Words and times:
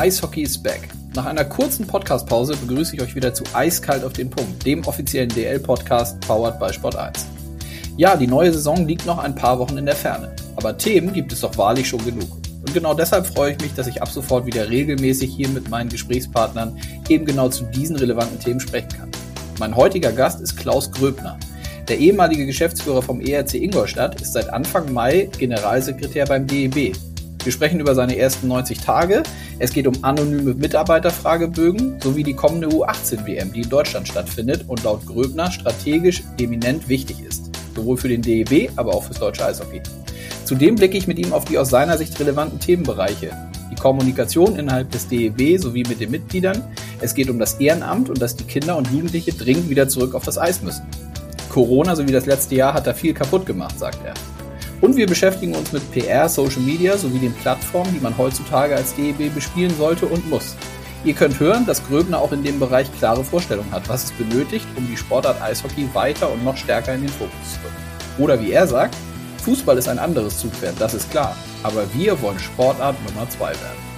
Eishockey 0.00 0.40
is 0.40 0.56
back. 0.56 0.88
Nach 1.14 1.26
einer 1.26 1.44
kurzen 1.44 1.86
Podcast-Pause 1.86 2.56
begrüße 2.56 2.96
ich 2.96 3.02
euch 3.02 3.14
wieder 3.14 3.34
zu 3.34 3.44
Eiskalt 3.52 4.02
auf 4.02 4.14
den 4.14 4.30
Punkt, 4.30 4.64
dem 4.64 4.82
offiziellen 4.86 5.28
DL-Podcast 5.28 6.18
powered 6.20 6.58
by 6.58 6.72
Sport 6.72 6.96
1. 6.96 7.26
Ja, 7.98 8.16
die 8.16 8.26
neue 8.26 8.50
Saison 8.50 8.86
liegt 8.86 9.04
noch 9.04 9.18
ein 9.18 9.34
paar 9.34 9.58
Wochen 9.58 9.76
in 9.76 9.84
der 9.84 9.94
Ferne, 9.94 10.34
aber 10.56 10.78
Themen 10.78 11.12
gibt 11.12 11.34
es 11.34 11.40
doch 11.40 11.58
wahrlich 11.58 11.86
schon 11.86 12.02
genug. 12.02 12.30
Und 12.60 12.72
genau 12.72 12.94
deshalb 12.94 13.26
freue 13.26 13.52
ich 13.52 13.60
mich, 13.60 13.74
dass 13.74 13.88
ich 13.88 14.00
ab 14.00 14.08
sofort 14.08 14.46
wieder 14.46 14.70
regelmäßig 14.70 15.34
hier 15.36 15.50
mit 15.50 15.68
meinen 15.68 15.90
Gesprächspartnern 15.90 16.78
eben 17.10 17.26
genau 17.26 17.50
zu 17.50 17.64
diesen 17.64 17.96
relevanten 17.96 18.40
Themen 18.40 18.60
sprechen 18.60 18.88
kann. 18.88 19.10
Mein 19.58 19.76
heutiger 19.76 20.12
Gast 20.12 20.40
ist 20.40 20.56
Klaus 20.56 20.90
Gröbner. 20.90 21.38
Der 21.88 21.98
ehemalige 21.98 22.46
Geschäftsführer 22.46 23.02
vom 23.02 23.20
ERC 23.20 23.52
Ingolstadt 23.52 24.18
ist 24.22 24.32
seit 24.32 24.50
Anfang 24.50 24.90
Mai 24.94 25.28
Generalsekretär 25.36 26.24
beim 26.24 26.46
DEB 26.46 26.96
wir 27.44 27.52
sprechen 27.52 27.80
über 27.80 27.94
seine 27.94 28.16
ersten 28.16 28.48
90 28.48 28.80
Tage. 28.80 29.22
Es 29.58 29.72
geht 29.72 29.86
um 29.86 29.94
anonyme 30.02 30.54
Mitarbeiterfragebögen 30.54 32.00
sowie 32.00 32.22
die 32.22 32.34
kommende 32.34 32.68
U18-WM, 32.68 33.52
die 33.52 33.62
in 33.62 33.68
Deutschland 33.68 34.08
stattfindet 34.08 34.64
und 34.68 34.82
laut 34.84 35.06
Gröbner 35.06 35.50
strategisch 35.50 36.22
eminent 36.38 36.88
wichtig 36.88 37.22
ist. 37.26 37.50
Sowohl 37.74 37.96
für 37.96 38.08
den 38.08 38.22
DEB, 38.22 38.70
aber 38.76 38.94
auch 38.94 39.04
fürs 39.04 39.18
deutsche 39.18 39.44
Eishockey. 39.44 39.80
Zudem 40.44 40.74
blicke 40.74 40.98
ich 40.98 41.06
mit 41.06 41.18
ihm 41.18 41.32
auf 41.32 41.44
die 41.44 41.58
aus 41.58 41.70
seiner 41.70 41.96
Sicht 41.96 42.18
relevanten 42.18 42.58
Themenbereiche. 42.58 43.30
Die 43.70 43.76
Kommunikation 43.76 44.58
innerhalb 44.58 44.90
des 44.90 45.08
DEB 45.08 45.58
sowie 45.60 45.84
mit 45.88 46.00
den 46.00 46.10
Mitgliedern. 46.10 46.62
Es 47.00 47.14
geht 47.14 47.30
um 47.30 47.38
das 47.38 47.54
Ehrenamt 47.54 48.10
und 48.10 48.20
dass 48.20 48.36
die 48.36 48.44
Kinder 48.44 48.76
und 48.76 48.90
Jugendliche 48.90 49.32
dringend 49.32 49.70
wieder 49.70 49.88
zurück 49.88 50.14
auf 50.14 50.24
das 50.24 50.38
Eis 50.38 50.60
müssen. 50.62 50.82
Corona 51.50 51.96
sowie 51.96 52.12
das 52.12 52.26
letzte 52.26 52.56
Jahr 52.56 52.74
hat 52.74 52.86
da 52.86 52.94
viel 52.94 53.14
kaputt 53.14 53.46
gemacht, 53.46 53.78
sagt 53.78 54.04
er. 54.04 54.14
Und 54.80 54.96
wir 54.96 55.06
beschäftigen 55.06 55.54
uns 55.54 55.72
mit 55.72 55.90
PR, 55.92 56.28
Social 56.28 56.62
Media 56.62 56.96
sowie 56.96 57.18
den 57.18 57.34
Plattformen, 57.34 57.92
die 57.92 58.00
man 58.00 58.16
heutzutage 58.16 58.74
als 58.74 58.94
DEB 58.94 59.34
bespielen 59.34 59.76
sollte 59.76 60.06
und 60.06 60.28
muss. 60.30 60.56
Ihr 61.04 61.14
könnt 61.14 61.38
hören, 61.38 61.66
dass 61.66 61.86
Gröbner 61.86 62.18
auch 62.18 62.32
in 62.32 62.42
dem 62.42 62.58
Bereich 62.58 62.86
klare 62.98 63.24
Vorstellungen 63.24 63.70
hat, 63.72 63.88
was 63.88 64.04
es 64.04 64.12
benötigt, 64.12 64.66
um 64.76 64.86
die 64.86 64.96
Sportart 64.96 65.40
Eishockey 65.40 65.88
weiter 65.94 66.30
und 66.30 66.44
noch 66.44 66.56
stärker 66.56 66.94
in 66.94 67.02
den 67.02 67.10
Fokus 67.10 67.54
zu 67.54 67.58
rücken. 67.64 68.22
Oder 68.22 68.40
wie 68.40 68.52
er 68.52 68.66
sagt, 68.66 68.94
Fußball 69.44 69.78
ist 69.78 69.88
ein 69.88 69.98
anderes 69.98 70.38
Zugpferd, 70.38 70.74
das 70.78 70.94
ist 70.94 71.10
klar. 71.10 71.34
Aber 71.62 71.84
wir 71.94 72.20
wollen 72.20 72.38
Sportart 72.38 72.96
Nummer 73.08 73.28
2 73.28 73.48
werden. 73.48 73.90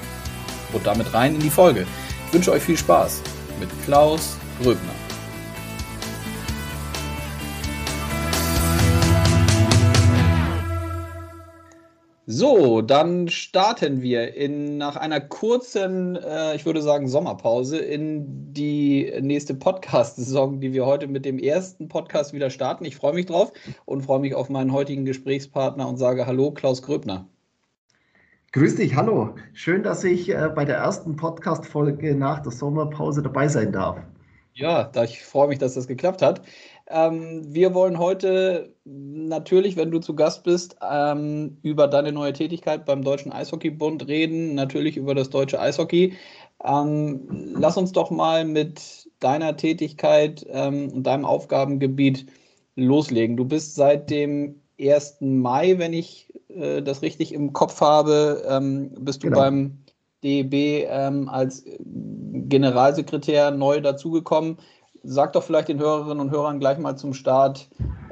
Und 0.73 0.87
damit 0.87 1.12
rein 1.12 1.35
in 1.35 1.41
die 1.41 1.51
Folge. 1.51 1.87
Ich 2.29 2.35
wünsche 2.35 2.53
euch 2.53 2.62
viel 2.62 2.77
Spaß 2.77 3.20
mit 3.61 3.69
Klaus 3.85 4.37
Gröbner. 4.61 5.02
So, 12.27 12.83
dann 12.83 13.27
starten 13.27 14.01
wir 14.01 14.34
in, 14.34 14.78
nach 14.78 14.95
einer 14.95 15.20
kurzen, 15.20 16.15
äh, 16.15 16.55
ich 16.55 16.64
würde 16.64 16.81
sagen, 16.81 17.09
Sommerpause 17.09 17.79
in 17.79 18.53
die 18.53 19.12
nächste 19.20 19.55
Podcast-Saison, 19.55 20.61
die 20.61 20.73
wir 20.73 20.87
heute 20.87 21.09
mit 21.09 21.25
dem 21.25 21.41
ersten 21.41 21.89
Podcast 21.89 22.33
wieder 22.33 22.51
starten. 22.51 22.84
Ich 22.84 22.95
freue 22.95 23.14
mich 23.14 23.27
drauf 23.27 23.53
und 23.87 24.03
freue 24.03 24.20
mich 24.20 24.37
auf 24.37 24.51
meinen 24.51 24.73
heutigen 24.73 25.05
Gesprächspartner 25.05 25.89
und 25.89 25.97
sage 25.97 26.25
Hallo, 26.25 26.53
Klaus 26.53 26.83
Gröbner. 26.83 27.27
Grüß 28.53 28.77
dich, 28.77 28.95
hallo. 28.95 29.34
Schön, 29.53 29.83
dass 29.83 30.05
ich 30.05 30.29
äh, 30.29 30.48
bei 30.55 30.64
der 30.64 30.77
ersten 30.77 31.17
Podcast-Folge 31.17 32.14
nach 32.14 32.39
der 32.41 32.53
Sommerpause 32.53 33.23
dabei 33.23 33.48
sein 33.48 33.73
darf. 33.73 33.98
Ja, 34.55 34.84
da 34.84 35.05
ich 35.05 35.23
freue 35.25 35.48
mich, 35.48 35.59
dass 35.59 35.75
das 35.75 35.89
geklappt 35.89 36.23
hat. 36.23 36.42
Ähm, 36.89 37.43
wir 37.55 37.75
wollen 37.75 37.99
heute 37.99 38.75
natürlich, 38.85 39.77
wenn 39.77 39.91
du 39.91 39.99
zu 40.01 40.15
Gast 40.15 40.45
bist, 40.45 40.77
ähm, 40.89 41.57
über 41.63 41.89
deine 41.89 42.13
neue 42.13 42.33
Tätigkeit 42.33 42.85
beim 42.85 43.03
Deutschen 43.03 43.33
Eishockeybund 43.33 44.09
reden, 44.09 44.55
natürlich 44.55 44.97
über 44.97 45.15
das 45.15 45.31
deutsche 45.31 45.61
Eishockey. 45.61 46.15
Ähm, 46.65 47.55
lass 47.55 47.77
uns 47.77 47.93
doch 47.93 48.11
mal 48.11 48.45
mit 48.45 49.09
deiner 49.21 49.57
Tätigkeit 49.57 50.45
ähm, 50.51 50.91
und 50.93 51.05
deinem 51.05 51.25
Aufgabengebiet 51.25 52.27
loslegen. 52.77 53.37
Du 53.37 53.45
bist 53.45 53.75
seit 53.75 54.11
dem 54.11 54.61
1. 54.81 55.19
Mai, 55.21 55.79
wenn 55.79 55.92
ich 55.92 56.33
äh, 56.48 56.83
das 56.83 57.03
richtig 57.03 57.33
im 57.33 57.53
Kopf 57.53 57.81
habe, 57.81 58.45
ähm, 58.48 58.92
bist 59.01 59.23
du 59.23 59.29
genau. 59.29 59.41
beim 59.41 59.79
DEB 60.25 60.87
ähm, 60.89 61.29
als 61.29 61.65
Generalsekretär 61.81 63.51
neu 63.51 63.81
dazugekommen 63.81 64.59
sag 65.02 65.33
doch 65.33 65.42
vielleicht 65.42 65.68
den 65.68 65.79
Hörerinnen 65.79 66.20
und 66.20 66.30
Hörern 66.30 66.61
gleich 66.61 66.79
mal 66.79 66.96
zum 66.96 67.14
Start, 67.14 67.68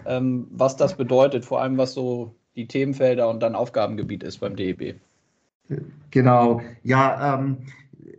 ähm, 0.06 0.46
was 0.50 0.76
das 0.76 0.96
bedeutet, 0.96 1.44
vor 1.44 1.60
allem 1.60 1.78
was 1.78 1.92
so 1.92 2.34
die 2.56 2.66
Themenfelder 2.66 3.28
und 3.28 3.40
dann 3.40 3.54
Aufgabengebiet 3.54 4.22
ist 4.22 4.38
beim 4.38 4.56
DEB. 4.56 4.96
Genau, 6.10 6.60
ja, 6.82 7.34
ähm, 7.34 7.58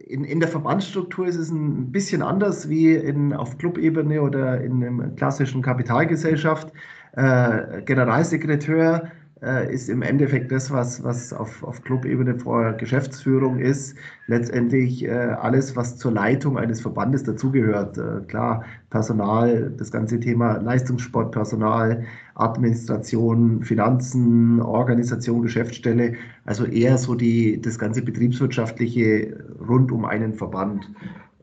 in, 0.08 0.24
in 0.24 0.40
der 0.40 0.50
Verbandsstruktur 0.50 1.28
ist 1.28 1.38
es 1.38 1.50
ein 1.50 1.92
bisschen 1.92 2.22
anders 2.22 2.70
wie 2.70 2.94
in, 2.94 3.34
auf 3.34 3.58
Clubebene 3.58 4.22
oder 4.22 4.62
in 4.62 4.84
einer 4.84 5.10
klassischen 5.10 5.62
Kapitalgesellschaft. 5.62 6.72
Äh, 7.14 7.82
Generalsekretär 7.84 9.12
äh, 9.42 9.74
ist 9.74 9.90
im 9.90 10.02
Endeffekt 10.02 10.52
das, 10.52 10.70
was, 10.72 11.04
was 11.04 11.34
auf, 11.34 11.64
auf 11.64 11.82
Clubebene 11.84 12.38
vor 12.38 12.74
Geschäftsführung 12.74 13.60
ist, 13.60 13.96
letztendlich 14.28 15.04
äh, 15.04 15.10
alles, 15.10 15.76
was 15.76 15.98
zur 15.98 16.12
Leitung 16.12 16.58
eines 16.58 16.82
Verbandes 16.82 17.24
dazugehört. 17.24 17.98
Äh, 17.98 18.22
klar, 18.28 18.64
Personal, 18.90 19.72
das 19.78 19.92
ganze 19.92 20.20
Thema 20.20 20.58
Leistungssport, 20.58 21.32
Personal, 21.32 22.04
Administration, 22.36 23.64
Finanzen, 23.64 24.62
Organisation, 24.62 25.42
Geschäftsstelle, 25.42 26.14
also 26.46 26.66
eher 26.66 26.98
so 26.98 27.16
die, 27.16 27.60
das 27.62 27.80
ganze 27.80 28.02
Betriebswirtschaftliche 28.02 29.44
rund 29.68 29.92
um 29.92 30.06
einen 30.06 30.34
Verband. 30.34 30.90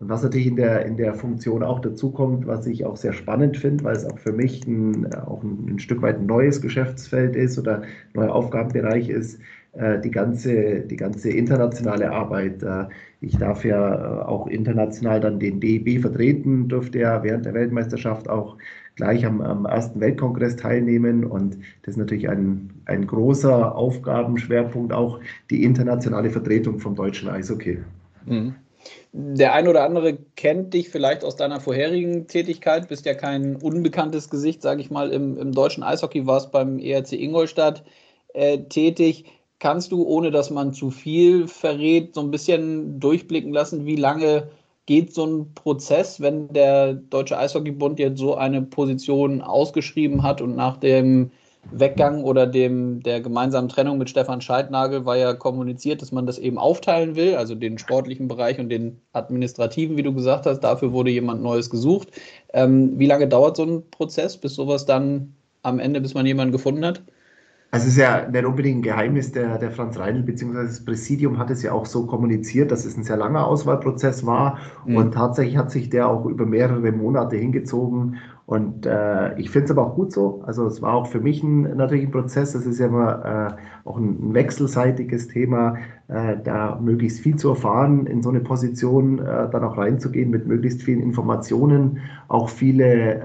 Und 0.00 0.08
was 0.08 0.22
natürlich 0.22 0.46
in 0.46 0.56
der, 0.56 0.86
in 0.86 0.96
der 0.96 1.14
Funktion 1.14 1.62
auch 1.64 1.80
dazukommt, 1.80 2.46
was 2.46 2.66
ich 2.66 2.84
auch 2.84 2.96
sehr 2.96 3.12
spannend 3.12 3.56
finde, 3.56 3.82
weil 3.82 3.96
es 3.96 4.04
auch 4.04 4.18
für 4.18 4.32
mich 4.32 4.66
ein, 4.66 5.12
auch 5.14 5.42
ein, 5.42 5.66
ein 5.68 5.78
Stück 5.80 6.02
weit 6.02 6.18
ein 6.18 6.26
neues 6.26 6.60
Geschäftsfeld 6.60 7.34
ist 7.34 7.58
oder 7.58 7.82
ein 7.82 7.88
neuer 8.14 8.32
Aufgabenbereich 8.32 9.08
ist, 9.08 9.40
äh, 9.72 10.00
die, 10.00 10.10
ganze, 10.10 10.80
die 10.80 10.96
ganze 10.96 11.30
internationale 11.30 12.12
Arbeit. 12.12 12.62
Äh, 12.62 12.84
ich 13.20 13.36
darf 13.38 13.64
ja 13.64 13.94
äh, 13.94 14.22
auch 14.24 14.46
international 14.46 15.18
dann 15.20 15.40
den 15.40 15.58
DEB 15.58 16.00
vertreten, 16.00 16.68
durfte 16.68 17.00
ja 17.00 17.22
während 17.24 17.44
der 17.44 17.54
Weltmeisterschaft 17.54 18.28
auch 18.28 18.56
gleich 18.94 19.26
am, 19.26 19.40
am 19.40 19.66
ersten 19.66 20.00
Weltkongress 20.00 20.54
teilnehmen. 20.54 21.24
Und 21.24 21.58
das 21.82 21.94
ist 21.94 21.96
natürlich 21.96 22.28
ein, 22.28 22.70
ein 22.84 23.04
großer 23.04 23.74
Aufgabenschwerpunkt, 23.74 24.92
auch 24.92 25.18
die 25.50 25.64
internationale 25.64 26.30
Vertretung 26.30 26.78
vom 26.78 26.94
deutschen 26.94 27.28
Eishockey. 27.28 27.78
Mhm. 28.26 28.54
Der 29.12 29.54
ein 29.54 29.68
oder 29.68 29.84
andere 29.84 30.18
kennt 30.36 30.74
dich 30.74 30.90
vielleicht 30.90 31.24
aus 31.24 31.36
deiner 31.36 31.60
vorherigen 31.60 32.26
Tätigkeit, 32.26 32.88
bist 32.88 33.06
ja 33.06 33.14
kein 33.14 33.56
unbekanntes 33.56 34.30
Gesicht, 34.30 34.62
sage 34.62 34.80
ich 34.80 34.90
mal, 34.90 35.10
im, 35.10 35.38
im, 35.38 35.52
deutschen 35.52 35.82
Eishockey, 35.82 36.26
warst 36.26 36.52
beim 36.52 36.78
ERC 36.78 37.12
Ingolstadt 37.12 37.84
äh, 38.34 38.58
tätig. 38.58 39.24
Kannst 39.58 39.92
du, 39.92 40.04
ohne 40.04 40.30
dass 40.30 40.50
man 40.50 40.72
zu 40.72 40.90
viel 40.90 41.48
verrät, 41.48 42.14
so 42.14 42.20
ein 42.20 42.30
bisschen 42.30 43.00
durchblicken 43.00 43.52
lassen, 43.52 43.86
wie 43.86 43.96
lange 43.96 44.48
geht 44.86 45.12
so 45.12 45.26
ein 45.26 45.54
Prozess, 45.54 46.20
wenn 46.20 46.48
der 46.48 46.94
Deutsche 46.94 47.36
Eishockeybund 47.36 47.98
jetzt 47.98 48.18
so 48.18 48.36
eine 48.36 48.62
Position 48.62 49.42
ausgeschrieben 49.42 50.22
hat 50.22 50.40
und 50.40 50.56
nach 50.56 50.78
dem 50.78 51.30
Weggang 51.70 52.24
oder 52.24 52.46
dem, 52.46 53.02
der 53.02 53.20
gemeinsamen 53.20 53.68
Trennung 53.68 53.98
mit 53.98 54.08
Stefan 54.08 54.40
Scheidnagel 54.40 55.04
war 55.04 55.16
ja 55.16 55.34
kommuniziert, 55.34 56.00
dass 56.00 56.12
man 56.12 56.26
das 56.26 56.38
eben 56.38 56.58
aufteilen 56.58 57.14
will, 57.14 57.34
also 57.34 57.54
den 57.54 57.78
sportlichen 57.78 58.28
Bereich 58.28 58.58
und 58.58 58.68
den 58.70 59.00
administrativen, 59.12 59.96
wie 59.96 60.02
du 60.02 60.14
gesagt 60.14 60.46
hast. 60.46 60.60
Dafür 60.60 60.92
wurde 60.92 61.10
jemand 61.10 61.42
Neues 61.42 61.68
gesucht. 61.68 62.08
Ähm, 62.54 62.98
wie 62.98 63.06
lange 63.06 63.28
dauert 63.28 63.56
so 63.56 63.64
ein 63.64 63.82
Prozess, 63.90 64.36
bis 64.36 64.54
sowas 64.54 64.86
dann 64.86 65.34
am 65.62 65.78
Ende, 65.78 66.00
bis 66.00 66.14
man 66.14 66.26
jemanden 66.26 66.52
gefunden 66.52 66.86
hat? 66.86 67.02
Also 67.70 67.86
es 67.86 67.92
ist 67.92 67.98
ja 67.98 68.26
nicht 68.26 68.46
unbedingt 68.46 68.78
ein 68.78 68.82
Geheimnis, 68.82 69.30
der, 69.30 69.58
der 69.58 69.70
Franz 69.70 69.98
Reinl 69.98 70.22
bzw. 70.22 70.64
das 70.64 70.82
Präsidium 70.82 71.38
hat 71.38 71.50
es 71.50 71.62
ja 71.62 71.72
auch 71.72 71.84
so 71.84 72.06
kommuniziert, 72.06 72.70
dass 72.70 72.86
es 72.86 72.96
ein 72.96 73.04
sehr 73.04 73.18
langer 73.18 73.46
Auswahlprozess 73.46 74.24
war 74.24 74.58
mhm. 74.86 74.96
und 74.96 75.12
tatsächlich 75.12 75.58
hat 75.58 75.70
sich 75.70 75.90
der 75.90 76.08
auch 76.08 76.24
über 76.24 76.46
mehrere 76.46 76.92
Monate 76.92 77.36
hingezogen 77.36 78.16
und 78.48 78.86
äh, 78.86 79.38
ich 79.38 79.50
finde 79.50 79.66
es 79.66 79.70
aber 79.72 79.86
auch 79.86 79.94
gut 79.94 80.10
so. 80.10 80.42
Also 80.46 80.66
es 80.66 80.80
war 80.80 80.94
auch 80.94 81.06
für 81.06 81.20
mich 81.20 81.42
ein, 81.42 81.76
natürlich 81.76 82.06
ein 82.06 82.10
Prozess, 82.10 82.52
das 82.52 82.64
ist 82.64 82.78
ja 82.78 82.86
immer 82.86 83.58
äh, 83.84 83.86
auch 83.86 83.98
ein, 83.98 84.32
wechselseitiges 84.32 85.28
Thema, 85.28 85.76
äh, 86.08 86.38
da 86.42 86.80
möglichst 86.82 87.20
viel 87.20 87.36
zu 87.36 87.50
erfahren, 87.50 88.06
in 88.06 88.22
so 88.22 88.30
eine 88.30 88.40
Position 88.40 89.18
äh, 89.18 89.50
dann 89.50 89.64
auch 89.64 89.76
reinzugehen 89.76 90.30
mit 90.30 90.46
möglichst 90.46 90.82
vielen 90.82 91.02
Informationen, 91.02 91.98
auch 92.28 92.48
viele 92.48 93.20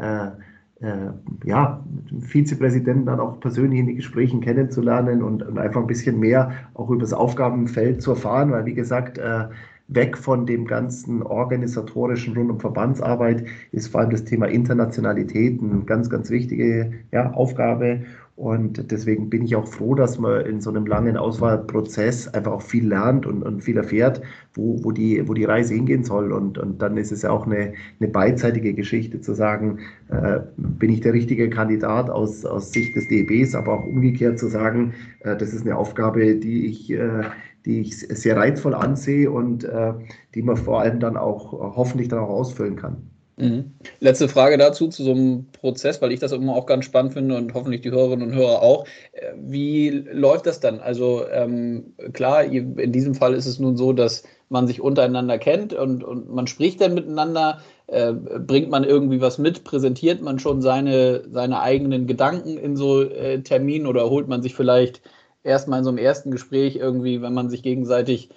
äh, 0.81 0.85
äh, 0.85 1.11
ja, 1.45 1.81
Vizepräsidenten 2.19 3.05
dann 3.05 3.21
auch 3.21 3.39
persönlich 3.39 3.79
in 3.79 3.87
den 3.87 3.95
Gesprächen 3.95 4.41
kennenzulernen 4.41 5.23
und, 5.23 5.41
und, 5.41 5.57
einfach 5.57 5.79
ein 5.79 5.87
bisschen 5.87 6.19
mehr 6.19 6.51
auch 6.73 6.89
über 6.89 6.99
das 6.99 7.13
Aufgabenfeld 7.13 8.01
zu 8.01 8.11
erfahren, 8.11 8.51
weil 8.51 8.65
wie 8.65 8.73
gesagt, 8.73 9.19
äh, 9.19 9.45
weg 9.93 10.17
von 10.17 10.45
dem 10.45 10.65
ganzen 10.65 11.23
organisatorischen 11.23 12.35
rund 12.35 12.51
um 12.51 12.59
Verbandsarbeit 12.59 13.45
ist 13.71 13.87
vor 13.87 14.01
allem 14.01 14.09
das 14.09 14.23
Thema 14.23 14.47
Internationalität 14.47 15.61
eine 15.61 15.83
ganz, 15.85 16.09
ganz 16.09 16.29
wichtige 16.29 16.91
ja, 17.11 17.31
Aufgabe. 17.31 18.01
Und 18.35 18.91
deswegen 18.91 19.29
bin 19.29 19.43
ich 19.43 19.55
auch 19.55 19.67
froh, 19.67 19.93
dass 19.93 20.17
man 20.17 20.43
in 20.47 20.59
so 20.59 20.71
einem 20.71 20.87
langen 20.87 21.17
Auswahlprozess 21.17 22.27
einfach 22.29 22.53
auch 22.53 22.61
viel 22.63 22.87
lernt 22.87 23.27
und, 23.27 23.43
und 23.43 23.63
viel 23.63 23.77
erfährt, 23.77 24.23
wo, 24.55 24.83
wo, 24.83 24.91
die, 24.91 25.27
wo 25.27 25.35
die 25.35 25.43
Reise 25.43 25.75
hingehen 25.75 26.03
soll. 26.03 26.31
Und, 26.31 26.57
und 26.57 26.81
dann 26.81 26.97
ist 26.97 27.11
es 27.11 27.21
ja 27.21 27.29
auch 27.29 27.45
eine, 27.45 27.73
eine 27.99 28.09
beidseitige 28.09 28.73
Geschichte 28.73 29.21
zu 29.21 29.33
sagen, 29.33 29.79
äh, 30.09 30.39
bin 30.57 30.91
ich 30.91 31.01
der 31.01 31.13
richtige 31.13 31.47
Kandidat 31.51 32.09
aus, 32.09 32.43
aus 32.43 32.71
Sicht 32.71 32.95
des 32.95 33.07
DEBs, 33.07 33.53
aber 33.53 33.73
auch 33.73 33.85
umgekehrt 33.85 34.39
zu 34.39 34.47
sagen, 34.47 34.93
äh, 35.19 35.37
das 35.37 35.53
ist 35.53 35.67
eine 35.67 35.77
Aufgabe, 35.77 36.35
die 36.35 36.65
ich, 36.65 36.91
äh, 36.91 37.25
die 37.65 37.81
ich 37.81 37.97
sehr 37.97 38.35
reizvoll 38.35 38.73
ansehe 38.73 39.31
und 39.31 39.63
äh, 39.63 39.93
die 40.35 40.41
man 40.41 40.57
vor 40.57 40.81
allem 40.81 40.99
dann 40.99 41.17
auch 41.17 41.51
hoffentlich 41.75 42.09
dann 42.09 42.19
auch 42.19 42.29
ausfüllen 42.29 42.75
kann. 42.75 43.09
Mhm. 43.37 43.73
Letzte 43.99 44.27
Frage 44.27 44.57
dazu, 44.57 44.89
zu 44.89 45.03
so 45.03 45.11
einem 45.11 45.47
Prozess, 45.53 46.01
weil 46.01 46.11
ich 46.11 46.19
das 46.19 46.31
immer 46.31 46.55
auch 46.55 46.67
ganz 46.67 46.85
spannend 46.85 47.13
finde 47.13 47.35
und 47.35 47.53
hoffentlich 47.53 47.81
die 47.81 47.89
Hörerinnen 47.89 48.29
und 48.29 48.35
Hörer 48.35 48.61
auch. 48.61 48.85
Äh, 49.13 49.33
wie 49.37 49.89
läuft 49.89 50.45
das 50.45 50.59
dann? 50.59 50.79
Also 50.79 51.27
ähm, 51.31 51.93
klar, 52.13 52.43
in 52.43 52.91
diesem 52.91 53.15
Fall 53.15 53.33
ist 53.33 53.47
es 53.47 53.59
nun 53.59 53.75
so, 53.75 53.91
dass 53.91 54.23
man 54.49 54.67
sich 54.67 54.81
untereinander 54.81 55.39
kennt 55.39 55.73
und, 55.73 56.03
und 56.03 56.29
man 56.29 56.45
spricht 56.45 56.79
dann 56.79 56.93
miteinander. 56.93 57.59
Äh, 57.87 58.13
bringt 58.13 58.69
man 58.69 58.83
irgendwie 58.83 59.19
was 59.19 59.39
mit? 59.39 59.63
Präsentiert 59.63 60.21
man 60.21 60.37
schon 60.37 60.61
seine, 60.61 61.23
seine 61.31 61.59
eigenen 61.59 62.05
Gedanken 62.05 62.57
in 62.57 62.75
so 62.75 63.01
äh, 63.01 63.41
Terminen 63.41 63.87
oder 63.87 64.09
holt 64.09 64.27
man 64.27 64.43
sich 64.43 64.53
vielleicht 64.53 65.01
erstmal 65.43 65.79
in 65.79 65.85
so 65.85 65.89
einem 65.89 65.97
ersten 65.97 66.31
Gespräch 66.31 66.75
irgendwie, 66.75 67.21
wenn 67.21 67.33
man 67.33 67.49
sich 67.49 67.63
gegenseitig 67.63 68.29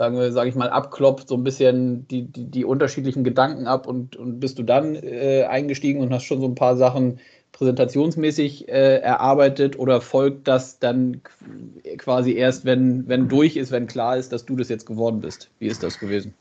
sagen 0.00 0.16
wir, 0.16 0.32
sage 0.32 0.48
ich 0.48 0.54
mal, 0.54 0.70
abklopft, 0.70 1.28
so 1.28 1.34
ein 1.34 1.44
bisschen 1.44 2.08
die, 2.08 2.22
die, 2.22 2.50
die 2.50 2.64
unterschiedlichen 2.64 3.22
Gedanken 3.22 3.66
ab 3.66 3.86
und, 3.86 4.16
und 4.16 4.40
bist 4.40 4.58
du 4.58 4.62
dann 4.62 4.94
äh, 4.94 5.44
eingestiegen 5.44 6.00
und 6.00 6.10
hast 6.10 6.24
schon 6.24 6.40
so 6.40 6.46
ein 6.46 6.54
paar 6.54 6.78
Sachen 6.78 7.20
präsentationsmäßig 7.52 8.68
äh, 8.68 9.00
erarbeitet 9.00 9.78
oder 9.78 10.00
folgt 10.00 10.48
das 10.48 10.78
dann 10.78 11.20
quasi 11.98 12.32
erst, 12.32 12.64
wenn, 12.64 13.08
wenn 13.08 13.28
durch 13.28 13.56
ist, 13.56 13.72
wenn 13.72 13.86
klar 13.86 14.16
ist, 14.16 14.32
dass 14.32 14.46
du 14.46 14.56
das 14.56 14.70
jetzt 14.70 14.86
geworden 14.86 15.20
bist? 15.20 15.50
Wie 15.58 15.66
ist 15.66 15.82
das 15.82 15.98
gewesen? 15.98 16.32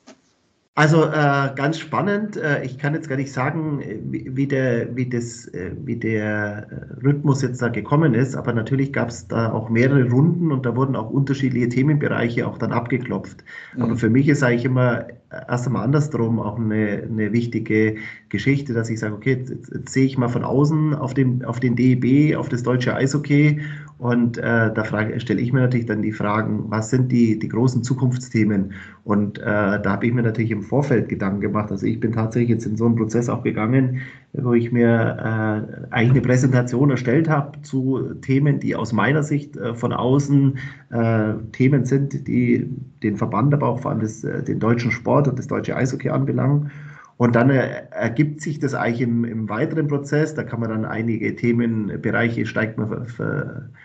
Also 0.80 1.04
äh, 1.04 1.50
ganz 1.56 1.78
spannend. 1.78 2.38
Äh, 2.38 2.64
ich 2.64 2.78
kann 2.78 2.94
jetzt 2.94 3.10
gar 3.10 3.18
nicht 3.18 3.34
sagen, 3.34 3.84
wie, 4.06 4.26
wie 4.34 4.48
der, 4.48 4.96
wie, 4.96 5.10
das, 5.10 5.46
äh, 5.50 5.72
wie 5.84 5.98
der 5.98 6.68
äh, 6.72 7.06
Rhythmus 7.06 7.42
jetzt 7.42 7.62
da 7.62 7.68
gekommen 7.68 8.14
ist, 8.14 8.34
aber 8.34 8.54
natürlich 8.54 8.94
gab 8.94 9.10
es 9.10 9.28
da 9.28 9.52
auch 9.52 9.68
mehrere 9.68 10.10
Runden 10.10 10.54
und 10.54 10.66
da 10.66 10.78
wurden 10.78 10.96
auch 10.96 11.10
unterschiedliche 11.10 11.68
Themenbereiche 11.68 12.48
auch 12.48 12.58
dann 12.58 12.72
abgeklopft. 12.72 13.44
Mhm. 13.76 13.82
Aber 13.82 13.98
für 13.98 14.10
mich 14.10 14.30
ist 14.30 14.42
eigentlich 14.42 14.64
immer 14.64 15.06
erst 15.32 15.68
einmal 15.68 15.84
andersrum 15.84 16.40
auch 16.40 16.58
eine, 16.58 17.04
eine 17.04 17.32
wichtige 17.32 17.96
Geschichte, 18.30 18.74
dass 18.74 18.90
ich 18.90 19.00
sage, 19.00 19.16
okay, 19.16 19.36
jetzt, 19.36 19.50
jetzt, 19.50 19.72
jetzt 19.74 19.94
sehe 19.94 20.06
ich 20.06 20.18
mal 20.18 20.30
von 20.30 20.44
außen 20.44 20.96
auf 20.96 21.14
den, 21.14 21.46
auf 21.46 21.60
den 21.60 21.76
DEB, 21.76 22.36
auf 22.36 22.50
das 22.50 22.64
deutsche 22.64 22.96
Eishockey 22.96 23.62
und 24.00 24.38
äh, 24.38 24.74
da 24.74 24.84
frage, 24.86 25.20
stelle 25.20 25.42
ich 25.42 25.52
mir 25.52 25.60
natürlich 25.60 25.86
dann 25.86 26.02
die 26.02 26.14
Fragen, 26.14 26.64
was 26.70 26.90
sind 26.90 27.12
die, 27.12 27.38
die 27.38 27.50
großen 27.50 27.84
Zukunftsthemen? 27.84 28.72
Und 29.04 29.40
äh, 29.40 29.44
da 29.44 29.84
habe 29.86 30.08
ich 30.08 30.14
mir 30.14 30.24
natürlich 30.24 30.52
im 30.52 30.62
Vorfeld 30.62 31.10
Gedanken 31.10 31.42
gemacht. 31.42 31.70
Also 31.70 31.86
ich 31.86 32.00
bin 32.00 32.14
tatsächlich 32.14 32.50
jetzt 32.50 32.66
in 32.66 32.78
so 32.78 32.86
einen 32.86 32.96
Prozess 32.96 33.28
auch 33.28 33.44
gegangen, 33.44 34.00
wo 34.34 34.54
ich 34.54 34.72
mir 34.72 34.88
äh, 34.88 35.94
eigentlich 35.94 36.12
eine 36.12 36.22
Präsentation 36.22 36.92
erstellt 36.92 37.28
habe 37.30 37.62
zu 37.62 38.14
Themen, 38.22 38.60
die 38.60 38.76
aus 38.76 38.94
meiner 38.94 39.24
Sicht 39.24 39.58
äh, 39.58 39.74
von 39.74 39.92
außen 39.92 40.58
äh, 40.92 41.34
Themen 41.52 41.86
sind, 41.86 42.28
die 42.28 42.70
den 43.02 43.18
Verband, 43.18 43.54
aber 43.54 43.68
auch 43.68 43.80
vor 43.80 43.92
allem 43.92 44.02
das, 44.02 44.24
äh, 44.24 44.44
den 44.44 44.60
deutschen 44.60 44.92
Sport 44.92 45.28
und 45.28 45.40
das 45.40 45.48
deutsche 45.48 45.76
Eishockey 45.76 46.10
anbelangen. 46.10 46.72
Und 47.18 47.36
dann 47.36 47.50
äh, 47.50 47.84
ergibt 47.92 48.42
sich 48.42 48.60
das 48.60 48.74
eigentlich 48.74 49.02
im, 49.02 49.26
im, 49.26 49.50
weiteren 49.50 49.88
Prozess. 49.88 50.36
Da 50.36 50.44
kann 50.44 50.60
man 50.60 50.70
dann 50.70 50.86
einige 50.86 51.36
Themenbereiche, 51.36 52.46
steigt 52.46 52.78
man 52.78 53.08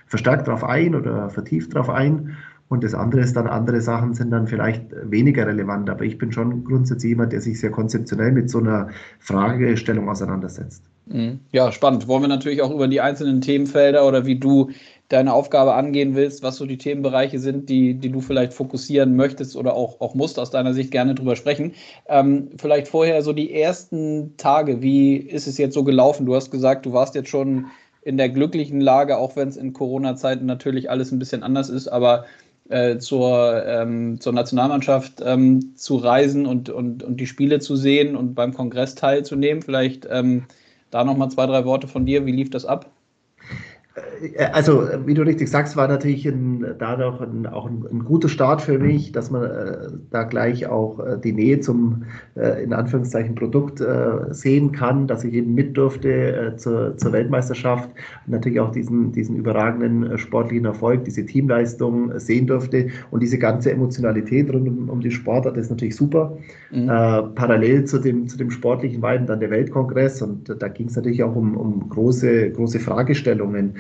verstärkt 0.06 0.46
darauf 0.46 0.62
ein 0.62 0.94
oder 0.94 1.30
vertieft 1.30 1.74
darauf 1.74 1.90
ein. 1.90 2.36
Und 2.68 2.82
das 2.82 2.94
andere 2.94 3.20
ist 3.20 3.36
dann, 3.36 3.46
andere 3.46 3.80
Sachen 3.80 4.14
sind 4.14 4.30
dann 4.30 4.46
vielleicht 4.46 4.82
weniger 5.02 5.46
relevant. 5.46 5.90
Aber 5.90 6.04
ich 6.04 6.18
bin 6.18 6.32
schon 6.32 6.64
grundsätzlich 6.64 7.10
jemand, 7.10 7.32
der 7.32 7.40
sich 7.40 7.60
sehr 7.60 7.70
konzeptionell 7.70 8.32
mit 8.32 8.50
so 8.50 8.58
einer 8.58 8.88
Fragestellung 9.20 10.08
auseinandersetzt. 10.08 10.82
Mhm. 11.06 11.40
Ja, 11.52 11.70
spannend. 11.70 12.08
Wollen 12.08 12.22
wir 12.22 12.28
natürlich 12.28 12.62
auch 12.62 12.70
über 12.70 12.88
die 12.88 13.00
einzelnen 13.00 13.40
Themenfelder 13.42 14.06
oder 14.06 14.24
wie 14.24 14.38
du 14.38 14.70
deine 15.08 15.34
Aufgabe 15.34 15.74
angehen 15.74 16.14
willst, 16.14 16.42
was 16.42 16.56
so 16.56 16.64
die 16.64 16.78
Themenbereiche 16.78 17.38
sind, 17.38 17.68
die, 17.68 17.94
die 17.94 18.10
du 18.10 18.20
vielleicht 18.20 18.54
fokussieren 18.54 19.14
möchtest 19.16 19.54
oder 19.54 19.74
auch, 19.74 20.00
auch 20.00 20.14
musst, 20.14 20.38
aus 20.38 20.50
deiner 20.50 20.72
Sicht 20.72 20.90
gerne 20.90 21.14
drüber 21.14 21.36
sprechen. 21.36 21.72
Ähm, 22.08 22.48
vielleicht 22.58 22.88
vorher 22.88 23.20
so 23.22 23.34
die 23.34 23.52
ersten 23.52 24.36
Tage, 24.38 24.80
wie 24.80 25.16
ist 25.16 25.46
es 25.46 25.58
jetzt 25.58 25.74
so 25.74 25.84
gelaufen? 25.84 26.24
Du 26.24 26.34
hast 26.34 26.50
gesagt, 26.50 26.86
du 26.86 26.94
warst 26.94 27.14
jetzt 27.14 27.28
schon 27.28 27.66
in 28.02 28.16
der 28.16 28.30
glücklichen 28.30 28.80
Lage, 28.80 29.18
auch 29.18 29.36
wenn 29.36 29.48
es 29.48 29.56
in 29.56 29.72
Corona-Zeiten 29.72 30.46
natürlich 30.46 30.90
alles 30.90 31.12
ein 31.12 31.18
bisschen 31.18 31.42
anders 31.42 31.68
ist, 31.68 31.88
aber 31.88 32.24
äh, 32.68 32.98
zur, 32.98 33.64
ähm, 33.66 34.20
zur 34.20 34.32
Nationalmannschaft 34.32 35.20
ähm, 35.24 35.76
zu 35.76 35.96
reisen 35.96 36.46
und, 36.46 36.70
und, 36.70 37.02
und 37.02 37.20
die 37.20 37.26
Spiele 37.26 37.60
zu 37.60 37.76
sehen 37.76 38.16
und 38.16 38.34
beim 38.34 38.54
Kongress 38.54 38.94
teilzunehmen. 38.94 39.62
Vielleicht 39.62 40.06
ähm, 40.10 40.46
da 40.90 41.04
nochmal 41.04 41.30
zwei, 41.30 41.46
drei 41.46 41.64
Worte 41.64 41.88
von 41.88 42.06
dir. 42.06 42.26
Wie 42.26 42.32
lief 42.32 42.50
das 42.50 42.64
ab? 42.64 42.93
Äh, 43.94 44.44
also, 44.52 44.88
wie 45.06 45.14
du 45.14 45.22
richtig 45.22 45.48
sagst, 45.48 45.76
war 45.76 45.88
natürlich 45.88 46.26
ein, 46.26 46.64
dadurch 46.78 47.20
ein, 47.20 47.46
auch 47.46 47.66
ein, 47.66 47.84
ein, 47.90 48.04
guter 48.04 48.28
Start 48.28 48.62
für 48.62 48.78
mich, 48.78 49.12
dass 49.12 49.30
man 49.30 49.44
äh, 49.44 49.76
da 50.10 50.24
gleich 50.24 50.66
auch 50.66 50.98
äh, 50.98 51.18
die 51.22 51.32
Nähe 51.32 51.60
zum, 51.60 52.04
äh, 52.36 52.62
in 52.62 52.72
Anführungszeichen, 52.72 53.34
Produkt 53.34 53.80
äh, 53.80 54.32
sehen 54.32 54.72
kann, 54.72 55.06
dass 55.06 55.24
ich 55.24 55.34
eben 55.34 55.54
mit 55.54 55.76
durfte 55.76 56.08
äh, 56.10 56.56
zur, 56.56 56.96
zur 56.96 57.12
Weltmeisterschaft 57.12 57.88
und 58.26 58.32
natürlich 58.32 58.60
auch 58.60 58.72
diesen, 58.72 59.12
diesen 59.12 59.36
überragenden 59.36 60.18
sportlichen 60.18 60.66
Erfolg, 60.66 61.04
diese 61.04 61.24
Teamleistung 61.24 62.18
sehen 62.18 62.46
durfte 62.46 62.88
und 63.10 63.22
diese 63.22 63.38
ganze 63.38 63.70
Emotionalität 63.70 64.52
rund 64.52 64.68
um, 64.68 64.88
um 64.88 65.00
die 65.00 65.10
Sportart 65.10 65.56
ist 65.56 65.70
natürlich 65.70 65.96
super. 65.96 66.36
Mhm. 66.70 66.86
parallel 66.86 67.84
zu 67.84 67.98
dem, 67.98 68.26
zu 68.26 68.36
dem 68.36 68.50
sportlichen 68.50 69.00
war 69.00 69.16
dann 69.16 69.38
der 69.38 69.50
Weltkongress 69.50 70.22
und 70.22 70.52
da 70.58 70.68
ging 70.68 70.88
es 70.88 70.96
natürlich 70.96 71.22
auch 71.22 71.36
um, 71.36 71.56
um 71.56 71.88
große, 71.88 72.50
große 72.50 72.80
Fragestellungen 72.80 73.74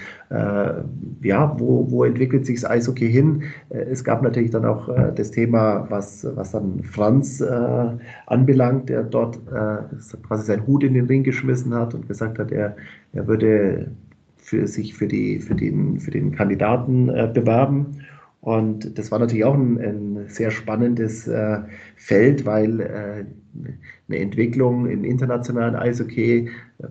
ja, 1.22 1.56
wo, 1.58 1.90
wo 1.90 2.04
entwickelt 2.04 2.46
sich 2.46 2.60
das 2.60 2.70
Eishockey 2.70 3.10
hin? 3.10 3.44
Äh, 3.70 3.84
es 3.90 4.02
gab 4.04 4.22
natürlich 4.22 4.50
dann 4.50 4.64
auch 4.64 4.88
äh, 4.88 5.12
das 5.14 5.30
Thema, 5.30 5.86
was, 5.90 6.26
was 6.34 6.52
dann 6.52 6.82
Franz 6.82 7.40
äh, 7.40 7.86
anbelangt, 8.26 8.88
der 8.88 9.02
dort 9.02 9.36
äh, 9.48 10.16
quasi 10.26 10.44
seinen 10.44 10.66
Hut 10.66 10.84
in 10.84 10.94
den 10.94 11.06
Ring 11.06 11.22
geschmissen 11.22 11.74
hat 11.74 11.94
und 11.94 12.08
gesagt 12.08 12.38
hat, 12.38 12.50
er, 12.52 12.76
er 13.12 13.26
würde 13.26 13.90
für 14.36 14.66
sich 14.66 14.94
für, 14.94 15.06
die, 15.06 15.40
für, 15.40 15.54
den, 15.54 15.98
für 16.00 16.10
den 16.10 16.32
Kandidaten 16.32 17.08
äh, 17.08 17.30
bewerben. 17.32 18.02
Und 18.44 18.98
das 18.98 19.10
war 19.10 19.20
natürlich 19.20 19.46
auch 19.46 19.54
ein, 19.54 19.78
ein 19.78 20.24
sehr 20.28 20.50
spannendes 20.50 21.26
äh, 21.26 21.60
Feld, 21.96 22.44
weil 22.44 22.78
äh, 22.78 23.24
eine 24.06 24.18
Entwicklung 24.18 24.86
im 24.86 25.02
internationalen 25.02 25.74
Eishockey, 25.74 26.50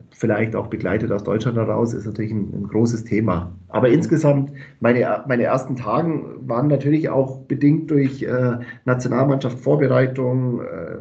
vielleicht 0.09 0.55
auch 0.55 0.65
begleitet 0.65 1.11
aus 1.11 1.23
Deutschland 1.23 1.55
heraus, 1.55 1.93
ist 1.93 2.07
natürlich 2.07 2.31
ein, 2.31 2.51
ein 2.55 2.67
großes 2.69 3.03
Thema. 3.03 3.55
Aber 3.67 3.89
insgesamt, 3.89 4.51
meine, 4.79 5.23
meine 5.27 5.43
ersten 5.43 5.75
Tage 5.75 6.23
waren 6.39 6.69
natürlich 6.69 7.09
auch 7.09 7.41
bedingt 7.41 7.91
durch 7.91 8.23
äh, 8.23 8.57
Nationalmannschaft 8.85 9.59
Vorbereitung 9.59 10.61
äh, 10.61 10.97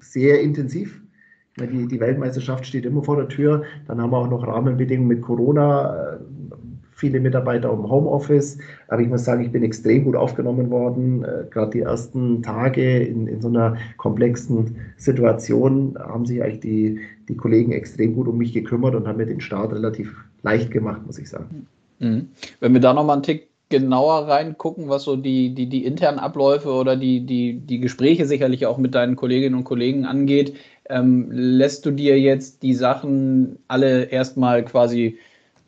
sehr 0.00 0.40
intensiv. 0.40 1.00
Die, 1.60 1.86
die 1.86 2.00
Weltmeisterschaft 2.00 2.66
steht 2.66 2.86
immer 2.86 3.04
vor 3.04 3.18
der 3.18 3.28
Tür. 3.28 3.62
Dann 3.86 4.02
haben 4.02 4.10
wir 4.10 4.18
auch 4.18 4.30
noch 4.30 4.44
Rahmenbedingungen 4.44 5.06
mit 5.06 5.22
Corona 5.22 6.14
äh, 6.14 6.18
viele 6.96 7.20
Mitarbeiter 7.20 7.70
im 7.72 7.88
Homeoffice. 7.88 8.58
Aber 8.88 9.02
ich 9.02 9.08
muss 9.08 9.24
sagen, 9.24 9.44
ich 9.44 9.52
bin 9.52 9.62
extrem 9.62 10.04
gut 10.04 10.16
aufgenommen 10.16 10.70
worden. 10.70 11.22
Äh, 11.22 11.44
Gerade 11.50 11.72
die 11.72 11.80
ersten 11.80 12.42
Tage 12.42 13.00
in, 13.00 13.28
in 13.28 13.40
so 13.40 13.48
einer 13.48 13.76
komplexen 13.98 14.76
Situation 14.96 15.96
haben 15.98 16.24
sich 16.24 16.42
eigentlich 16.42 16.60
die, 16.60 17.00
die 17.28 17.36
Kollegen 17.36 17.72
extrem 17.72 18.14
gut 18.14 18.26
um 18.26 18.38
mich 18.38 18.52
gekümmert 18.52 18.94
und 18.94 19.06
haben 19.06 19.18
mir 19.18 19.26
den 19.26 19.40
Start 19.40 19.72
relativ 19.72 20.16
leicht 20.42 20.70
gemacht, 20.70 21.02
muss 21.06 21.18
ich 21.18 21.28
sagen. 21.28 21.66
Mhm. 21.98 22.28
Wenn 22.60 22.72
wir 22.72 22.80
da 22.80 22.94
nochmal 22.94 23.16
einen 23.16 23.22
Tick 23.22 23.48
genauer 23.68 24.28
reingucken, 24.28 24.88
was 24.88 25.02
so 25.02 25.16
die, 25.16 25.54
die, 25.54 25.68
die 25.68 25.84
internen 25.84 26.18
Abläufe 26.18 26.70
oder 26.70 26.96
die, 26.96 27.26
die, 27.26 27.58
die 27.58 27.80
Gespräche 27.80 28.24
sicherlich 28.24 28.64
auch 28.64 28.78
mit 28.78 28.94
deinen 28.94 29.16
Kolleginnen 29.16 29.56
und 29.56 29.64
Kollegen 29.64 30.06
angeht, 30.06 30.54
ähm, 30.88 31.28
lässt 31.30 31.84
du 31.84 31.90
dir 31.90 32.18
jetzt 32.18 32.62
die 32.62 32.74
Sachen 32.74 33.58
alle 33.68 34.04
erstmal 34.04 34.64
quasi 34.64 35.18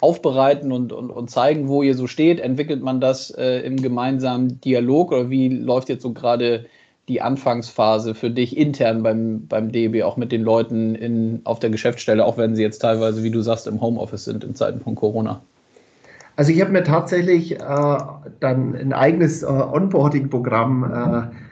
aufbereiten 0.01 0.73
und, 0.73 0.93
und, 0.93 1.11
und 1.11 1.31
zeigen, 1.31 1.69
wo 1.69 1.83
ihr 1.83 1.95
so 1.95 2.07
steht? 2.07 2.41
Entwickelt 2.41 2.83
man 2.83 3.01
das 3.01 3.31
äh, 3.31 3.61
im 3.61 3.81
gemeinsamen 3.83 4.61
Dialog 4.61 5.13
oder 5.13 5.31
wie 5.31 5.49
läuft 5.49 5.89
jetzt 5.89 6.03
so 6.03 6.13
gerade 6.13 6.67
die 7.09 7.23
Anfangsphase 7.23 8.15
für 8.15 8.31
dich 8.31 8.57
intern 8.57 9.03
beim, 9.03 9.47
beim 9.47 9.73
DB, 9.73 10.03
auch 10.03 10.17
mit 10.17 10.31
den 10.31 10.43
Leuten 10.43 10.95
in, 10.95 11.41
auf 11.45 11.59
der 11.59 11.71
Geschäftsstelle, 11.71 12.25
auch 12.25 12.37
wenn 12.37 12.55
sie 12.55 12.63
jetzt 12.63 12.81
teilweise, 12.81 13.23
wie 13.23 13.31
du 13.31 13.41
sagst, 13.41 13.67
im 13.67 13.81
Homeoffice 13.81 14.25
sind 14.25 14.45
in 14.45 14.55
Zeiten 14.55 14.81
von 14.81 14.95
Corona? 14.95 15.41
Also 16.37 16.53
ich 16.53 16.61
habe 16.61 16.71
mir 16.71 16.85
tatsächlich 16.85 17.59
äh, 17.59 17.99
dann 18.41 18.77
ein 18.77 18.93
eigenes 18.93 19.43
äh, 19.43 19.47
Onboarding-Programm 19.47 20.85
äh, 21.33 21.48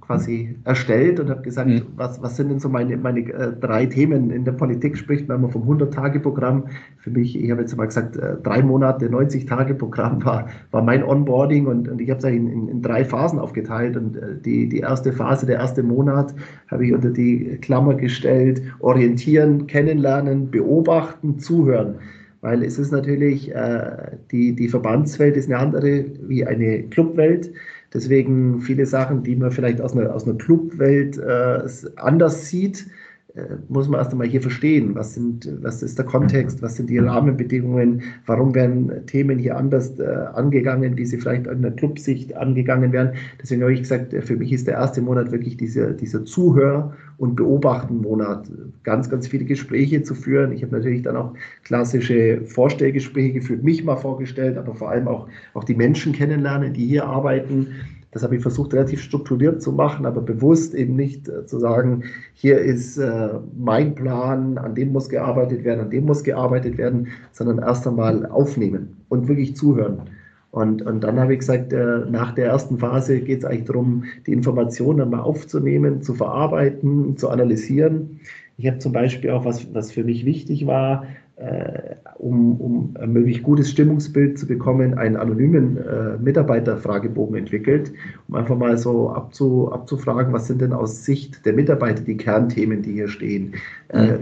quasi 0.00 0.56
erstellt 0.64 1.20
und 1.20 1.28
habe 1.28 1.42
gesagt, 1.42 1.68
mhm. 1.68 1.82
was, 1.96 2.22
was 2.22 2.36
sind 2.36 2.48
denn 2.48 2.60
so 2.60 2.68
meine, 2.70 2.96
meine 2.96 3.20
äh, 3.20 3.52
drei 3.60 3.84
Themen 3.84 4.30
in 4.30 4.44
der 4.44 4.52
Politik? 4.52 4.96
Spricht 4.96 5.28
man 5.28 5.38
immer 5.38 5.50
vom 5.50 5.68
100-Tage-Programm. 5.68 6.64
Für 6.96 7.10
mich, 7.10 7.38
ich 7.38 7.50
habe 7.50 7.60
jetzt 7.60 7.76
mal 7.76 7.84
gesagt, 7.84 8.16
äh, 8.16 8.36
drei 8.42 8.62
Monate, 8.62 9.08
90-Tage-Programm 9.08 10.24
war, 10.24 10.48
war 10.70 10.82
mein 10.82 11.04
Onboarding 11.04 11.66
und, 11.66 11.88
und 11.88 12.00
ich 12.00 12.08
habe 12.08 12.18
es 12.18 12.24
in, 12.24 12.48
in, 12.48 12.68
in, 12.68 12.82
drei 12.82 13.04
Phasen 13.04 13.38
aufgeteilt. 13.38 13.98
Und 13.98 14.16
äh, 14.16 14.40
die, 14.42 14.66
die 14.66 14.78
erste 14.78 15.12
Phase, 15.12 15.44
der 15.44 15.56
erste 15.56 15.82
Monat, 15.82 16.34
habe 16.70 16.86
ich 16.86 16.94
unter 16.94 17.10
die 17.10 17.58
Klammer 17.60 17.94
gestellt, 17.94 18.62
orientieren, 18.78 19.66
kennenlernen, 19.66 20.50
beobachten, 20.50 21.38
zuhören. 21.38 21.96
Weil 22.40 22.62
es 22.62 22.78
ist 22.78 22.92
natürlich, 22.92 23.54
äh, 23.54 24.16
die, 24.30 24.54
die 24.54 24.68
Verbandswelt 24.68 25.36
ist 25.36 25.50
eine 25.50 25.58
andere 25.58 26.06
wie 26.26 26.46
eine 26.46 26.84
Clubwelt. 26.84 27.52
Deswegen 27.92 28.60
viele 28.60 28.86
Sachen, 28.86 29.22
die 29.22 29.36
man 29.36 29.50
vielleicht 29.50 29.80
aus 29.80 29.96
einer, 29.96 30.14
aus 30.14 30.26
einer 30.26 30.38
Clubwelt 30.38 31.18
äh, 31.18 31.62
anders 31.96 32.46
sieht, 32.46 32.86
äh, 33.34 33.56
muss 33.68 33.88
man 33.88 34.00
erst 34.00 34.12
einmal 34.12 34.26
hier 34.26 34.42
verstehen, 34.42 34.94
was, 34.94 35.14
sind, 35.14 35.48
was 35.62 35.82
ist 35.82 35.98
der 35.98 36.06
Kontext, 36.06 36.62
was 36.62 36.76
sind 36.76 36.90
die 36.90 36.98
Rahmenbedingungen, 36.98 38.02
warum 38.26 38.54
werden 38.54 39.06
Themen 39.06 39.38
hier 39.38 39.56
anders 39.56 39.98
äh, 39.98 40.04
angegangen, 40.04 40.96
wie 40.96 41.04
sie 41.04 41.18
vielleicht 41.18 41.46
in 41.46 41.62
der 41.62 41.72
Clubsicht 41.72 42.36
angegangen 42.36 42.92
werden. 42.92 43.12
Deswegen 43.40 43.62
habe 43.62 43.72
ich 43.72 43.80
gesagt, 43.80 44.14
für 44.14 44.36
mich 44.36 44.52
ist 44.52 44.66
der 44.66 44.74
erste 44.74 45.00
Monat 45.00 45.32
wirklich 45.32 45.56
dieser, 45.56 45.92
dieser 45.92 46.24
Zuhör- 46.24 46.92
und 47.20 47.36
Beobachten-Monat. 47.36 48.50
Ganz, 48.82 49.08
ganz 49.10 49.28
viele 49.28 49.44
Gespräche 49.44 50.02
zu 50.02 50.14
führen. 50.14 50.52
Ich 50.52 50.62
habe 50.62 50.74
natürlich 50.74 51.02
dann 51.02 51.16
auch 51.16 51.34
klassische 51.64 52.40
Vorstellgespräche 52.46 53.34
geführt, 53.34 53.62
mich 53.62 53.84
mal 53.84 53.96
vorgestellt, 53.96 54.56
aber 54.56 54.74
vor 54.74 54.90
allem 54.90 55.06
auch, 55.06 55.28
auch 55.54 55.64
die 55.64 55.74
Menschen 55.74 56.12
kennenlernen, 56.12 56.72
die 56.72 56.86
hier 56.86 57.04
arbeiten 57.04 57.68
das 58.12 58.24
habe 58.24 58.36
ich 58.36 58.42
versucht 58.42 58.74
relativ 58.74 59.00
strukturiert 59.02 59.62
zu 59.62 59.70
machen, 59.70 60.04
aber 60.04 60.20
bewusst 60.20 60.74
eben 60.74 60.96
nicht 60.96 61.28
äh, 61.28 61.46
zu 61.46 61.58
sagen, 61.60 62.02
hier 62.34 62.58
ist 62.58 62.98
äh, 62.98 63.28
mein 63.56 63.94
Plan, 63.94 64.58
an 64.58 64.74
dem 64.74 64.92
muss 64.92 65.08
gearbeitet 65.08 65.64
werden, 65.64 65.80
an 65.80 65.90
dem 65.90 66.06
muss 66.06 66.24
gearbeitet 66.24 66.76
werden, 66.76 67.08
sondern 67.32 67.58
erst 67.58 67.86
einmal 67.86 68.26
aufnehmen 68.26 68.96
und 69.08 69.28
wirklich 69.28 69.54
zuhören. 69.54 70.02
Und, 70.50 70.82
und 70.82 71.04
dann 71.04 71.20
habe 71.20 71.32
ich 71.32 71.40
gesagt, 71.40 71.72
äh, 71.72 72.00
nach 72.10 72.34
der 72.34 72.46
ersten 72.46 72.78
Phase 72.78 73.20
geht 73.20 73.40
es 73.40 73.44
eigentlich 73.44 73.66
darum, 73.66 74.04
die 74.26 74.32
Informationen 74.32 75.10
mal 75.10 75.20
aufzunehmen, 75.20 76.02
zu 76.02 76.14
verarbeiten, 76.14 77.16
zu 77.16 77.28
analysieren. 77.28 78.20
Ich 78.56 78.66
habe 78.66 78.78
zum 78.78 78.92
Beispiel 78.92 79.30
auch, 79.30 79.44
was, 79.44 79.72
was 79.72 79.92
für 79.92 80.02
mich 80.02 80.24
wichtig 80.26 80.66
war, 80.66 81.06
äh, 81.36 81.94
um, 82.18 82.60
um 82.60 82.94
ein 83.00 83.12
möglichst 83.12 83.42
gutes 83.44 83.70
Stimmungsbild 83.70 84.38
zu 84.38 84.46
bekommen, 84.46 84.98
einen 84.98 85.16
anonymen 85.16 85.78
äh, 85.78 86.18
Mitarbeiterfragebogen 86.18 87.36
entwickelt, 87.36 87.92
um 88.28 88.34
einfach 88.34 88.58
mal 88.58 88.76
so 88.76 89.10
abzu, 89.10 89.72
abzufragen, 89.72 90.32
was 90.32 90.48
sind 90.48 90.60
denn 90.60 90.72
aus 90.72 91.04
Sicht 91.04 91.46
der 91.46 91.54
Mitarbeiter 91.54 92.02
die 92.02 92.16
Kernthemen, 92.16 92.82
die 92.82 92.92
hier 92.92 93.08
stehen. 93.08 93.54
Mhm. 93.92 93.98
Äh, 93.98 94.18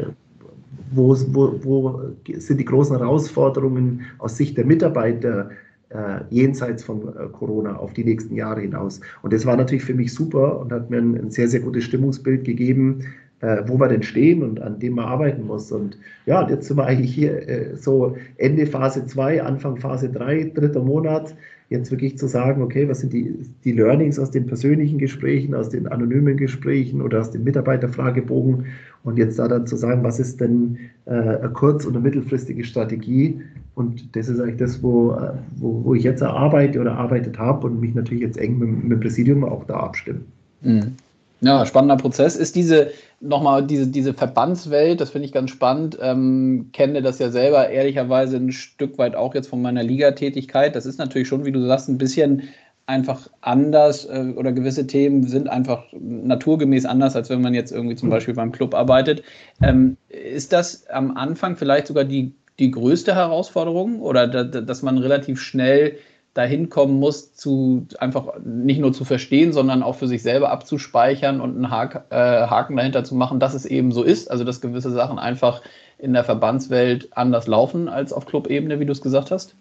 wo, 0.90 1.16
wo, 1.32 1.61
wo 1.62 2.00
sind 2.32 2.61
die 2.61 2.64
großen 2.64 2.97
Herausforderungen 2.97 4.02
aus 4.18 4.37
Sicht 4.37 4.56
der 4.56 4.64
Mitarbeiter 4.64 5.50
äh, 5.90 6.21
jenseits 6.30 6.85
von 6.85 7.02
äh, 7.09 7.28
Corona 7.33 7.76
auf 7.76 7.92
die 7.92 8.04
nächsten 8.04 8.35
Jahre 8.35 8.61
hinaus? 8.61 9.00
Und 9.23 9.33
das 9.33 9.47
war 9.47 9.57
natürlich 9.57 9.85
für 9.85 9.95
mich 9.95 10.12
super 10.12 10.61
und 10.61 10.73
hat 10.73 10.90
mir 10.90 10.99
ein, 10.99 11.14
ein 11.16 11.30
sehr, 11.30 11.49
sehr 11.49 11.61
gutes 11.61 11.85
Stimmungsbild 11.85 12.45
gegeben, 12.45 13.04
äh, 13.40 13.62
wo 13.66 13.78
wir 13.78 13.88
denn 13.88 14.02
stehen 14.02 14.42
und 14.42 14.61
an 14.61 14.78
dem 14.78 14.95
man 14.95 15.04
arbeiten 15.04 15.47
muss. 15.47 15.71
Und 15.71 15.97
ja, 16.26 16.49
jetzt 16.49 16.66
sind 16.66 16.76
wir 16.76 16.87
eigentlich 16.87 17.14
hier 17.14 17.49
äh, 17.49 17.76
so 17.76 18.16
Ende 18.37 18.66
Phase 18.66 19.07
2, 19.07 19.42
Anfang 19.42 19.76
Phase 19.76 20.09
3, 20.09 20.52
dritter 20.54 20.83
Monat. 20.83 21.35
Jetzt 21.71 21.90
wirklich 21.90 22.16
zu 22.16 22.26
sagen, 22.26 22.62
okay, 22.62 22.88
was 22.88 23.00
sind 23.00 23.12
die, 23.12 23.35
die 23.62 23.73
Learnings 23.73 24.18
aus 24.18 24.30
den 24.30 24.47
persönlichen 24.47 24.99
Gesprächen, 24.99 25.54
aus 25.54 25.68
den 25.68 25.87
anonymen 25.87 26.37
Gesprächen 26.37 27.02
oder 27.02 27.21
aus 27.21 27.30
dem 27.30 27.45
Mitarbeiterfragebogen 27.45 28.66
und 29.05 29.17
jetzt 29.17 29.38
da 29.38 29.49
dann 29.49 29.67
zu 29.67 29.76
sagen, 29.76 30.02
was 30.02 30.19
ist 30.19 30.40
denn 30.40 30.78
äh, 31.07 31.12
eine 31.12 31.50
kurz- 31.50 31.87
oder 31.87 32.00
mittelfristige 32.00 32.64
Strategie? 32.64 33.40
Und 33.75 34.17
das 34.17 34.28
ist 34.28 34.40
eigentlich 34.40 34.57
das, 34.57 34.83
wo, 34.83 35.12
äh, 35.12 35.33
wo, 35.57 35.85
wo 35.85 35.95
ich 35.95 36.02
jetzt 36.02 36.23
arbeite 36.23 36.81
oder 36.81 36.97
arbeitet 36.97 37.38
habe 37.38 37.67
und 37.67 37.81
mich 37.81 37.95
natürlich 37.95 38.23
jetzt 38.23 38.38
eng 38.38 38.59
mit, 38.59 38.69
mit 38.85 38.93
dem 38.93 39.00
Präsidium 39.00 39.45
auch 39.45 39.64
da 39.64 39.75
abstimmen. 39.81 40.25
Mhm. 40.62 40.97
Ja, 41.40 41.64
spannender 41.64 41.97
Prozess. 41.97 42.35
Ist 42.35 42.57
diese 42.57 42.90
nochmal 43.21 43.64
diese, 43.64 43.87
diese 43.87 44.14
Verbandswelt, 44.14 45.00
das 45.00 45.11
finde 45.11 45.26
ich 45.26 45.33
ganz 45.33 45.50
spannend. 45.50 45.97
Ähm, 46.00 46.71
kenne 46.73 47.02
das 47.02 47.19
ja 47.19 47.31
selber 47.31 47.69
ehrlicherweise 47.69 48.37
ein 48.37 48.52
Stück 48.52 48.99
weit 48.99 49.14
auch 49.14 49.35
jetzt 49.35 49.49
von 49.49 49.62
meiner 49.62 49.83
Ligatätigkeit. 49.83 50.75
Das 50.75 50.87
ist 50.87 50.99
natürlich 50.99 51.28
schon, 51.28 51.45
wie 51.45 51.52
du 51.52 51.64
sagst, 51.64 51.88
ein 51.88 51.99
bisschen 51.99 52.43
einfach 52.88 53.28
anders 53.42 54.07
äh, 54.07 54.33
oder 54.35 54.50
gewisse 54.52 54.87
Themen 54.87 55.23
sind 55.28 55.49
einfach 55.49 55.85
naturgemäß 55.92 56.87
anders, 56.87 57.14
als 57.16 57.28
wenn 57.28 57.42
man 57.42 57.52
jetzt 57.52 57.71
irgendwie 57.71 57.97
zum 57.97 58.09
Beispiel 58.09 58.35
beim 58.35 58.50
Club 58.50 58.75
arbeitet. 58.75 59.23
Ähm, 59.62 59.99
ist 60.09 60.52
das 60.54 60.87
am 60.88 61.16
Anfang 61.16 61.57
vielleicht 61.57 61.87
sogar 61.87 62.04
die, 62.04 62.33
die 62.59 62.71
größte 62.71 63.14
Herausforderung 63.14 64.00
oder 64.00 64.26
da, 64.26 64.42
dass 64.42 64.83
man 64.83 64.97
relativ 64.97 65.38
schnell 65.40 65.99
dahin 66.33 66.71
kommen 66.71 66.99
muss, 66.99 67.35
zu 67.35 67.87
einfach 67.99 68.38
nicht 68.42 68.80
nur 68.80 68.92
zu 68.92 69.04
verstehen, 69.04 69.52
sondern 69.52 69.83
auch 69.83 69.97
für 69.97 70.09
sich 70.09 70.23
selber 70.23 70.50
abzuspeichern 70.50 71.40
und 71.40 71.57
einen 71.57 71.71
Haken, 71.71 72.00
äh, 72.11 72.16
Haken 72.16 72.76
dahinter 72.76 73.04
zu 73.04 73.14
machen, 73.14 73.38
dass 73.38 73.54
es 73.54 73.66
eben 73.66 73.92
so 73.92 74.02
ist, 74.02 74.30
also 74.30 74.45
dass 74.45 74.62
gewisse 74.62 74.92
Sachen 74.92 75.18
einfach 75.18 75.62
in 75.99 76.14
der 76.14 76.25
Verbandswelt 76.25 77.09
anders 77.11 77.49
laufen 77.49 77.88
als 77.88 78.14
auf 78.14 78.25
Clubebene, 78.25 78.80
wie 78.80 78.87
du 78.87 78.92
es 78.92 79.02
gesagt 79.02 79.30
hast? 79.30 79.57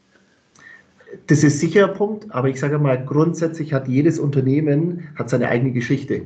Das 1.27 1.43
ist 1.43 1.59
sicher 1.59 1.89
ein 1.89 1.93
Punkt, 1.93 2.27
aber 2.31 2.49
ich 2.49 2.59
sage 2.59 2.79
mal, 2.79 3.03
grundsätzlich 3.03 3.73
hat 3.73 3.87
jedes 3.87 4.19
Unternehmen 4.19 5.07
hat 5.15 5.29
seine 5.29 5.47
eigene 5.47 5.71
Geschichte. 5.71 6.23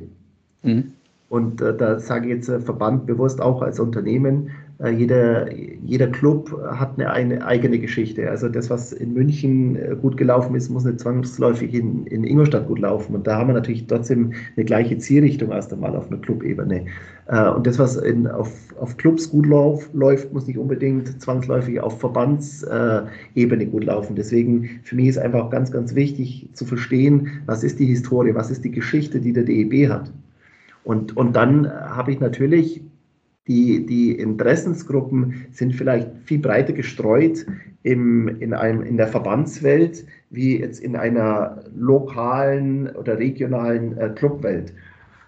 Mhm. 0.62 0.92
Und 1.28 1.60
äh, 1.60 1.76
da 1.76 1.98
sage 1.98 2.26
ich 2.28 2.34
jetzt 2.34 2.48
äh, 2.48 2.60
Verband 2.60 3.06
bewusst 3.06 3.40
auch 3.40 3.62
als 3.62 3.80
Unternehmen, 3.80 4.50
jeder, 4.90 5.52
jeder 5.52 6.08
Club 6.08 6.50
hat 6.72 7.00
eine, 7.00 7.44
eigene 7.44 7.78
Geschichte. 7.78 8.28
Also 8.28 8.48
das, 8.48 8.68
was 8.68 8.92
in 8.92 9.12
München 9.12 9.76
äh, 9.76 9.96
gut 10.00 10.16
gelaufen 10.16 10.56
ist, 10.56 10.70
muss 10.70 10.84
nicht 10.84 11.00
zwangsläufig 11.00 11.72
in, 11.72 12.06
in 12.06 12.24
Ingolstadt 12.24 12.66
gut 12.66 12.80
laufen. 12.80 13.14
Und 13.14 13.26
da 13.26 13.36
haben 13.36 13.48
wir 13.48 13.54
natürlich 13.54 13.86
trotzdem 13.86 14.32
eine 14.56 14.64
gleiche 14.64 14.98
Zielrichtung 14.98 15.52
erst 15.52 15.72
einmal 15.72 15.94
auf 15.94 16.10
einer 16.10 16.20
Clubebene. 16.20 16.86
Äh, 17.26 17.48
und 17.50 17.66
das, 17.66 17.78
was 17.78 17.96
in, 17.96 18.26
auf, 18.26 18.52
auf 18.80 18.96
Clubs 18.96 19.30
gut 19.30 19.46
lauf, 19.46 19.88
läuft, 19.92 20.32
muss 20.32 20.46
nicht 20.46 20.58
unbedingt 20.58 21.20
zwangsläufig 21.22 21.80
auf 21.80 22.00
Verbandsebene 22.00 23.66
gut 23.66 23.84
laufen. 23.84 24.16
Deswegen 24.16 24.80
für 24.82 24.96
mich 24.96 25.08
ist 25.08 25.18
einfach 25.18 25.50
ganz, 25.50 25.70
ganz 25.70 25.94
wichtig 25.94 26.48
zu 26.54 26.64
verstehen, 26.64 27.42
was 27.46 27.62
ist 27.62 27.78
die 27.78 27.86
Historie, 27.86 28.34
was 28.34 28.50
ist 28.50 28.64
die 28.64 28.72
Geschichte, 28.72 29.20
die 29.20 29.32
der 29.32 29.44
DEB 29.44 29.88
hat. 29.88 30.10
Und, 30.84 31.16
und 31.16 31.36
dann 31.36 31.70
habe 31.70 32.10
ich 32.10 32.18
natürlich 32.18 32.82
die, 33.48 33.84
die 33.86 34.12
Interessensgruppen 34.12 35.46
sind 35.50 35.74
vielleicht 35.74 36.08
viel 36.24 36.38
breiter 36.38 36.72
gestreut 36.72 37.44
im, 37.82 38.28
in, 38.40 38.54
einem, 38.54 38.82
in 38.82 38.96
der 38.96 39.08
Verbandswelt 39.08 40.04
wie 40.30 40.60
jetzt 40.60 40.80
in 40.80 40.96
einer 40.96 41.64
lokalen 41.76 42.88
oder 42.96 43.18
regionalen 43.18 43.98
äh, 43.98 44.10
Clubwelt. 44.10 44.72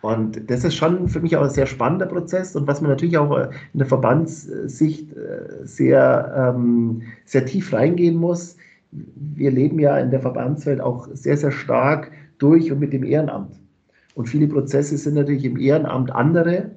Und 0.01 0.51
das 0.51 0.65
ist 0.65 0.75
schon 0.75 1.09
für 1.09 1.21
mich 1.21 1.37
auch 1.37 1.43
ein 1.43 1.51
sehr 1.51 1.67
spannender 1.67 2.07
Prozess 2.07 2.55
und 2.55 2.67
was 2.67 2.81
man 2.81 2.91
natürlich 2.91 3.19
auch 3.19 3.37
äh, 3.37 3.49
in 3.73 3.79
der 3.79 3.87
Verbandssicht 3.87 5.13
äh, 5.17 5.65
sehr, 5.65 6.55
ähm, 6.55 7.03
sehr 7.25 7.47
tief 7.47 7.73
reingehen 7.73 8.17
muss. 8.17 8.57
Wir 8.93 9.51
leben 9.51 9.79
ja 9.81 9.99
in 9.99 10.11
der 10.11 10.21
Verbandswelt 10.21 10.81
auch 10.81 11.09
sehr, 11.15 11.37
sehr 11.37 11.51
stark 11.51 12.13
durch 12.39 12.71
und 12.71 12.79
mit 12.79 12.93
dem 12.93 13.03
Ehrenamt. 13.03 13.57
Und 14.15 14.29
viele 14.29 14.47
Prozesse 14.47 14.97
sind 14.97 15.15
natürlich 15.15 15.45
im 15.45 15.59
Ehrenamt 15.59 16.13
andere 16.13 16.71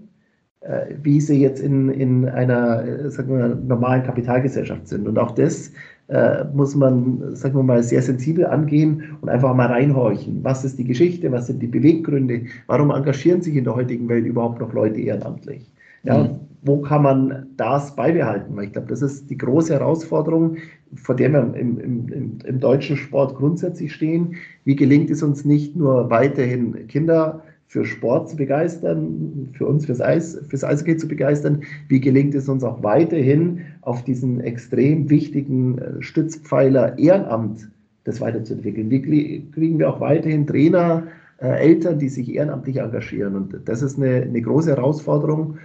wie 1.02 1.22
sie 1.22 1.40
jetzt 1.40 1.62
in, 1.62 1.90
in 1.90 2.28
einer 2.28 2.84
äh, 2.84 3.10
sagen 3.10 3.30
wir, 3.30 3.48
normalen 3.48 4.04
Kapitalgesellschaft 4.04 4.88
sind. 4.88 5.08
Und 5.08 5.18
auch 5.20 5.32
das 5.32 5.72
äh, 6.08 6.46
muss 6.54 6.76
man, 6.76 7.36
sagen 7.36 7.56
wir 7.56 7.64
mal, 7.64 7.84
sehr 7.84 8.02
sensibel 8.02 8.46
angehen 8.46 9.18
und 9.22 9.30
einfach 9.30 9.54
mal 9.54 9.68
reinhorchen. 9.68 10.44
Was 10.44 10.66
ist 10.66 10.80
die 10.80 10.86
Geschichte? 10.86 11.32
Was 11.32 11.48
sind 11.48 11.62
die 11.62 11.68
Beweggründe? 11.68 12.44
Warum 12.68 12.92
engagieren 12.92 13.42
sich 13.42 13.56
in 13.56 13.66
der 13.66 13.76
heutigen 13.76 14.10
Welt 14.10 14.26
überhaupt 14.26 14.60
noch 14.60 14.74
Leute 14.74 15.00
ehrenamtlich? 15.00 15.70
Ja, 16.04 16.24
mhm. 16.24 16.40
Wo 16.64 16.82
kann 16.82 17.04
man 17.04 17.48
das 17.56 17.96
beibehalten? 17.96 18.56
Weil 18.56 18.66
ich 18.66 18.74
glaube, 18.74 18.88
das 18.88 19.02
ist 19.02 19.30
die 19.30 19.38
große 19.38 19.74
Herausforderung, 19.74 20.58
vor 20.96 21.16
der 21.16 21.32
wir 21.32 21.54
im, 21.56 21.80
im, 21.80 22.40
im 22.44 22.60
deutschen 22.60 22.98
Sport 22.98 23.36
grundsätzlich 23.36 23.94
stehen. 23.94 24.36
Wie 24.64 24.76
gelingt 24.76 25.10
es 25.12 25.22
uns 25.22 25.46
nicht 25.46 25.76
nur 25.76 26.10
weiterhin 26.10 26.88
Kinder 26.88 27.44
für 27.68 27.86
Sport 27.86 28.30
zu 28.30 28.38
begeistern, 28.38 29.50
für 29.54 29.68
uns 29.68 29.86
fürs 29.86 30.02
Eis, 30.02 30.40
fürs 30.48 30.64
Eishockey 30.64 30.98
zu 30.98 31.08
begeistern? 31.08 31.64
Wie 31.90 32.00
gelingt 32.00 32.34
es 32.34 32.48
uns 32.48 32.64
auch 32.64 32.82
weiterhin 32.82 33.62
auf 33.82 34.04
diesen 34.04 34.40
extrem 34.40 35.10
wichtigen 35.10 35.78
äh, 35.78 36.02
Stützpfeiler 36.02 36.98
Ehrenamt 36.98 37.70
das 38.06 38.22
weiterzuentwickeln? 38.22 38.90
Wie 38.90 39.46
kriegen 39.52 39.80
wir 39.80 39.90
auch 39.90 40.00
weiterhin 40.00 40.48
Trainer, 40.48 41.04
äh, 41.40 41.60
Eltern, 41.60 42.00
die 42.00 42.10
sich 42.10 42.34
ehrenamtlich 42.34 42.78
engagieren? 42.78 43.36
Und 43.36 43.60
das 43.66 43.82
ist 43.82 43.98
eine, 43.98 44.22
eine 44.22 44.42
große 44.42 44.72
Herausforderung. 44.76 45.58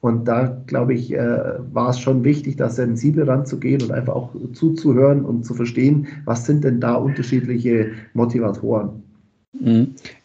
Und 0.00 0.26
da, 0.26 0.62
glaube 0.66 0.94
ich, 0.94 1.12
äh, 1.12 1.18
war 1.72 1.90
es 1.90 2.00
schon 2.00 2.24
wichtig, 2.24 2.56
da 2.56 2.70
sensibel 2.70 3.24
ranzugehen 3.24 3.82
und 3.82 3.92
einfach 3.92 4.14
auch 4.14 4.34
zuzuhören 4.54 5.26
und 5.26 5.44
zu 5.44 5.52
verstehen, 5.52 6.06
was 6.24 6.46
sind 6.46 6.64
denn 6.64 6.80
da 6.80 6.94
unterschiedliche 6.94 7.90
Motivatoren. 8.14 9.02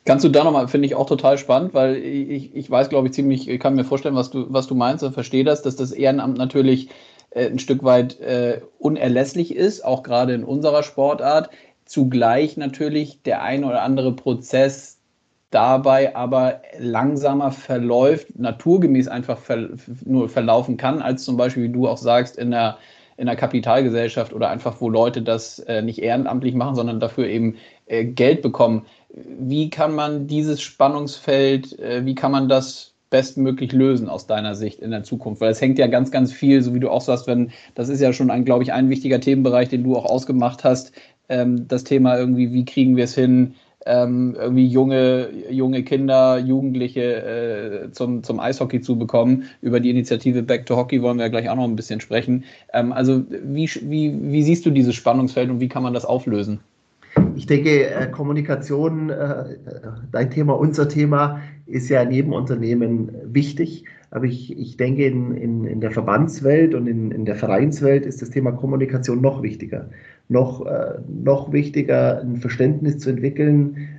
Kannst 0.05 0.24
du 0.24 0.29
da 0.29 0.43
nochmal, 0.43 0.67
finde 0.67 0.85
ich 0.85 0.93
auch 0.93 1.07
total 1.07 1.39
spannend, 1.39 1.74
weil 1.74 1.95
ich, 1.95 2.55
ich 2.55 2.69
weiß, 2.69 2.89
glaube 2.89 3.07
ich, 3.07 3.13
ziemlich, 3.13 3.50
ich 3.50 3.59
kann 3.59 3.74
mir 3.74 3.83
vorstellen, 3.83 4.15
was 4.15 4.29
du, 4.29 4.45
was 4.50 4.67
du 4.67 4.75
meinst 4.75 5.03
und 5.03 5.13
verstehe 5.13 5.43
das, 5.43 5.63
dass 5.63 5.75
das 5.75 5.91
Ehrenamt 5.91 6.38
natürlich 6.38 6.89
äh, 7.31 7.47
ein 7.47 7.57
Stück 7.57 7.83
weit 7.83 8.19
äh, 8.19 8.62
unerlässlich 8.77 9.55
ist, 9.55 9.83
auch 9.83 10.03
gerade 10.03 10.33
in 10.33 10.43
unserer 10.43 10.83
Sportart. 10.83 11.50
Zugleich 11.85 12.55
natürlich 12.55 13.24
der 13.24 13.41
ein 13.41 13.63
oder 13.63 13.81
andere 13.81 14.13
Prozess 14.15 15.00
dabei 15.55 16.15
aber 16.15 16.62
langsamer 16.77 17.51
verläuft, 17.51 18.38
naturgemäß 18.38 19.07
einfach 19.07 19.38
ver 19.38 19.69
nur 20.03 20.29
verlaufen 20.29 20.77
kann, 20.77 21.01
als 21.01 21.24
zum 21.24 21.38
Beispiel, 21.38 21.63
wie 21.63 21.71
du 21.71 21.88
auch 21.88 21.97
sagst, 21.97 22.38
in 22.38 22.51
der, 22.51 22.77
in 23.17 23.27
der 23.27 23.35
Kapitalgesellschaft 23.35 24.33
oder 24.33 24.50
einfach, 24.50 24.81
wo 24.81 24.89
Leute 24.89 25.21
das 25.21 25.59
äh, 25.59 25.81
nicht 25.81 26.00
ehrenamtlich 26.00 26.55
machen, 26.55 26.75
sondern 26.75 27.00
dafür 27.00 27.27
eben 27.27 27.55
äh, 27.85 28.03
Geld 28.05 28.41
bekommen. 28.41 28.85
Wie 29.15 29.69
kann 29.69 29.95
man 29.95 30.27
dieses 30.27 30.62
Spannungsfeld, 30.62 31.79
äh, 31.79 32.05
wie 32.05 32.15
kann 32.15 32.31
man 32.31 32.50
das 32.50 32.93
bestmöglich 33.10 33.72
lösen 33.72 34.10
aus 34.10 34.27
deiner 34.27 34.55
Sicht 34.55 34.79
in 34.79 34.91
der 34.91 35.03
Zukunft? 35.03 35.39
Weil 35.39 35.51
es 35.51 35.62
hängt 35.62 35.79
ja 35.79 35.88
ganz, 35.88 36.12
ganz 36.12 36.34
viel, 36.34 36.62
so 36.62 36.74
wie 36.74 36.81
du 36.81 36.89
auch 36.89 37.01
sagst, 37.01 37.25
wenn, 37.27 37.51
das 37.75 37.88
ist 37.88 38.01
ja 38.01 38.12
schon 38.12 38.29
ein, 38.29 38.43
glaube 38.43 38.63
ich, 38.63 38.74
ein 38.74 38.89
wichtiger 38.89 39.22
Themenbereich, 39.22 39.69
den 39.69 39.84
du 39.84 39.95
auch 39.95 40.05
ausgemacht 40.05 40.65
hast. 40.65 40.91
Ähm, 41.29 41.67
das 41.67 41.86
Thema 41.86 42.17
irgendwie, 42.17 42.51
wie 42.51 42.65
kriegen 42.65 42.98
wir 42.98 43.05
es 43.05 43.15
hin, 43.15 43.55
ähm, 43.86 44.36
irgendwie 44.38 44.67
junge, 44.67 45.29
junge 45.50 45.84
Kinder, 45.84 46.38
Jugendliche 46.38 47.86
äh, 47.86 47.91
zum, 47.91 48.24
zum 48.24 48.39
Eishockey 48.39 48.81
zu 48.81 48.98
bekommen. 48.98 49.45
Über 49.62 49.79
die 49.79 49.91
Initiative 49.91 50.43
Back 50.43 50.65
to 50.65 50.75
Hockey 50.75 51.01
wollen 51.01 51.19
wir 51.19 51.29
gleich 51.29 51.50
auch 51.50 51.55
noch 51.55 51.63
ein 51.63 51.75
bisschen 51.77 52.01
sprechen. 52.01 52.43
Ähm, 52.74 52.91
also 52.91 53.24
wie, 53.29 53.69
wie, 53.84 54.31
wie 54.31 54.43
siehst 54.43 54.65
du 54.65 54.72
dieses 54.72 54.95
Spannungsfeld 54.95 55.50
und 55.50 55.60
wie 55.62 55.69
kann 55.69 55.84
man 55.84 55.93
das 55.93 56.05
auflösen? 56.05 56.60
Ich 57.36 57.46
denke, 57.46 57.89
äh, 57.89 58.08
Kommunikation, 58.08 59.10
äh, 59.10 59.44
dein 60.12 60.30
Thema, 60.30 60.54
unser 60.54 60.88
Thema, 60.88 61.42
ist 61.65 61.89
ja 61.89 62.01
in 62.01 62.12
jedem 62.12 62.34
Unternehmen 62.34 63.12
wichtig. 63.25 63.86
Aber 64.12 64.25
ich, 64.25 64.58
ich 64.58 64.77
denke, 64.77 65.06
in, 65.06 65.36
in, 65.36 65.65
in 65.65 65.82
der 65.82 65.92
Verbandswelt 65.92 66.74
und 66.74 66.88
in, 66.88 67.12
in 67.12 67.25
der 67.25 67.36
Vereinswelt 67.36 68.06
ist 68.06 68.22
das 68.22 68.30
Thema 68.30 68.51
Kommunikation 68.51 69.20
noch 69.22 69.42
wichtiger. 69.44 69.89
Noch, 70.30 70.65
äh, 70.65 71.00
noch 71.08 71.51
wichtiger, 71.51 72.22
ein 72.22 72.38
Verständnis 72.38 73.00
zu 73.00 73.10
entwickeln 73.10 73.89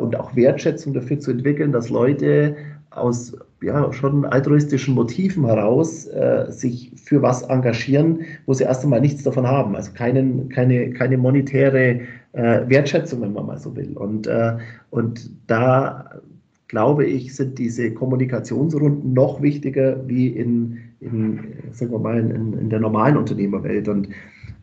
und 0.00 0.16
auch 0.16 0.36
Wertschätzung 0.36 0.94
dafür 0.94 1.18
zu 1.18 1.32
entwickeln, 1.32 1.72
dass 1.72 1.90
Leute 1.90 2.56
aus 2.90 3.36
ja, 3.62 3.92
schon 3.92 4.24
altruistischen 4.24 4.94
Motiven 4.94 5.44
heraus 5.44 6.06
äh, 6.06 6.46
sich 6.50 6.92
für 6.96 7.22
was 7.22 7.42
engagieren, 7.42 8.20
wo 8.46 8.54
sie 8.54 8.64
erst 8.64 8.84
einmal 8.84 9.00
nichts 9.00 9.24
davon 9.24 9.46
haben. 9.46 9.74
Also 9.74 9.92
keinen, 9.92 10.48
keine, 10.48 10.90
keine 10.90 11.18
monetäre 11.18 12.00
äh, 12.32 12.68
Wertschätzung, 12.68 13.22
wenn 13.22 13.32
man 13.32 13.46
mal 13.46 13.58
so 13.58 13.74
will. 13.76 13.96
Und, 13.96 14.26
äh, 14.26 14.56
und 14.90 15.30
da 15.46 16.20
glaube 16.68 17.06
ich, 17.06 17.34
sind 17.34 17.58
diese 17.58 17.92
Kommunikationsrunden 17.92 19.12
noch 19.14 19.40
wichtiger 19.40 20.06
wie 20.06 20.28
in, 20.28 20.78
in 21.00 21.54
sagen 21.72 21.92
wir 21.92 21.98
mal, 21.98 22.18
in, 22.18 22.52
in 22.52 22.70
der 22.70 22.80
normalen 22.80 23.16
Unternehmerwelt. 23.16 23.88
Und 23.88 24.08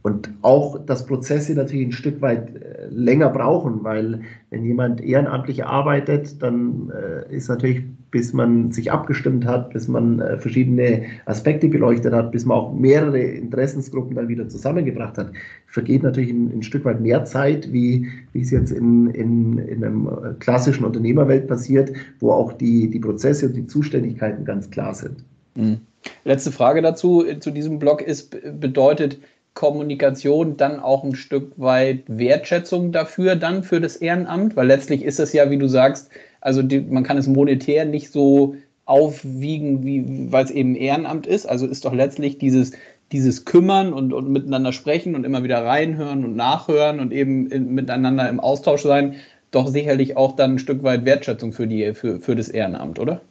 und 0.05 0.29
auch, 0.43 0.85
dass 0.85 1.07
Prozesse 1.07 1.55
natürlich 1.55 1.87
ein 1.87 1.91
Stück 1.91 2.21
weit 2.21 2.55
äh, 2.57 2.85
länger 2.91 3.27
brauchen, 3.27 3.83
weil 3.83 4.21
wenn 4.51 4.63
jemand 4.63 5.01
ehrenamtlich 5.01 5.65
arbeitet, 5.65 6.43
dann 6.43 6.91
äh, 6.91 7.35
ist 7.35 7.49
natürlich, 7.49 7.81
bis 8.11 8.31
man 8.31 8.71
sich 8.71 8.91
abgestimmt 8.91 9.47
hat, 9.47 9.71
bis 9.71 9.87
man 9.87 10.19
äh, 10.19 10.37
verschiedene 10.37 11.05
Aspekte 11.25 11.67
beleuchtet 11.67 12.13
hat, 12.13 12.31
bis 12.31 12.45
man 12.45 12.55
auch 12.55 12.71
mehrere 12.71 13.19
Interessensgruppen 13.19 14.15
dann 14.15 14.27
wieder 14.27 14.47
zusammengebracht 14.47 15.17
hat, 15.17 15.31
vergeht 15.65 16.03
natürlich 16.03 16.29
ein, 16.29 16.51
ein 16.53 16.61
Stück 16.61 16.85
weit 16.85 17.01
mehr 17.01 17.25
Zeit, 17.25 17.73
wie, 17.73 18.07
wie 18.31 18.41
es 18.41 18.51
jetzt 18.51 18.69
in, 18.69 19.07
in, 19.07 19.57
in 19.57 19.83
einem 19.83 20.07
klassischen 20.37 20.85
Unternehmerwelt 20.85 21.47
passiert, 21.47 21.91
wo 22.19 22.31
auch 22.31 22.53
die, 22.53 22.91
die 22.91 22.99
Prozesse 22.99 23.47
und 23.47 23.55
die 23.55 23.65
Zuständigkeiten 23.65 24.45
ganz 24.45 24.69
klar 24.69 24.93
sind. 24.93 25.25
Mhm. 25.55 25.77
Letzte 26.25 26.51
Frage 26.51 26.83
dazu, 26.83 27.25
zu 27.39 27.49
diesem 27.49 27.79
Blog 27.79 28.03
ist, 28.03 28.37
bedeutet, 28.59 29.17
Kommunikation 29.55 30.57
dann 30.57 30.79
auch 30.79 31.03
ein 31.03 31.15
Stück 31.15 31.53
weit 31.57 32.03
Wertschätzung 32.07 32.91
dafür 32.91 33.35
dann 33.35 33.63
für 33.63 33.81
das 33.81 33.95
Ehrenamt, 33.95 34.55
weil 34.55 34.67
letztlich 34.67 35.03
ist 35.03 35.19
es 35.19 35.33
ja, 35.33 35.49
wie 35.49 35.57
du 35.57 35.67
sagst, 35.67 36.11
also 36.41 36.61
die, 36.61 36.81
man 36.81 37.03
kann 37.03 37.17
es 37.17 37.25
monetär 37.25 37.85
nicht 37.85 38.11
so 38.11 38.55
aufwiegen, 38.85 39.83
wie 39.83 40.31
weil 40.31 40.45
es 40.45 40.51
eben 40.51 40.75
Ehrenamt 40.75 41.25
ist. 41.25 41.47
Also 41.47 41.65
ist 41.65 41.85
doch 41.85 41.93
letztlich 41.93 42.37
dieses 42.37 42.73
dieses 43.11 43.45
Kümmern 43.45 43.93
und, 43.93 44.13
und 44.13 44.31
miteinander 44.31 44.71
sprechen 44.71 45.15
und 45.15 45.25
immer 45.25 45.43
wieder 45.43 45.63
reinhören 45.63 46.25
und 46.25 46.35
nachhören 46.35 46.99
und 46.99 47.13
eben 47.13 47.47
in, 47.47 47.73
miteinander 47.73 48.27
im 48.27 48.39
Austausch 48.39 48.81
sein, 48.81 49.15
doch 49.51 49.67
sicherlich 49.67 50.17
auch 50.17 50.35
dann 50.35 50.55
ein 50.55 50.59
Stück 50.59 50.83
weit 50.83 51.05
Wertschätzung 51.05 51.53
für 51.53 51.67
die 51.67 51.93
für, 51.93 52.19
für 52.19 52.35
das 52.35 52.49
Ehrenamt, 52.49 52.99
oder? 52.99 53.21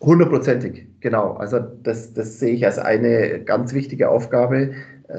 Hundertprozentig, 0.00 0.86
genau. 1.00 1.34
Also 1.34 1.60
das, 1.82 2.12
das 2.12 2.40
sehe 2.40 2.54
ich 2.54 2.66
als 2.66 2.78
eine 2.78 3.40
ganz 3.44 3.72
wichtige 3.72 4.10
Aufgabe, 4.10 4.72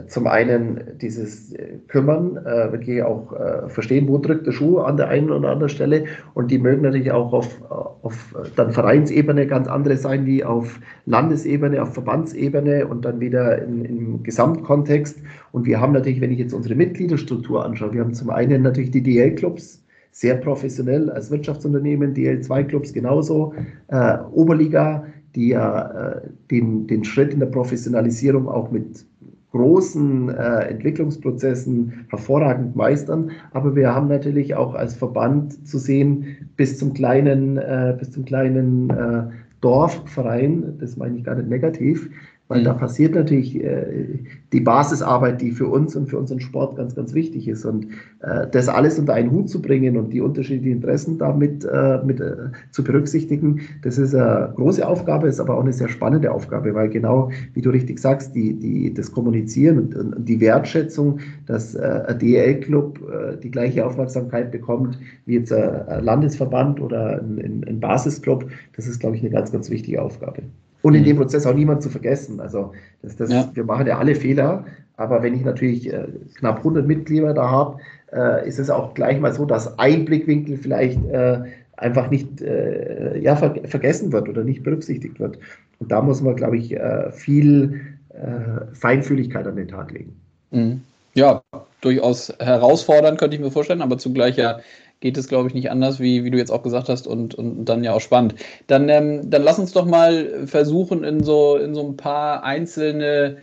zum 0.08 0.28
einen 0.28 0.98
dieses 1.02 1.54
äh, 1.54 1.78
Kümmern, 1.88 2.38
äh, 2.38 2.72
wirklich 2.72 3.04
auch 3.04 3.34
äh, 3.34 3.70
verstehen, 3.70 4.08
wo 4.08 4.18
drückt 4.18 4.48
der 4.48 4.52
Schuh 4.52 4.80
an 4.80 4.98
der 4.98 5.10
einen 5.10 5.30
oder 5.30 5.50
anderen 5.50 5.70
Stelle. 5.70 6.06
Und 6.34 6.52
die 6.52 6.58
mögen 6.58 6.82
natürlich 6.82 7.12
auch 7.12 7.34
auf, 7.34 7.62
auf 7.70 8.36
dann 8.56 8.72
Vereinsebene 8.72 9.48
ganz 9.48 9.68
andere 9.68 9.98
sein 9.98 10.26
wie 10.26 10.44
auf 10.44 10.80
Landesebene, 11.06 11.82
auf 11.82 11.94
Verbandsebene 11.94 12.88
und 12.88 13.06
dann 13.06 13.20
wieder 13.20 13.62
in, 13.62 13.86
im 13.86 14.24
Gesamtkontext. 14.24 15.20
Und 15.52 15.66
wir 15.66 15.80
haben 15.80 15.94
natürlich, 15.94 16.22
wenn 16.22 16.32
ich 16.32 16.40
jetzt 16.40 16.54
unsere 16.54 16.76
Mitgliederstruktur 16.76 17.64
anschaue, 17.64 17.94
wir 17.94 18.02
haben 18.02 18.14
zum 18.14 18.30
einen 18.30 18.64
natürlich 18.64 18.92
die 18.92 19.04
DL-Clubs, 19.04 19.84
sehr 20.12 20.36
professionell 20.36 21.10
als 21.10 21.32
Wirtschaftsunternehmen, 21.32 22.14
DL2-Clubs 22.14 22.94
genauso, 22.94 23.54
äh, 23.88 24.20
Oberliga, 24.32 25.06
die 25.36 25.50
ja 25.50 26.12
äh, 26.18 26.22
den, 26.52 26.86
den 26.86 27.04
Schritt 27.04 27.34
in 27.34 27.40
der 27.40 27.48
Professionalisierung 27.48 28.48
auch 28.48 28.70
mit 28.72 29.06
großen 29.54 30.30
äh, 30.30 30.68
Entwicklungsprozessen 30.70 32.06
hervorragend 32.10 32.76
meistern. 32.76 33.32
Aber 33.52 33.76
wir 33.76 33.94
haben 33.94 34.08
natürlich 34.08 34.56
auch 34.56 34.74
als 34.74 34.96
Verband 34.96 35.68
zu 35.68 35.78
sehen, 35.78 36.50
bis 36.58 36.80
zum 36.80 36.94
kleinen, 36.94 37.58
äh, 37.58 37.96
bis 37.98 38.12
zum 38.12 38.26
kleinen 38.26 38.90
äh, 38.90 39.24
Dorfverein, 39.62 40.78
das 40.80 40.98
meine 40.98 41.18
ich 41.18 41.24
gar 41.24 41.36
nicht 41.36 41.50
negativ, 41.50 42.10
weil 42.54 42.62
mhm. 42.62 42.66
da 42.66 42.74
passiert 42.74 43.16
natürlich 43.16 43.56
äh, 43.64 44.20
die 44.52 44.60
Basisarbeit, 44.60 45.42
die 45.42 45.52
für 45.52 45.68
uns 45.68 45.96
und 45.96 46.08
für 46.08 46.20
unseren 46.20 46.40
Sport 46.40 46.78
ganz, 46.78 46.94
ganz 46.94 47.16
wichtig 47.16 47.48
ist. 47.48 47.66
Und 47.66 47.88
äh, 48.22 48.48
das 48.52 48.68
alles 48.70 49.00
unter 49.00 49.16
einen 49.16 49.32
Hut 49.32 49.50
zu 49.50 49.60
bringen 49.60 49.98
und 49.98 50.14
die 50.14 50.22
unterschiedlichen 50.22 50.78
Interessen 50.78 51.18
damit 51.18 51.66
äh, 51.66 52.00
mit, 52.06 52.20
äh, 52.20 52.36
zu 52.70 52.84
berücksichtigen, 52.84 53.62
das 53.82 53.98
ist 53.98 54.14
eine 54.14 54.54
große 54.56 54.88
Aufgabe, 54.88 55.28
ist 55.28 55.40
aber 55.40 55.58
auch 55.58 55.64
eine 55.64 55.74
sehr 55.74 55.90
spannende 55.90 56.32
Aufgabe, 56.32 56.76
weil 56.76 56.90
genau, 56.90 57.32
wie 57.54 57.62
du 57.62 57.72
richtig 57.72 57.98
sagst, 57.98 58.36
die, 58.36 58.54
die, 58.54 58.94
das 58.94 59.12
Kommunizieren 59.12 59.80
und, 59.80 59.96
und 59.96 60.30
die 60.30 60.40
Wertschätzung, 60.40 61.20
dass 61.48 61.74
äh, 61.74 62.04
ein 62.08 62.20
DL-Club 62.20 63.00
äh, 63.02 63.38
die 63.38 63.50
gleiche 63.50 63.84
Aufmerksamkeit 63.84 64.52
bekommt 64.52 65.00
wie 65.26 65.36
jetzt 65.36 65.52
ein 65.52 66.04
Landesverband 66.04 66.80
oder 66.80 67.20
ein, 67.20 67.66
ein 67.68 67.80
Basisclub, 67.80 68.46
das 68.76 68.88
ist, 68.88 69.00
glaube 69.00 69.16
ich, 69.16 69.24
eine 69.24 69.32
ganz, 69.32 69.52
ganz 69.52 69.72
wichtige 69.72 70.02
Aufgabe. 70.02 70.44
Und 70.84 70.94
in 70.94 71.02
mhm. 71.02 71.06
dem 71.06 71.18
Prozess 71.18 71.48
auch 71.48 71.56
niemand 71.56 71.82
zu 71.82 71.90
vergessen. 71.90 72.40
Also 72.40 72.74
das, 73.02 73.16
das, 73.16 73.32
ja. 73.32 73.50
wir 73.54 73.64
machen 73.64 73.88
ja 73.88 73.98
alle 73.98 74.16
Fehler, 74.16 74.66
aber 74.98 75.24
wenn 75.24 75.34
ich 75.34 75.44
natürlich 75.44 75.92
äh, 75.92 76.06
knapp 76.36 76.58
100 76.58 76.86
Mitglieder 76.86 77.34
da 77.34 77.50
habe, 77.50 77.80
äh, 78.12 78.48
ist 78.48 78.60
es 78.60 78.70
auch 78.70 78.94
gleich 78.94 79.20
mal 79.20 79.34
so, 79.34 79.46
dass 79.46 79.80
ein 79.80 80.06
Blickwinkel 80.06 80.58
vielleicht 80.58 81.04
äh, 81.06 81.40
einfach 81.78 82.12
nicht 82.12 82.42
äh, 82.42 83.18
ja, 83.20 83.36
ver 83.36 83.56
vergessen 83.66 84.12
wird 84.12 84.30
oder 84.30 84.44
nicht 84.44 84.64
berücksichtigt 84.64 85.20
wird. 85.20 85.40
Und 85.80 85.92
da 85.92 86.02
muss 86.02 86.22
man, 86.22 86.36
glaube 86.36 86.58
ich, 86.58 86.74
äh, 86.74 87.12
viel 87.12 87.82
äh, 88.10 88.76
Feinfühligkeit 88.76 89.48
an 89.48 89.56
den 89.56 89.70
Tag 89.70 89.92
legen. 89.92 90.16
Mhm. 90.52 90.82
Ja, 91.16 91.42
durchaus 91.82 92.34
herausfordernd, 92.40 93.20
könnte 93.20 93.36
ich 93.36 93.42
mir 93.42 93.52
vorstellen, 93.52 93.82
aber 93.82 93.98
zugleich 93.98 94.38
ja 94.38 94.60
geht 95.04 95.18
es, 95.18 95.28
glaube 95.28 95.50
ich, 95.50 95.54
nicht 95.54 95.70
anders, 95.70 96.00
wie, 96.00 96.24
wie 96.24 96.32
du 96.32 96.38
jetzt 96.38 96.50
auch 96.50 96.64
gesagt 96.64 96.88
hast, 96.88 97.08
und, 97.08 97.36
und 97.36 97.66
dann 97.66 97.84
ja 97.84 97.94
auch 97.94 98.00
spannend. 98.00 98.36
Dann, 98.68 98.88
ähm, 98.88 99.30
dann 99.30 99.44
lass 99.44 99.60
uns 99.60 99.74
doch 99.74 99.86
mal 99.86 100.48
versuchen, 100.48 101.04
in 101.04 101.22
so, 101.26 101.58
in 101.58 101.76
so 101.76 101.86
ein 101.86 101.98
paar 101.98 102.44
einzelne 102.46 103.36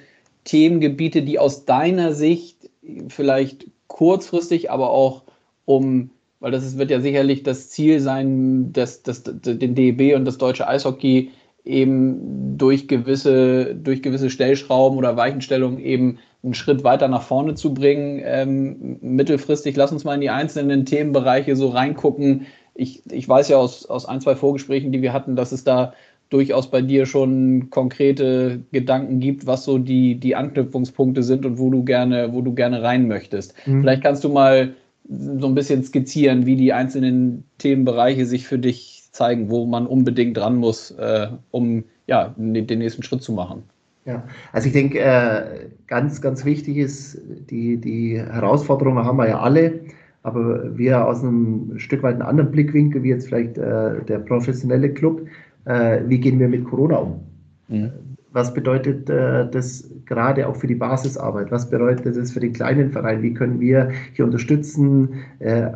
Themengebiete, 0.44 1.20
die 1.20 1.38
aus 1.38 1.66
deiner 1.66 2.14
Sicht 2.14 2.70
vielleicht 3.08 3.66
kurzfristig, 3.88 4.70
aber 4.70 4.88
auch 4.88 5.24
um, 5.66 6.08
weil 6.40 6.50
das 6.50 6.64
ist, 6.64 6.78
wird 6.78 6.90
ja 6.90 7.02
sicherlich 7.02 7.42
das 7.42 7.68
Ziel 7.68 8.00
sein, 8.00 8.72
dass, 8.72 9.02
dass, 9.02 9.22
den 9.22 9.74
DEB 9.74 10.16
und 10.16 10.24
das 10.24 10.38
deutsche 10.38 10.66
Eishockey 10.66 11.30
eben 11.66 12.56
durch 12.56 12.88
gewisse, 12.88 13.74
durch 13.74 14.00
gewisse 14.00 14.30
Stellschrauben 14.30 14.96
oder 14.96 15.18
Weichenstellungen 15.18 15.78
eben 15.78 16.20
einen 16.42 16.54
Schritt 16.54 16.84
weiter 16.84 17.08
nach 17.08 17.22
vorne 17.22 17.54
zu 17.54 17.74
bringen. 17.74 18.20
Ähm, 18.24 18.98
mittelfristig, 19.02 19.76
lass 19.76 19.92
uns 19.92 20.04
mal 20.04 20.14
in 20.14 20.20
die 20.20 20.30
einzelnen 20.30 20.86
Themenbereiche 20.86 21.56
so 21.56 21.68
reingucken. 21.68 22.46
Ich, 22.74 23.02
ich 23.10 23.28
weiß 23.28 23.48
ja 23.48 23.58
aus, 23.58 23.86
aus 23.86 24.06
ein, 24.06 24.20
zwei 24.20 24.34
Vorgesprächen, 24.34 24.92
die 24.92 25.02
wir 25.02 25.12
hatten, 25.12 25.36
dass 25.36 25.52
es 25.52 25.64
da 25.64 25.92
durchaus 26.30 26.70
bei 26.70 26.80
dir 26.80 27.06
schon 27.06 27.70
konkrete 27.70 28.60
Gedanken 28.72 29.18
gibt, 29.18 29.46
was 29.46 29.64
so 29.64 29.78
die, 29.78 30.14
die 30.14 30.36
Anknüpfungspunkte 30.36 31.22
sind 31.22 31.44
und 31.44 31.58
wo 31.58 31.70
du 31.70 31.84
gerne, 31.84 32.32
wo 32.32 32.40
du 32.40 32.54
gerne 32.54 32.82
rein 32.82 33.08
möchtest. 33.08 33.54
Mhm. 33.66 33.82
Vielleicht 33.82 34.02
kannst 34.02 34.24
du 34.24 34.28
mal 34.28 34.74
so 35.08 35.46
ein 35.46 35.54
bisschen 35.56 35.82
skizzieren, 35.82 36.46
wie 36.46 36.54
die 36.54 36.72
einzelnen 36.72 37.44
Themenbereiche 37.58 38.26
sich 38.26 38.46
für 38.46 38.60
dich 38.60 39.08
zeigen, 39.10 39.50
wo 39.50 39.66
man 39.66 39.88
unbedingt 39.88 40.36
dran 40.36 40.56
muss, 40.56 40.92
äh, 40.92 41.28
um 41.50 41.84
ja, 42.06 42.34
den 42.36 42.78
nächsten 42.78 43.02
Schritt 43.02 43.22
zu 43.22 43.32
machen? 43.32 43.64
Ja, 44.06 44.24
also 44.52 44.66
ich 44.66 44.72
denke, 44.72 44.98
äh, 44.98 45.68
ganz, 45.86 46.20
ganz 46.20 46.44
wichtig 46.44 46.78
ist, 46.78 47.18
die, 47.50 47.76
die 47.76 48.18
Herausforderungen 48.18 49.04
haben 49.04 49.18
wir 49.18 49.28
ja 49.28 49.40
alle, 49.40 49.80
aber 50.22 50.76
wir 50.76 51.06
aus 51.06 51.22
einem 51.22 51.78
Stück 51.78 52.02
weit 52.02 52.14
einen 52.14 52.22
anderen 52.22 52.50
Blickwinkel, 52.50 53.02
wie 53.02 53.10
jetzt 53.10 53.28
vielleicht 53.28 53.58
äh, 53.58 54.02
der 54.04 54.18
professionelle 54.20 54.90
Club, 54.90 55.26
äh, 55.66 56.00
wie 56.06 56.18
gehen 56.18 56.38
wir 56.38 56.48
mit 56.48 56.64
Corona 56.64 56.96
um? 56.96 57.20
Mhm. 57.68 57.90
Was 58.32 58.54
bedeutet 58.54 59.10
äh, 59.10 59.50
das 59.50 59.90
gerade 60.06 60.46
auch 60.46 60.56
für 60.56 60.68
die 60.68 60.76
Basisarbeit? 60.76 61.50
Was 61.50 61.68
bedeutet 61.68 62.16
das 62.16 62.30
für 62.30 62.40
den 62.40 62.52
kleinen 62.52 62.90
Verein? 62.90 63.22
Wie 63.22 63.34
können 63.34 63.58
wir 63.58 63.90
hier 64.12 64.24
unterstützen, 64.24 65.14
äh, 65.40 65.68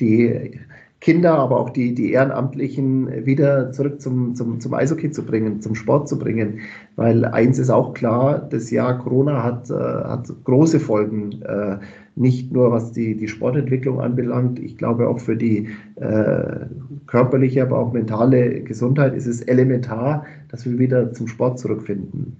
die 0.00 0.58
Kinder, 1.02 1.36
aber 1.36 1.58
auch 1.58 1.70
die, 1.70 1.94
die 1.96 2.12
Ehrenamtlichen 2.12 3.26
wieder 3.26 3.72
zurück 3.72 4.00
zum, 4.00 4.36
zum, 4.36 4.60
zum 4.60 4.72
Eishockey 4.72 5.10
zu 5.10 5.26
bringen, 5.26 5.60
zum 5.60 5.74
Sport 5.74 6.08
zu 6.08 6.16
bringen. 6.16 6.60
Weil 6.94 7.24
eins 7.24 7.58
ist 7.58 7.70
auch 7.70 7.92
klar, 7.92 8.38
das 8.38 8.70
Jahr 8.70 9.00
Corona 9.00 9.42
hat, 9.42 9.68
äh, 9.68 9.74
hat 9.74 10.28
große 10.44 10.78
Folgen, 10.78 11.42
äh, 11.42 11.78
nicht 12.14 12.52
nur 12.52 12.70
was 12.70 12.92
die, 12.92 13.16
die 13.16 13.26
Sportentwicklung 13.26 14.00
anbelangt. 14.00 14.60
Ich 14.60 14.78
glaube 14.78 15.08
auch 15.08 15.18
für 15.18 15.34
die 15.34 15.70
äh, 15.96 16.66
körperliche, 17.08 17.62
aber 17.62 17.78
auch 17.80 17.92
mentale 17.92 18.60
Gesundheit 18.62 19.14
ist 19.14 19.26
es 19.26 19.40
elementar, 19.40 20.24
dass 20.50 20.64
wir 20.64 20.78
wieder 20.78 21.12
zum 21.12 21.26
Sport 21.26 21.58
zurückfinden. 21.58 22.36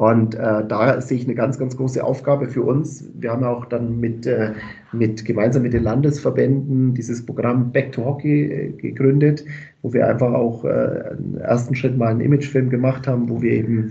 Und 0.00 0.34
äh, 0.34 0.66
da 0.66 0.98
sehe 0.98 1.18
ich 1.18 1.24
eine 1.24 1.34
ganz, 1.34 1.58
ganz 1.58 1.76
große 1.76 2.02
Aufgabe 2.02 2.48
für 2.48 2.62
uns. 2.62 3.04
Wir 3.18 3.32
haben 3.32 3.44
auch 3.44 3.66
dann 3.66 4.00
mit, 4.00 4.26
äh, 4.26 4.52
mit 4.92 5.26
gemeinsam 5.26 5.62
mit 5.62 5.74
den 5.74 5.82
Landesverbänden 5.82 6.94
dieses 6.94 7.26
Programm 7.26 7.70
Back 7.70 7.92
to 7.92 8.06
Hockey 8.06 8.44
äh, 8.44 8.70
gegründet, 8.70 9.44
wo 9.82 9.92
wir 9.92 10.08
einfach 10.08 10.32
auch 10.32 10.64
äh, 10.64 11.16
im 11.18 11.36
ersten 11.36 11.74
Schritt 11.74 11.98
mal 11.98 12.12
einen 12.12 12.22
Imagefilm 12.22 12.70
gemacht 12.70 13.06
haben, 13.06 13.28
wo 13.28 13.42
wir 13.42 13.52
eben 13.52 13.90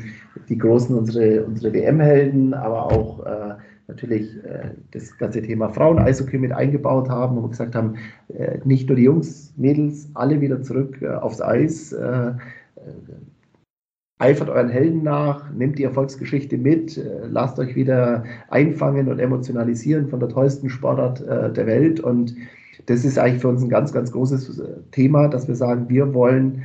die 0.50 0.58
großen, 0.58 0.98
unsere, 0.98 1.44
unsere 1.44 1.72
WM-Helden, 1.76 2.56
aber 2.56 2.92
auch 2.92 3.24
äh, 3.28 3.54
natürlich 3.88 4.36
äh, 4.46 4.72
das 4.90 5.16
ganze 5.16 5.44
Thema 5.44 5.70
Frauen-Eishockey 5.70 6.40
mit 6.40 6.52
eingebaut 6.52 7.08
haben 7.08 7.38
und 7.38 7.52
gesagt 7.52 7.76
haben, 7.76 7.98
nicht 8.64 8.88
nur 8.88 8.96
die 8.96 9.04
Jungs, 9.04 9.54
Mädels, 9.58 10.10
alle 10.16 10.42
wieder 10.42 10.64
zurück 10.64 11.04
aufs 11.04 11.40
Eis 11.40 11.96
eifert 14.20 14.50
euren 14.50 14.70
Helden 14.70 15.02
nach, 15.02 15.50
nehmt 15.52 15.80
die 15.80 15.86
Erfolgsgeschichte 15.86 16.58
mit, 16.58 16.98
äh, 16.98 17.26
lasst 17.32 17.58
euch 17.58 17.76
wieder 17.76 18.24
einfangen 18.50 19.08
und 19.08 19.20
emotionalisieren 19.20 20.08
von 20.10 20.20
der 20.20 20.30
tollsten 20.30 20.70
Sportart 20.70 21.22
äh, 21.22 21.52
der 21.52 21.66
Welt. 21.66 22.02
Und 22.02 22.36
das 22.86 23.06
ist 23.06 23.18
eigentlich 23.18 23.42
für 23.42 23.48
uns 23.48 23.64
ein 23.64 23.70
ganz, 23.70 23.94
ganz 23.94 24.12
großes 24.12 24.60
äh, 24.60 24.64
Thema, 24.92 25.30
dass 25.30 25.48
wir 25.48 25.56
sagen, 25.56 25.90
wir 25.90 26.14
wollen 26.14 26.64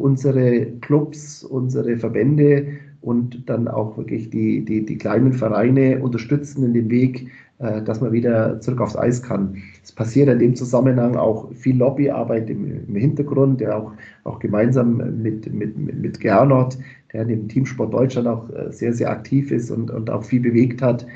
unsere 0.00 0.66
Clubs, 0.80 1.44
unsere 1.44 1.96
Verbände 1.96 2.66
und 3.02 3.48
dann 3.48 3.68
auch 3.68 3.96
wirklich 3.96 4.28
die, 4.28 4.64
die, 4.64 4.84
die 4.84 4.98
kleinen 4.98 5.32
Vereine 5.32 6.00
unterstützen 6.02 6.64
in 6.64 6.74
dem 6.74 6.90
Weg, 6.90 7.28
dass 7.60 8.00
man 8.00 8.10
wieder 8.12 8.58
zurück 8.60 8.80
aufs 8.80 8.96
Eis 8.96 9.22
kann. 9.22 9.56
Es 9.84 9.92
passiert 9.92 10.28
in 10.30 10.38
dem 10.38 10.54
Zusammenhang 10.56 11.16
auch 11.16 11.52
viel 11.52 11.76
Lobbyarbeit 11.76 12.48
im, 12.48 12.88
im 12.88 12.96
Hintergrund, 12.96 13.60
der 13.60 13.76
auch, 13.76 13.92
auch 14.24 14.38
gemeinsam 14.38 14.96
mit, 15.22 15.52
mit, 15.52 15.76
mit 15.76 16.20
Gernot, 16.20 16.78
der 17.12 17.22
in 17.22 17.28
dem 17.28 17.48
Teamsport 17.48 17.92
Deutschland 17.92 18.28
auch 18.28 18.48
äh, 18.50 18.72
sehr, 18.72 18.94
sehr 18.94 19.10
aktiv 19.10 19.50
ist 19.50 19.70
und, 19.70 19.90
und 19.90 20.08
auch 20.08 20.24
viel 20.24 20.40
bewegt 20.40 20.80
hat, 20.80 21.06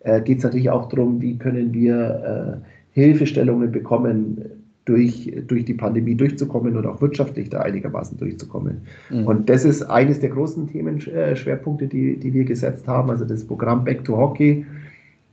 äh, 0.00 0.20
geht 0.20 0.38
es 0.38 0.44
natürlich 0.44 0.68
auch 0.68 0.90
darum, 0.90 1.22
wie 1.22 1.38
können 1.38 1.72
wir 1.72 2.60
äh, 2.62 3.00
Hilfestellungen 3.00 3.72
bekommen, 3.72 4.44
durch, 4.84 5.32
durch 5.46 5.64
die 5.64 5.74
Pandemie 5.74 6.14
durchzukommen 6.14 6.76
und 6.76 6.86
auch 6.86 7.00
wirtschaftlich 7.00 7.48
da 7.48 7.60
einigermaßen 7.60 8.18
durchzukommen. 8.18 8.82
Mhm. 9.10 9.26
Und 9.26 9.48
das 9.48 9.64
ist 9.64 9.82
eines 9.82 10.20
der 10.20 10.30
großen 10.30 10.66
Themenschwerpunkte, 10.66 11.86
die, 11.86 12.18
die 12.18 12.34
wir 12.34 12.44
gesetzt 12.44 12.86
haben, 12.86 13.08
also 13.08 13.24
das 13.24 13.44
Programm 13.46 13.84
Back 13.84 14.04
to 14.04 14.16
Hockey 14.16 14.66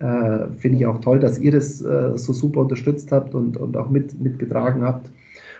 äh, 0.01 0.47
Finde 0.57 0.79
ich 0.79 0.85
auch 0.85 0.99
toll, 0.99 1.19
dass 1.19 1.37
ihr 1.37 1.51
das 1.51 1.81
äh, 1.81 2.17
so 2.17 2.33
super 2.33 2.61
unterstützt 2.61 3.11
habt 3.11 3.35
und, 3.35 3.57
und 3.57 3.77
auch 3.77 3.89
mit, 3.89 4.19
mitgetragen 4.19 4.83
habt. 4.83 5.09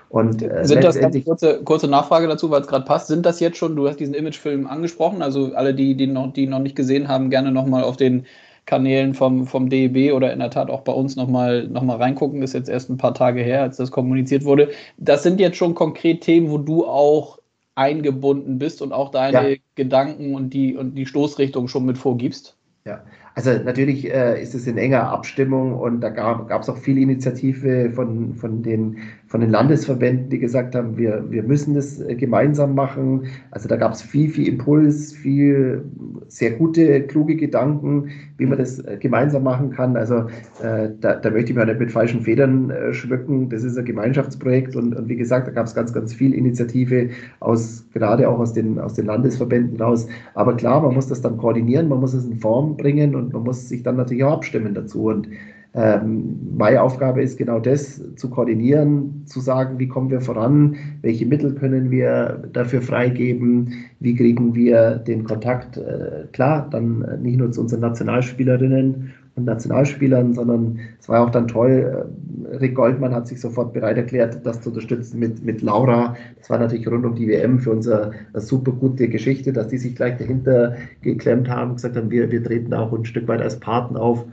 Und, 0.10 0.42
äh, 0.42 0.66
sind 0.66 0.84
das 0.84 1.00
ganz 1.00 1.24
kurze, 1.24 1.62
kurze 1.64 1.88
Nachfrage 1.88 2.28
dazu, 2.28 2.50
weil 2.50 2.62
es 2.62 2.68
gerade 2.68 2.84
passt, 2.84 3.08
sind 3.08 3.26
das 3.26 3.40
jetzt 3.40 3.58
schon, 3.58 3.76
du 3.76 3.88
hast 3.88 4.00
diesen 4.00 4.14
Imagefilm 4.14 4.68
angesprochen, 4.68 5.22
also 5.22 5.54
alle, 5.54 5.74
die, 5.74 5.96
die, 5.96 6.08
noch, 6.08 6.34
die 6.34 6.48
noch 6.48 6.60
nicht 6.60 6.76
gesehen 6.76 7.08
haben, 7.08 7.30
gerne 7.30 7.52
nochmal 7.52 7.84
auf 7.84 7.98
den 7.98 8.26
Kanälen 8.66 9.14
vom, 9.14 9.48
vom 9.48 9.70
DEB 9.70 10.14
oder 10.14 10.34
in 10.34 10.40
der 10.40 10.50
Tat 10.50 10.70
auch 10.70 10.82
bei 10.82 10.92
uns 10.92 11.16
nochmal 11.16 11.68
noch 11.68 11.84
mal 11.84 11.98
reingucken. 11.98 12.42
Das 12.42 12.52
ist 12.52 12.56
jetzt 12.56 12.70
erst 12.70 12.90
ein 12.90 12.98
paar 12.98 13.14
Tage 13.14 13.42
her, 13.42 13.62
als 13.62 13.78
das 13.78 13.92
kommuniziert 13.92 14.44
wurde. 14.44 14.70
Das 14.98 15.24
sind 15.24 15.40
jetzt 15.40 15.58
schon 15.58 15.76
konkret 15.76 16.22
Themen, 16.22 16.50
wo 16.50 16.58
du 16.58 16.86
auch 16.86 17.40
eingebunden 17.76 18.60
bist 18.60 18.82
und 18.82 18.92
auch 18.92 19.12
deine 19.12 19.52
ja. 19.52 19.58
Gedanken 19.76 20.36
und 20.36 20.52
die, 20.52 20.76
und 20.76 20.96
die 20.96 21.06
Stoßrichtung 21.06 21.68
schon 21.68 21.86
mit 21.86 21.98
vorgibst? 21.98 22.56
Ja, 22.86 23.02
also 23.36 23.52
natürlich 23.64 24.12
äh, 24.12 24.42
ist 24.42 24.54
es 24.54 24.68
in 24.68 24.78
enger 24.78 25.10
Abstimmung 25.10 25.74
und 25.74 26.02
da 26.02 26.10
gab 26.10 26.62
es 26.62 26.70
auch 26.70 26.78
viel 26.78 26.98
Initiative 26.98 27.92
von, 27.92 28.34
von, 28.36 28.62
den, 28.62 28.98
von 29.32 29.40
den 29.40 29.50
Landesverbänden, 29.50 30.30
die 30.30 30.40
gesagt 30.40 30.76
haben, 30.76 30.98
wir, 30.98 31.24
wir 31.30 31.44
müssen 31.44 31.74
das 31.74 32.02
äh, 32.02 32.16
gemeinsam 32.16 32.76
machen. 32.76 33.28
Also 33.52 33.70
da 33.70 33.78
gab 33.78 33.94
es 33.94 34.02
viel, 34.02 34.30
viel 34.30 34.46
Impuls, 34.46 35.14
viel 35.14 35.86
sehr 36.28 36.52
gute, 36.52 37.04
kluge 37.04 37.38
Gedanken, 37.38 38.10
wie 38.36 38.46
man 38.46 38.58
das 38.58 38.80
äh, 38.80 38.98
gemeinsam 39.00 39.44
machen 39.44 39.72
kann. 39.72 39.96
Also 39.96 40.26
äh, 40.62 40.90
da, 41.00 41.16
da 41.16 41.30
möchte 41.30 41.52
ich 41.52 41.58
mir 41.58 41.66
nicht 41.66 41.80
mit 41.80 41.94
falschen 41.94 42.20
Federn 42.20 42.72
äh, 42.72 42.94
schmücken. 42.94 43.48
Das 43.48 43.64
ist 43.64 43.78
ein 43.78 43.86
Gemeinschaftsprojekt 43.86 44.76
und, 44.76 44.94
und 44.94 45.08
wie 45.08 45.16
gesagt, 45.16 45.48
da 45.48 45.52
gab 45.52 45.66
es 45.66 45.74
ganz, 45.74 45.94
ganz 45.94 46.14
viel 46.14 46.34
Initiative 46.34 47.12
aus, 47.40 47.86
gerade 47.94 48.28
auch 48.28 48.40
aus 48.40 48.52
den, 48.52 48.80
aus 48.80 48.96
den 48.96 49.06
Landesverbänden 49.06 49.82
raus. 49.82 50.08
Aber 50.34 50.58
klar, 50.58 50.82
man 50.82 50.94
muss 50.94 51.08
das 51.08 51.22
dann 51.22 51.38
koordinieren, 51.38 51.88
man 51.88 52.02
muss 52.02 52.14
es 52.14 52.26
in 52.26 52.36
Form 52.36 52.76
bringen 52.76 53.16
und 53.16 53.32
man 53.32 53.44
muss 53.44 53.70
sich 53.70 53.82
dann 53.82 53.96
natürlich 53.96 54.26
auch 54.26 54.34
abstimmen 54.34 54.74
dazu. 54.74 55.06
Und 55.06 55.30
ähm, 55.74 56.56
meine 56.58 56.82
Aufgabe 56.82 57.22
ist 57.22 57.38
genau 57.38 57.60
das, 57.60 58.02
zu 58.18 58.30
koordinieren, 58.30 59.24
zu 59.26 59.40
sagen, 59.40 59.80
wie 59.80 59.88
kommen 59.88 60.10
wir 60.10 60.20
voran, 60.20 60.76
welche 61.02 61.26
Mittel 61.26 61.56
können 61.56 61.90
wir 61.92 62.44
dafür 62.52 62.82
freigeben, 62.82 63.74
wie 64.02 64.16
kriegen 64.16 64.54
wir 64.54 64.98
den 64.98 65.24
Kontakt, 65.24 65.78
äh, 65.78 66.28
klar, 66.34 66.68
dann 66.70 67.06
nicht 67.22 67.38
nur 67.38 67.52
zu 67.54 67.62
unseren 67.62 67.80
Nationalspielerinnen 67.80 69.14
und 69.36 69.46
Nationalspielern, 69.46 70.34
sondern 70.34 70.78
es 71.00 71.08
war 71.08 71.26
auch 71.26 71.30
dann 71.30 71.48
toll, 71.48 72.06
äh, 72.52 72.58
Rick 72.58 72.76
Goldmann 72.76 73.16
hat 73.16 73.28
sich 73.28 73.40
sofort 73.40 73.72
bereit 73.72 73.96
erklärt, 73.96 74.46
das 74.46 74.60
zu 74.60 74.70
unterstützen 74.70 75.20
mit, 75.20 75.42
mit 75.46 75.62
Laura. 75.62 76.18
Das 76.38 76.50
war 76.50 76.60
natürlich 76.60 76.86
rund 76.86 77.06
um 77.06 77.16
die 77.16 77.30
WM 77.30 77.60
für 77.60 77.72
unsere 77.72 78.12
super 78.34 78.74
gute 78.74 79.08
Geschichte, 79.08 79.54
dass 79.54 79.70
die 79.70 79.78
sich 79.78 79.96
gleich 79.96 80.18
dahinter 80.18 80.76
geklemmt 81.02 81.50
haben, 81.50 81.76
gesagt 81.76 81.96
haben, 81.96 82.12
wir, 82.12 82.30
wir 82.30 82.44
treten 82.44 82.74
auch 82.74 82.92
ein 82.92 83.06
Stück 83.06 83.30
weit 83.30 83.42
als 83.42 83.58
Partner 83.58 84.02
auf. 84.02 84.26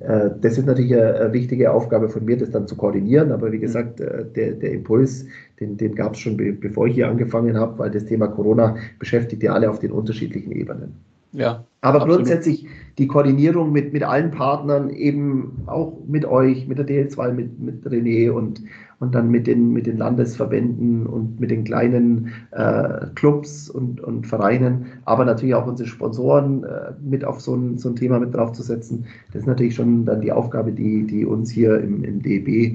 Äh, 0.00 0.30
das 0.40 0.58
ist 0.58 0.66
natürlich 0.66 0.94
eine 0.94 1.32
wichtige 1.32 1.70
Aufgabe 1.70 2.08
von 2.08 2.24
mir, 2.24 2.36
das 2.36 2.50
dann 2.50 2.66
zu 2.66 2.76
koordinieren. 2.76 3.32
Aber 3.32 3.50
wie 3.52 3.58
gesagt, 3.58 4.00
äh, 4.00 4.24
der, 4.24 4.52
der 4.52 4.72
Impuls, 4.72 5.26
den, 5.60 5.76
den 5.76 5.94
gab 5.94 6.14
es 6.14 6.20
schon, 6.20 6.36
bevor 6.36 6.86
ich 6.86 6.94
hier 6.94 7.08
angefangen 7.08 7.56
habe, 7.56 7.78
weil 7.78 7.90
das 7.90 8.04
Thema 8.04 8.28
Corona 8.28 8.76
beschäftigt 8.98 9.42
ja 9.42 9.52
alle 9.52 9.70
auf 9.70 9.78
den 9.78 9.92
unterschiedlichen 9.92 10.52
Ebenen. 10.52 10.94
Ja, 11.32 11.64
Aber 11.82 11.96
absolut. 11.96 12.16
grundsätzlich 12.16 12.66
die 12.98 13.06
Koordinierung 13.06 13.72
mit, 13.72 13.92
mit 13.92 14.02
allen 14.02 14.30
Partnern, 14.30 14.90
eben 14.90 15.62
auch 15.66 15.98
mit 16.06 16.24
euch, 16.24 16.66
mit 16.66 16.78
der 16.78 16.86
DL2, 16.86 17.32
mit, 17.32 17.60
mit 17.60 17.86
René 17.86 18.30
und, 18.30 18.62
und 18.98 19.14
dann 19.14 19.30
mit 19.30 19.46
den, 19.46 19.72
mit 19.72 19.86
den 19.86 19.98
Landesverbänden 19.98 21.06
und 21.06 21.38
mit 21.38 21.50
den 21.50 21.64
kleinen 21.64 22.32
äh, 22.52 23.06
Clubs 23.14 23.68
und, 23.68 24.00
und 24.00 24.26
Vereinen, 24.26 24.86
aber 25.04 25.24
natürlich 25.24 25.54
auch 25.54 25.66
unsere 25.66 25.88
Sponsoren 25.88 26.64
äh, 26.64 26.92
mit 27.02 27.24
auf 27.24 27.40
so 27.40 27.54
ein, 27.54 27.76
so 27.76 27.90
ein 27.90 27.96
Thema 27.96 28.18
mit 28.18 28.34
draufzusetzen. 28.34 29.04
Das 29.32 29.42
ist 29.42 29.46
natürlich 29.46 29.74
schon 29.74 30.06
dann 30.06 30.20
die 30.20 30.32
Aufgabe, 30.32 30.72
die, 30.72 31.06
die 31.06 31.26
uns 31.26 31.50
hier 31.50 31.78
im, 31.80 32.04
im 32.04 32.22
DEB 32.22 32.48
äh, 32.48 32.74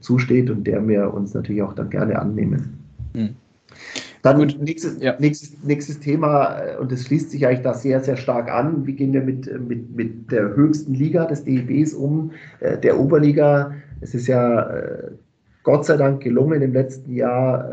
zusteht 0.00 0.50
und 0.50 0.66
der 0.66 0.86
wir 0.86 1.12
uns 1.12 1.34
natürlich 1.34 1.62
auch 1.62 1.72
dann 1.72 1.90
gerne 1.90 2.18
annehmen. 2.18 2.78
Mhm. 3.14 3.30
Dann 4.22 4.38
Gut. 4.38 4.58
Nächstes, 4.60 5.00
ja. 5.00 5.14
nächstes, 5.20 5.62
nächstes 5.62 6.00
Thema, 6.00 6.58
äh, 6.60 6.76
und 6.78 6.90
das 6.90 7.04
schließt 7.04 7.30
sich 7.30 7.46
eigentlich 7.46 7.62
da 7.62 7.74
sehr, 7.74 8.00
sehr 8.00 8.16
stark 8.16 8.50
an. 8.50 8.86
Wie 8.86 8.94
gehen 8.94 9.12
wir 9.12 9.20
mit, 9.20 9.48
mit, 9.68 9.94
mit 9.94 10.32
der 10.32 10.56
höchsten 10.56 10.94
Liga 10.94 11.26
des 11.26 11.44
DEBs 11.44 11.94
um, 11.94 12.32
äh, 12.60 12.78
der 12.78 12.98
Oberliga? 12.98 13.72
Es 14.00 14.14
ist 14.14 14.26
ja 14.26 14.62
äh, 14.62 15.10
Gott 15.66 15.84
sei 15.84 15.96
Dank 15.96 16.22
gelungen, 16.22 16.62
im 16.62 16.72
letzten 16.72 17.12
Jahr 17.12 17.68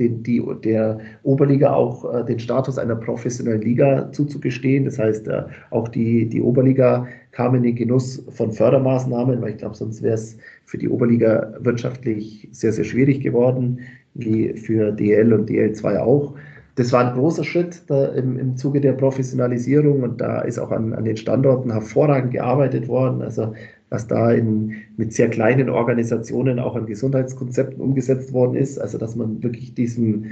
den, 0.00 0.24
die, 0.24 0.42
der 0.64 0.98
Oberliga 1.22 1.72
auch 1.72 2.26
den 2.26 2.40
Status 2.40 2.76
einer 2.76 2.96
professionellen 2.96 3.62
Liga 3.62 4.10
zuzugestehen. 4.10 4.84
Das 4.84 4.98
heißt, 4.98 5.30
auch 5.70 5.86
die, 5.86 6.28
die 6.28 6.42
Oberliga 6.42 7.06
kam 7.30 7.54
in 7.54 7.62
den 7.62 7.76
Genuss 7.76 8.20
von 8.30 8.50
Fördermaßnahmen, 8.50 9.40
weil 9.40 9.50
ich 9.50 9.58
glaube, 9.58 9.76
sonst 9.76 10.02
wäre 10.02 10.14
es 10.14 10.36
für 10.64 10.76
die 10.76 10.88
Oberliga 10.88 11.54
wirtschaftlich 11.60 12.48
sehr, 12.50 12.72
sehr 12.72 12.82
schwierig 12.82 13.20
geworden 13.20 13.78
wie 14.14 14.52
für 14.54 14.90
DL 14.90 15.32
und 15.32 15.48
DL2 15.48 15.98
auch. 15.98 16.34
Das 16.74 16.92
war 16.92 17.06
ein 17.06 17.14
großer 17.14 17.44
Schritt 17.44 17.82
im, 18.16 18.36
im 18.40 18.56
Zuge 18.56 18.80
der 18.80 18.94
Professionalisierung 18.94 20.02
und 20.02 20.20
da 20.20 20.40
ist 20.40 20.58
auch 20.58 20.72
an, 20.72 20.92
an 20.92 21.04
den 21.04 21.16
Standorten 21.16 21.70
hervorragend 21.70 22.32
gearbeitet 22.32 22.88
worden. 22.88 23.22
Also 23.22 23.54
was 23.94 24.08
da 24.08 24.32
in, 24.32 24.74
mit 24.96 25.12
sehr 25.12 25.30
kleinen 25.30 25.70
Organisationen 25.70 26.58
auch 26.58 26.74
an 26.74 26.86
Gesundheitskonzepten 26.86 27.80
umgesetzt 27.80 28.32
worden 28.32 28.56
ist. 28.56 28.78
Also 28.78 28.98
dass 28.98 29.14
man 29.14 29.42
wirklich 29.42 29.72
diesem 29.74 30.26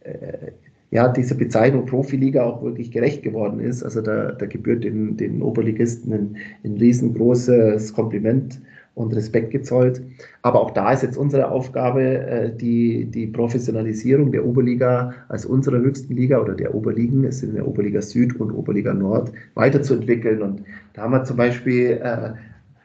äh, 0.00 0.52
ja, 0.90 1.08
diese 1.08 1.34
Bezeichnung 1.34 1.86
Profiliga 1.86 2.44
auch 2.44 2.62
wirklich 2.62 2.90
gerecht 2.90 3.22
geworden 3.22 3.60
ist. 3.60 3.82
Also 3.82 4.00
da, 4.00 4.32
da 4.32 4.46
gebührt 4.46 4.84
den, 4.84 5.16
den 5.16 5.42
Oberligisten 5.42 6.12
ein, 6.12 6.36
ein 6.64 6.76
riesengroßes 6.78 7.92
Kompliment 7.92 8.60
und 8.94 9.14
Respekt 9.14 9.50
gezollt. 9.52 10.02
Aber 10.42 10.60
auch 10.60 10.72
da 10.72 10.92
ist 10.92 11.02
jetzt 11.02 11.16
unsere 11.16 11.50
Aufgabe, 11.50 12.02
äh, 12.02 12.56
die, 12.56 13.04
die 13.04 13.26
Professionalisierung 13.26 14.32
der 14.32 14.44
Oberliga 14.44 15.14
als 15.28 15.46
unserer 15.46 15.78
höchsten 15.78 16.14
Liga 16.14 16.40
oder 16.40 16.54
der 16.54 16.74
Oberligen, 16.74 17.24
es 17.24 17.40
sind 17.40 17.54
der 17.54 17.66
Oberliga 17.66 18.02
Süd 18.02 18.38
und 18.40 18.50
Oberliga 18.50 18.92
Nord, 18.92 19.30
weiterzuentwickeln. 19.54 20.42
Und 20.42 20.62
da 20.94 21.02
haben 21.02 21.12
wir 21.12 21.24
zum 21.24 21.36
Beispiel 21.36 22.00
äh, 22.02 22.30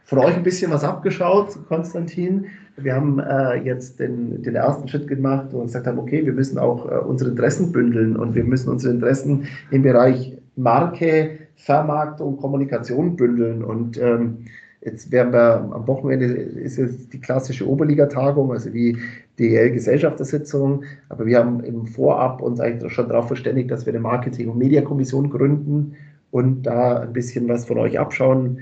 von 0.05 0.19
euch 0.19 0.35
ein 0.35 0.43
bisschen 0.43 0.71
was 0.71 0.83
abgeschaut, 0.83 1.57
Konstantin. 1.67 2.45
Wir 2.75 2.95
haben 2.95 3.19
äh, 3.19 3.55
jetzt 3.63 3.99
den, 3.99 4.41
den 4.41 4.55
ersten 4.55 4.87
Schritt 4.87 5.07
gemacht 5.07 5.53
und 5.53 5.65
gesagt 5.65 5.87
haben, 5.87 5.99
okay, 5.99 6.25
wir 6.25 6.33
müssen 6.33 6.57
auch 6.57 6.89
äh, 6.89 6.95
unsere 6.95 7.29
Interessen 7.29 7.71
bündeln 7.71 8.15
und 8.15 8.35
wir 8.35 8.43
müssen 8.43 8.69
unsere 8.69 8.93
Interessen 8.93 9.47
im 9.71 9.83
Bereich 9.83 10.37
Marke, 10.55 11.37
Vermarktung, 11.55 12.37
Kommunikation 12.37 13.15
bündeln. 13.15 13.63
Und 13.63 13.97
ähm, 14.01 14.39
jetzt 14.81 15.11
werden 15.11 15.31
wir 15.31 15.69
am 15.71 15.87
Wochenende 15.87 16.25
ist 16.25 16.77
jetzt 16.77 17.13
die 17.13 17.21
klassische 17.21 17.67
Oberligatagung, 17.67 18.51
also 18.51 18.69
die 18.69 18.97
DL-Gesellschaftersitzung. 19.39 20.83
Aber 21.09 21.25
wir 21.25 21.39
haben 21.39 21.63
im 21.63 21.85
Vorab 21.85 22.41
uns 22.41 22.59
eigentlich 22.59 22.91
schon 22.91 23.07
darauf 23.07 23.27
verständigt, 23.27 23.71
dass 23.71 23.85
wir 23.85 23.93
eine 23.93 24.01
Marketing- 24.01 24.49
und 24.49 24.57
Mediakommission 24.57 25.29
gründen 25.29 25.95
und 26.31 26.63
da 26.63 27.01
ein 27.01 27.13
bisschen 27.13 27.47
was 27.47 27.65
von 27.65 27.77
euch 27.77 27.99
abschauen, 27.99 28.57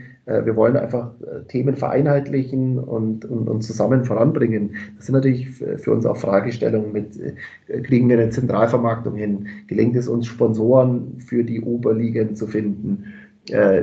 wir 0.46 0.56
wollen 0.56 0.78
einfach 0.78 1.12
äh, 1.22 1.44
Themen 1.48 1.76
vereinheitlichen 1.76 2.78
und, 2.78 3.26
und, 3.26 3.50
und, 3.50 3.62
zusammen 3.62 4.06
voranbringen. 4.06 4.76
Das 4.98 5.08
sind 5.08 5.16
natürlich 5.16 5.50
für 5.50 5.92
uns 5.92 6.06
auch 6.06 6.18
Fragestellungen 6.18 6.92
mit, 6.92 7.20
äh, 7.20 7.82
kriegen 7.82 8.08
wir 8.10 8.20
eine 8.20 8.30
Zentralvermarktung 8.30 9.16
hin? 9.16 9.48
Gelingt 9.68 9.96
es 9.96 10.08
uns, 10.08 10.28
Sponsoren 10.28 11.20
für 11.20 11.44
die 11.44 11.62
Oberligen 11.62 12.36
zu 12.36 12.48
finden? 12.48 13.06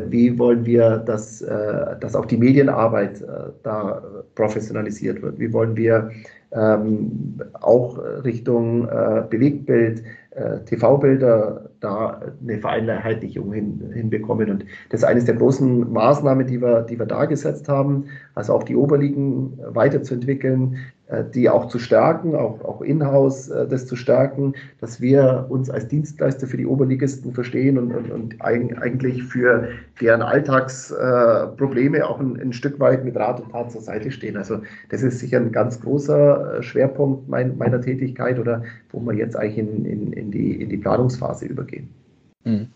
Wie 0.08 0.38
wollen 0.38 0.64
wir, 0.64 0.98
dass, 0.98 1.40
dass 1.40 2.14
auch 2.14 2.26
die 2.26 2.36
Medienarbeit 2.36 3.24
da 3.64 4.02
professionalisiert 4.36 5.20
wird? 5.20 5.40
Wie 5.40 5.52
wollen 5.52 5.76
wir 5.76 6.12
ähm, 6.52 7.40
auch 7.60 7.98
Richtung 8.24 8.88
Bewegtbild 9.30 10.02
äh, 10.38 10.60
TV-Bilder 10.64 11.70
da 11.80 12.20
eine 12.42 12.58
Vereinheitlichung 12.58 13.52
hin, 13.52 13.90
hinbekommen. 13.92 14.50
Und 14.50 14.64
das 14.90 15.00
ist 15.00 15.04
eines 15.04 15.24
der 15.24 15.34
großen 15.34 15.92
Maßnahmen, 15.92 16.46
die 16.46 16.60
wir, 16.60 16.82
die 16.82 16.98
wir 16.98 17.06
da 17.06 17.24
gesetzt 17.24 17.68
haben, 17.68 18.04
also 18.34 18.54
auch 18.54 18.62
die 18.62 18.76
Oberligen 18.76 19.58
weiterzuentwickeln, 19.66 20.74
äh, 20.74 20.97
die 21.34 21.48
auch 21.48 21.68
zu 21.68 21.78
stärken, 21.78 22.34
auch, 22.34 22.62
auch 22.64 22.82
in-house 22.82 23.48
äh, 23.48 23.66
das 23.66 23.86
zu 23.86 23.96
stärken, 23.96 24.54
dass 24.80 25.00
wir 25.00 25.46
uns 25.48 25.70
als 25.70 25.88
Dienstleister 25.88 26.46
für 26.46 26.58
die 26.58 26.66
Oberligisten 26.66 27.32
verstehen 27.32 27.78
und, 27.78 27.94
und, 27.94 28.10
und 28.10 28.34
eigentlich 28.40 29.22
für 29.22 29.68
deren 30.00 30.20
Alltagsprobleme 30.20 32.06
auch 32.06 32.20
ein, 32.20 32.38
ein, 32.38 32.52
Stück 32.52 32.78
weit 32.78 33.04
mit 33.04 33.16
Rat 33.16 33.40
und 33.40 33.52
Tat 33.52 33.72
zur 33.72 33.80
Seite 33.80 34.10
stehen. 34.10 34.36
Also 34.36 34.60
das 34.90 35.02
ist 35.02 35.18
sicher 35.20 35.38
ein 35.38 35.52
ganz 35.52 35.80
großer 35.80 36.62
Schwerpunkt 36.62 37.28
mein, 37.28 37.56
meiner 37.56 37.80
Tätigkeit 37.80 38.38
oder 38.38 38.62
wo 38.92 39.00
wir 39.00 39.14
jetzt 39.14 39.36
eigentlich 39.36 39.58
in, 39.58 39.84
in, 39.86 40.12
in, 40.12 40.30
die, 40.30 40.60
in 40.60 40.68
die 40.68 40.76
Planungsphase 40.76 41.46
übergehen. 41.46 41.88
Mhm. 42.44 42.68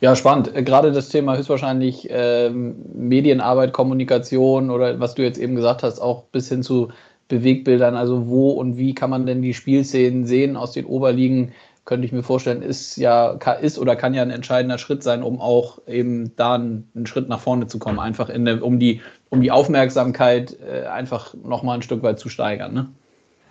Ja, 0.00 0.14
spannend. 0.16 0.52
Gerade 0.54 0.92
das 0.92 1.08
Thema 1.08 1.36
höchstwahrscheinlich 1.36 2.08
ähm, 2.10 2.76
Medienarbeit, 2.94 3.72
Kommunikation 3.72 4.70
oder 4.70 5.00
was 5.00 5.14
du 5.14 5.22
jetzt 5.22 5.38
eben 5.38 5.56
gesagt 5.56 5.82
hast, 5.82 6.00
auch 6.00 6.24
bis 6.24 6.48
hin 6.48 6.62
zu 6.62 6.90
Bewegbildern, 7.32 7.96
also 7.96 8.28
wo 8.28 8.50
und 8.50 8.76
wie 8.76 8.94
kann 8.94 9.08
man 9.08 9.24
denn 9.24 9.40
die 9.40 9.54
Spielszenen 9.54 10.26
sehen 10.26 10.54
aus 10.54 10.72
den 10.72 10.84
Oberligen, 10.84 11.52
könnte 11.86 12.04
ich 12.04 12.12
mir 12.12 12.22
vorstellen, 12.22 12.60
ist 12.60 12.96
ja, 12.96 13.30
ist 13.60 13.78
oder 13.78 13.96
kann 13.96 14.12
ja 14.12 14.20
ein 14.20 14.30
entscheidender 14.30 14.76
Schritt 14.76 15.02
sein, 15.02 15.22
um 15.22 15.40
auch 15.40 15.78
eben 15.88 16.36
da 16.36 16.56
einen, 16.56 17.06
Schritt 17.06 17.30
nach 17.30 17.40
vorne 17.40 17.68
zu 17.68 17.78
kommen, 17.78 17.98
einfach 17.98 18.28
in 18.28 18.44
der, 18.44 18.62
um 18.62 18.78
die, 18.78 19.00
um 19.30 19.40
die 19.40 19.50
Aufmerksamkeit 19.50 20.58
äh, 20.60 20.86
einfach 20.86 21.34
nochmal 21.42 21.78
ein 21.78 21.82
Stück 21.82 22.02
weit 22.02 22.18
zu 22.18 22.28
steigern. 22.28 22.74
Ne? 22.74 22.88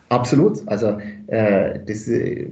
Absolut. 0.10 0.60
Also 0.68 1.00
äh, 1.26 1.80
das, 1.84 2.08
äh, 2.08 2.52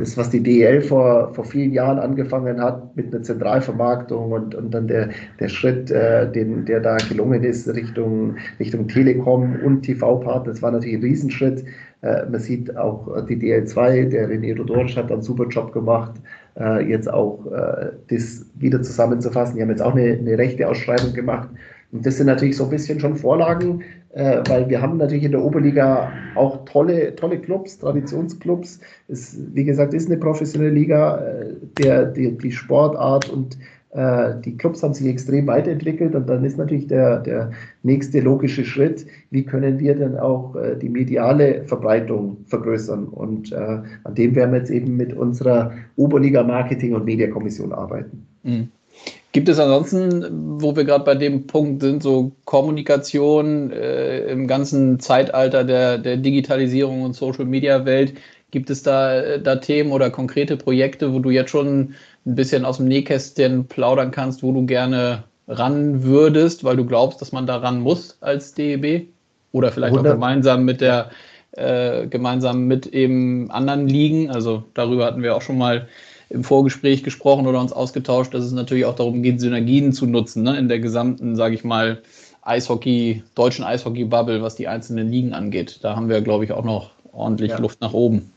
das, 0.00 0.16
was 0.16 0.30
die 0.30 0.42
DL 0.42 0.80
vor, 0.80 1.32
vor 1.34 1.44
vielen 1.44 1.72
Jahren 1.72 1.98
angefangen 1.98 2.60
hat 2.60 2.96
mit 2.96 3.14
einer 3.14 3.22
Zentralvermarktung 3.22 4.32
und, 4.32 4.54
und 4.54 4.72
dann 4.72 4.88
der, 4.88 5.10
der 5.38 5.48
Schritt, 5.48 5.90
äh, 5.90 6.30
den, 6.30 6.64
der 6.64 6.80
da 6.80 6.96
gelungen 6.96 7.44
ist 7.44 7.68
Richtung, 7.68 8.36
Richtung 8.58 8.88
Telekom 8.88 9.56
und 9.64 9.82
TV-Partner, 9.82 10.52
das 10.52 10.62
war 10.62 10.72
natürlich 10.72 10.96
ein 10.96 11.02
Riesenschritt. 11.02 11.64
Äh, 12.02 12.26
man 12.30 12.40
sieht 12.40 12.74
auch 12.76 13.26
die 13.26 13.36
DL2, 13.36 14.08
der 14.08 14.28
René 14.28 14.56
Rodorisch 14.56 14.96
hat 14.96 15.12
einen 15.12 15.22
super 15.22 15.46
Job 15.46 15.72
gemacht, 15.72 16.14
äh, 16.58 16.82
jetzt 16.88 17.12
auch 17.12 17.44
äh, 17.52 17.90
das 18.08 18.46
wieder 18.56 18.82
zusammenzufassen. 18.82 19.56
Die 19.56 19.62
haben 19.62 19.70
jetzt 19.70 19.82
auch 19.82 19.94
eine, 19.94 20.18
eine 20.18 20.38
rechte 20.38 20.66
Ausschreibung 20.66 21.12
gemacht. 21.12 21.48
Und 21.92 22.06
das 22.06 22.16
sind 22.16 22.26
natürlich 22.26 22.56
so 22.56 22.64
ein 22.64 22.70
bisschen 22.70 23.00
schon 23.00 23.16
Vorlagen, 23.16 23.82
äh, 24.10 24.42
weil 24.48 24.68
wir 24.68 24.80
haben 24.80 24.96
natürlich 24.96 25.24
in 25.24 25.32
der 25.32 25.42
Oberliga 25.42 26.12
auch 26.34 26.64
tolle, 26.64 27.14
tolle 27.16 27.38
Clubs, 27.38 27.78
Traditionsclubs. 27.78 28.80
Es, 29.08 29.36
wie 29.54 29.64
gesagt, 29.64 29.94
ist 29.94 30.06
eine 30.06 30.18
professionelle 30.18 30.72
Liga, 30.72 31.18
äh, 31.18 31.54
der, 31.78 32.06
die, 32.06 32.36
die 32.36 32.52
Sportart 32.52 33.28
und 33.28 33.58
äh, 33.92 34.34
die 34.44 34.56
Clubs 34.56 34.82
haben 34.82 34.94
sich 34.94 35.08
extrem 35.08 35.48
weiterentwickelt 35.48 36.14
und 36.14 36.28
dann 36.28 36.44
ist 36.44 36.58
natürlich 36.58 36.86
der, 36.86 37.18
der 37.18 37.50
nächste 37.82 38.20
logische 38.20 38.64
Schritt, 38.64 39.04
wie 39.30 39.44
können 39.44 39.80
wir 39.80 39.96
denn 39.96 40.16
auch 40.16 40.54
äh, 40.54 40.76
die 40.76 40.88
mediale 40.88 41.64
Verbreitung 41.64 42.36
vergrößern 42.46 43.08
und 43.08 43.50
äh, 43.50 43.56
an 44.04 44.14
dem 44.14 44.36
werden 44.36 44.52
wir 44.52 44.60
jetzt 44.60 44.70
eben 44.70 44.96
mit 44.96 45.12
unserer 45.12 45.72
Oberliga 45.96 46.44
Marketing 46.44 46.94
und 46.94 47.04
Mediakommission 47.04 47.72
arbeiten. 47.72 48.26
Mhm. 48.44 48.68
Gibt 49.32 49.48
es 49.48 49.60
ansonsten, 49.60 50.60
wo 50.60 50.74
wir 50.74 50.84
gerade 50.84 51.04
bei 51.04 51.14
dem 51.14 51.46
Punkt 51.46 51.82
sind, 51.82 52.02
so 52.02 52.32
Kommunikation 52.46 53.70
äh, 53.70 54.26
im 54.26 54.48
ganzen 54.48 54.98
Zeitalter 54.98 55.62
der, 55.62 55.98
der 55.98 56.16
Digitalisierung 56.16 57.02
und 57.02 57.14
Social 57.14 57.44
Media 57.44 57.84
Welt, 57.84 58.14
gibt 58.50 58.70
es 58.70 58.82
da, 58.82 59.20
äh, 59.20 59.40
da 59.40 59.56
Themen 59.56 59.92
oder 59.92 60.10
konkrete 60.10 60.56
Projekte, 60.56 61.12
wo 61.14 61.20
du 61.20 61.30
jetzt 61.30 61.50
schon 61.50 61.94
ein 62.26 62.34
bisschen 62.34 62.64
aus 62.64 62.78
dem 62.78 62.86
Nähkästchen 62.86 63.66
plaudern 63.66 64.10
kannst, 64.10 64.42
wo 64.42 64.52
du 64.52 64.66
gerne 64.66 65.22
ran 65.46 66.02
würdest, 66.02 66.64
weil 66.64 66.76
du 66.76 66.84
glaubst, 66.84 67.20
dass 67.20 67.32
man 67.32 67.46
da 67.46 67.56
ran 67.56 67.80
muss 67.80 68.18
als 68.20 68.54
DEB? 68.54 69.08
Oder 69.52 69.72
vielleicht 69.72 69.92
100. 69.94 70.12
auch 70.12 70.14
gemeinsam 70.16 70.64
mit 70.64 70.80
der, 70.80 71.10
äh, 71.52 72.06
gemeinsam 72.06 72.66
mit 72.66 72.86
eben 72.86 73.50
anderen 73.50 73.88
Ligen. 73.88 74.30
Also 74.30 74.64
darüber 74.74 75.06
hatten 75.06 75.22
wir 75.22 75.36
auch 75.36 75.42
schon 75.42 75.58
mal 75.58 75.88
im 76.30 76.44
Vorgespräch 76.44 77.02
gesprochen 77.02 77.46
oder 77.46 77.60
uns 77.60 77.72
ausgetauscht, 77.72 78.32
dass 78.32 78.44
es 78.44 78.52
natürlich 78.52 78.84
auch 78.84 78.94
darum 78.94 79.22
geht, 79.22 79.40
Synergien 79.40 79.92
zu 79.92 80.06
nutzen 80.06 80.44
ne, 80.44 80.56
in 80.56 80.68
der 80.68 80.78
gesamten, 80.78 81.36
sage 81.36 81.56
ich 81.56 81.64
mal, 81.64 82.02
Eishockey, 82.42 83.22
deutschen 83.34 83.64
Eishockey-Bubble, 83.64 84.40
was 84.40 84.54
die 84.54 84.68
einzelnen 84.68 85.10
Ligen 85.10 85.34
angeht. 85.34 85.80
Da 85.82 85.96
haben 85.96 86.08
wir, 86.08 86.20
glaube 86.22 86.44
ich, 86.44 86.52
auch 86.52 86.64
noch 86.64 86.90
ordentlich 87.12 87.50
ja. 87.50 87.58
Luft 87.58 87.80
nach 87.80 87.92
oben. 87.92 88.32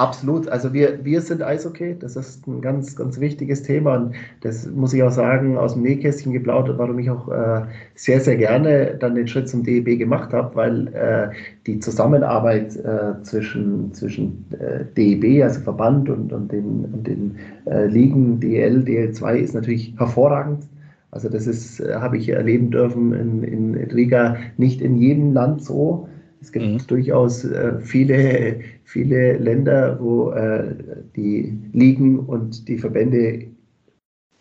Absolut. 0.00 0.48
Also 0.48 0.72
wir, 0.72 1.04
wir 1.04 1.20
sind 1.20 1.42
Eishockey. 1.42 1.94
Das 1.98 2.16
ist 2.16 2.46
ein 2.46 2.62
ganz, 2.62 2.96
ganz 2.96 3.20
wichtiges 3.20 3.62
Thema. 3.62 3.96
Und 3.96 4.14
das 4.40 4.66
muss 4.66 4.94
ich 4.94 5.02
auch 5.02 5.10
sagen, 5.10 5.58
aus 5.58 5.74
dem 5.74 5.82
Nähkästchen 5.82 6.32
geplaudert, 6.32 6.78
warum 6.78 6.98
ich 6.98 7.10
auch 7.10 7.28
äh, 7.28 7.66
sehr, 7.96 8.18
sehr 8.22 8.38
gerne 8.38 8.96
dann 8.98 9.14
den 9.14 9.28
Schritt 9.28 9.50
zum 9.50 9.62
DEB 9.62 9.98
gemacht 9.98 10.32
habe, 10.32 10.56
weil 10.56 10.88
äh, 10.94 11.28
die 11.66 11.80
Zusammenarbeit 11.80 12.76
äh, 12.76 13.22
zwischen, 13.24 13.92
zwischen 13.92 14.46
äh, 14.58 14.86
DEB, 14.96 15.42
also 15.42 15.60
Verband 15.60 16.08
und, 16.08 16.32
und 16.32 16.50
den, 16.50 16.86
und 16.86 17.06
den 17.06 17.36
äh, 17.66 17.84
Ligen 17.84 18.40
DL, 18.40 18.78
DL2 18.78 19.34
ist 19.34 19.54
natürlich 19.54 19.92
hervorragend. 19.98 20.66
Also 21.10 21.28
das 21.28 21.46
ist, 21.46 21.78
äh, 21.78 21.96
habe 21.96 22.16
ich 22.16 22.30
erleben 22.30 22.70
dürfen 22.70 23.12
in, 23.12 23.42
in 23.42 23.74
Riga 23.90 24.38
nicht 24.56 24.80
in 24.80 24.96
jedem 24.96 25.34
Land 25.34 25.62
so. 25.62 26.08
Es 26.40 26.52
gibt 26.52 26.64
mhm. 26.64 26.78
durchaus 26.86 27.44
äh, 27.44 27.78
viele, 27.80 28.60
viele 28.84 29.36
Länder, 29.36 29.98
wo 30.00 30.30
äh, 30.30 30.74
die 31.14 31.58
Ligen 31.72 32.18
und 32.18 32.66
die 32.66 32.78
Verbände 32.78 33.46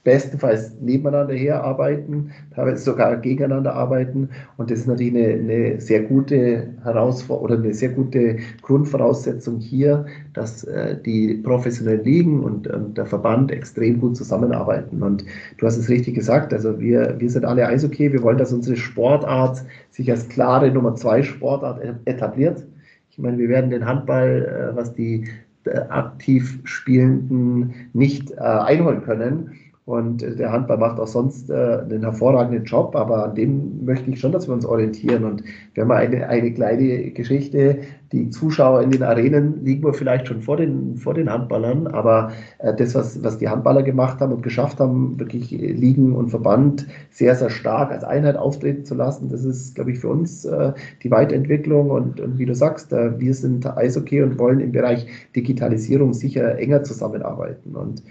bestenfalls 0.03 0.73
nebeneinander 0.79 1.35
herarbeiten, 1.35 2.31
teilweise 2.55 2.83
sogar 2.83 3.17
gegeneinander 3.17 3.73
arbeiten. 3.73 4.29
Und 4.57 4.71
das 4.71 4.79
ist 4.79 4.87
natürlich 4.87 5.13
eine, 5.13 5.33
eine 5.33 5.81
sehr 5.81 6.03
gute 6.03 6.73
Herausforderung 6.83 7.45
oder 7.45 7.55
eine 7.63 7.73
sehr 7.73 7.89
gute 7.89 8.37
Grundvoraussetzung 8.61 9.59
hier, 9.59 10.05
dass 10.33 10.63
äh, 10.63 10.97
die 11.01 11.35
professionellen 11.35 12.03
Ligen 12.03 12.43
und, 12.43 12.67
und, 12.67 12.97
der 12.97 13.05
Verband 13.05 13.51
extrem 13.51 13.99
gut 13.99 14.15
zusammenarbeiten. 14.15 15.03
Und 15.03 15.25
du 15.57 15.65
hast 15.65 15.77
es 15.77 15.89
richtig 15.89 16.15
gesagt, 16.15 16.53
also 16.53 16.79
wir, 16.79 17.15
wir 17.19 17.29
sind 17.29 17.45
alle 17.45 17.67
Eishockey, 17.67 18.13
wir 18.13 18.23
wollen, 18.23 18.37
dass 18.37 18.53
unsere 18.53 18.77
Sportart 18.77 19.63
sich 19.91 20.09
als 20.09 20.29
klare 20.29 20.71
Nummer 20.71 20.95
zwei 20.95 21.21
Sportart 21.23 21.81
etabliert. 22.05 22.65
Ich 23.11 23.17
meine, 23.17 23.37
wir 23.37 23.49
werden 23.49 23.69
den 23.69 23.85
Handball, 23.85 24.71
äh, 24.71 24.75
was 24.75 24.93
die 24.93 25.27
äh, 25.65 25.77
aktiv 25.89 26.59
Spielenden 26.63 27.73
nicht 27.91 28.31
äh, 28.31 28.37
einholen 28.37 29.03
können. 29.03 29.51
Und 29.89 30.21
der 30.21 30.51
Handball 30.51 30.77
macht 30.77 30.99
auch 30.99 31.07
sonst 31.07 31.49
äh, 31.49 31.79
einen 31.79 32.03
hervorragenden 32.03 32.63
Job, 32.63 32.95
aber 32.95 33.23
an 33.23 33.33
dem 33.33 33.83
möchte 33.85 34.11
ich 34.11 34.19
schon, 34.19 34.31
dass 34.31 34.47
wir 34.47 34.53
uns 34.53 34.63
orientieren. 34.63 35.23
Und 35.23 35.43
wir 35.73 35.81
haben 35.81 35.91
eine, 35.91 36.29
eine 36.29 36.53
kleine 36.53 37.09
Geschichte, 37.09 37.79
die 38.11 38.29
Zuschauer 38.29 38.83
in 38.83 38.91
den 38.91 39.01
Arenen 39.01 39.65
liegen 39.65 39.83
wir 39.83 39.95
vielleicht 39.95 40.27
schon 40.27 40.43
vor 40.43 40.57
den, 40.57 40.95
vor 40.97 41.15
den 41.15 41.27
Handballern, 41.27 41.87
aber 41.87 42.31
äh, 42.59 42.75
das, 42.75 42.93
was, 42.93 43.23
was 43.23 43.39
die 43.39 43.49
Handballer 43.49 43.81
gemacht 43.81 44.19
haben 44.19 44.31
und 44.31 44.43
geschafft 44.43 44.79
haben, 44.79 45.19
wirklich 45.19 45.49
Ligen 45.49 46.15
und 46.15 46.29
Verband 46.29 46.85
sehr, 47.09 47.33
sehr 47.33 47.49
stark 47.49 47.91
als 47.91 48.03
Einheit 48.03 48.37
auftreten 48.37 48.85
zu 48.85 48.93
lassen, 48.93 49.29
das 49.29 49.43
ist, 49.43 49.73
glaube 49.73 49.91
ich, 49.91 49.97
für 49.97 50.09
uns 50.09 50.45
äh, 50.45 50.71
die 51.01 51.09
Weiterentwicklung. 51.09 51.89
Und, 51.89 52.21
und 52.21 52.37
wie 52.37 52.45
du 52.45 52.53
sagst, 52.53 52.93
äh, 52.93 53.19
wir 53.19 53.33
sind 53.33 53.65
Eishockey 53.65 54.21
und 54.21 54.37
wollen 54.37 54.59
im 54.59 54.71
Bereich 54.71 55.07
Digitalisierung 55.35 56.13
sicher 56.13 56.59
enger 56.59 56.83
zusammenarbeiten. 56.83 57.75
Und 57.75 58.03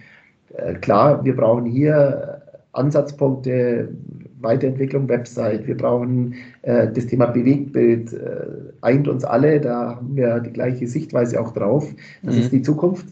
klar, 0.80 1.24
wir 1.24 1.36
brauchen 1.36 1.64
hier 1.64 2.42
Ansatzpunkte, 2.72 3.88
Weiterentwicklung 4.40 5.08
Website, 5.08 5.66
wir 5.66 5.76
brauchen 5.76 6.34
äh, 6.62 6.90
das 6.92 7.06
Thema 7.06 7.26
Bewegtbild, 7.26 8.12
äh, 8.12 8.46
eint 8.82 9.08
uns 9.08 9.24
alle, 9.24 9.60
da 9.60 9.96
haben 9.96 10.14
wir 10.16 10.40
die 10.40 10.52
gleiche 10.52 10.86
Sichtweise 10.86 11.40
auch 11.40 11.52
drauf. 11.52 11.92
Das 12.22 12.36
mhm. 12.36 12.40
ist 12.42 12.52
die 12.52 12.62
Zukunft. 12.62 13.06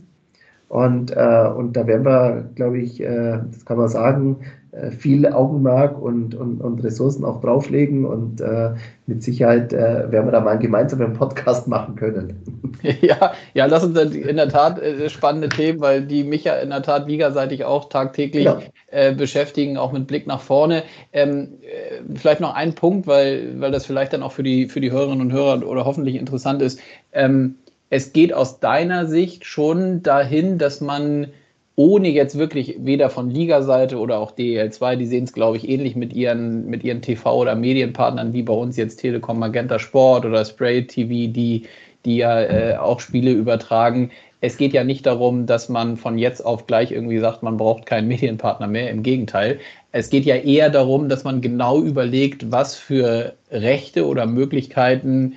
Und, 0.68 1.16
äh, 1.16 1.48
und 1.56 1.76
da 1.76 1.86
werden 1.86 2.04
wir, 2.04 2.50
glaube 2.54 2.78
ich, 2.78 3.00
äh, 3.00 3.38
das 3.50 3.64
kann 3.64 3.78
man 3.78 3.88
sagen, 3.88 4.38
äh, 4.76 4.90
viel 4.90 5.26
Augenmerk 5.26 6.00
und, 6.00 6.34
und, 6.34 6.60
und 6.60 6.84
Ressourcen 6.84 7.24
auch 7.24 7.40
drauflegen 7.40 8.04
und 8.04 8.40
äh, 8.40 8.72
mit 9.06 9.22
Sicherheit 9.22 9.72
äh, 9.72 10.10
werden 10.10 10.26
wir 10.26 10.32
da 10.32 10.40
mal 10.40 10.50
einen 10.50 10.60
gemeinsamen 10.60 11.14
Podcast 11.14 11.66
machen 11.68 11.96
können. 11.96 12.42
Ja, 13.00 13.32
ja, 13.54 13.66
das 13.66 13.82
sind 13.82 14.14
in 14.14 14.36
der 14.36 14.48
Tat 14.48 14.80
äh, 14.80 15.08
spannende 15.08 15.48
Themen, 15.48 15.80
weil 15.80 16.02
die 16.02 16.22
mich 16.22 16.44
ja 16.44 16.54
in 16.56 16.70
der 16.70 16.82
Tat 16.82 17.08
ligaseitig 17.08 17.64
auch 17.64 17.88
tagtäglich 17.88 18.44
ja. 18.44 18.60
äh, 18.88 19.12
beschäftigen, 19.12 19.76
auch 19.76 19.92
mit 19.92 20.06
Blick 20.06 20.26
nach 20.26 20.40
vorne. 20.40 20.84
Ähm, 21.12 21.54
äh, 21.62 22.02
vielleicht 22.14 22.40
noch 22.40 22.54
ein 22.54 22.74
Punkt, 22.74 23.06
weil, 23.08 23.60
weil 23.60 23.72
das 23.72 23.86
vielleicht 23.86 24.12
dann 24.12 24.22
auch 24.22 24.32
für 24.32 24.44
die, 24.44 24.68
für 24.68 24.80
die 24.80 24.92
Hörerinnen 24.92 25.20
und 25.20 25.32
Hörer 25.32 25.66
oder 25.66 25.84
hoffentlich 25.84 26.14
interessant 26.14 26.62
ist. 26.62 26.78
Ähm, 27.12 27.56
es 27.90 28.12
geht 28.12 28.32
aus 28.32 28.60
deiner 28.60 29.06
Sicht 29.06 29.44
schon 29.44 30.02
dahin, 30.02 30.58
dass 30.58 30.80
man 30.80 31.28
ohne 31.76 32.08
jetzt 32.08 32.38
wirklich 32.38 32.76
weder 32.80 33.10
von 33.10 33.30
Liga-Seite 33.30 33.98
oder 33.98 34.18
auch 34.18 34.32
DEL2, 34.32 34.96
die 34.96 35.06
sehen 35.06 35.24
es, 35.24 35.34
glaube 35.34 35.58
ich, 35.58 35.68
ähnlich 35.68 35.94
mit 35.94 36.14
ihren, 36.14 36.66
mit 36.66 36.82
ihren 36.82 37.02
TV- 37.02 37.34
oder 37.34 37.54
Medienpartnern, 37.54 38.32
wie 38.32 38.42
bei 38.42 38.54
uns 38.54 38.78
jetzt 38.78 38.96
Telekom 38.96 39.38
Magenta 39.38 39.78
Sport 39.78 40.24
oder 40.24 40.44
Spray 40.44 40.86
TV, 40.86 41.30
die, 41.30 41.66
die 42.06 42.16
ja 42.16 42.40
äh, 42.40 42.76
auch 42.78 43.00
Spiele 43.00 43.32
übertragen. 43.32 44.10
Es 44.40 44.56
geht 44.56 44.72
ja 44.72 44.84
nicht 44.84 45.04
darum, 45.04 45.44
dass 45.44 45.68
man 45.68 45.98
von 45.98 46.16
jetzt 46.16 46.40
auf 46.40 46.66
gleich 46.66 46.92
irgendwie 46.92 47.18
sagt, 47.18 47.42
man 47.42 47.58
braucht 47.58 47.84
keinen 47.84 48.08
Medienpartner 48.08 48.68
mehr. 48.68 48.90
Im 48.90 49.02
Gegenteil. 49.02 49.60
Es 49.92 50.08
geht 50.08 50.24
ja 50.24 50.36
eher 50.36 50.70
darum, 50.70 51.10
dass 51.10 51.24
man 51.24 51.42
genau 51.42 51.82
überlegt, 51.82 52.50
was 52.50 52.74
für 52.74 53.34
Rechte 53.50 54.06
oder 54.06 54.26
Möglichkeiten 54.26 55.34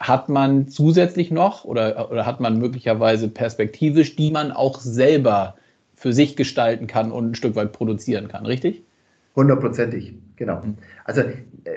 hat 0.00 0.28
man 0.28 0.68
zusätzlich 0.68 1.30
noch 1.30 1.64
oder, 1.64 2.10
oder 2.10 2.24
hat 2.24 2.40
man 2.40 2.58
möglicherweise 2.58 3.28
perspektivisch, 3.28 4.16
die 4.16 4.30
man 4.30 4.52
auch 4.52 4.78
selber 4.80 5.56
für 5.94 6.12
sich 6.12 6.36
gestalten 6.36 6.86
kann 6.86 7.10
und 7.10 7.30
ein 7.30 7.34
Stück 7.34 7.56
weit 7.56 7.72
produzieren 7.72 8.28
kann, 8.28 8.46
richtig? 8.46 8.82
Hundertprozentig, 9.34 10.14
genau. 10.36 10.60
Mhm. 10.64 10.76
Also, 11.04 11.22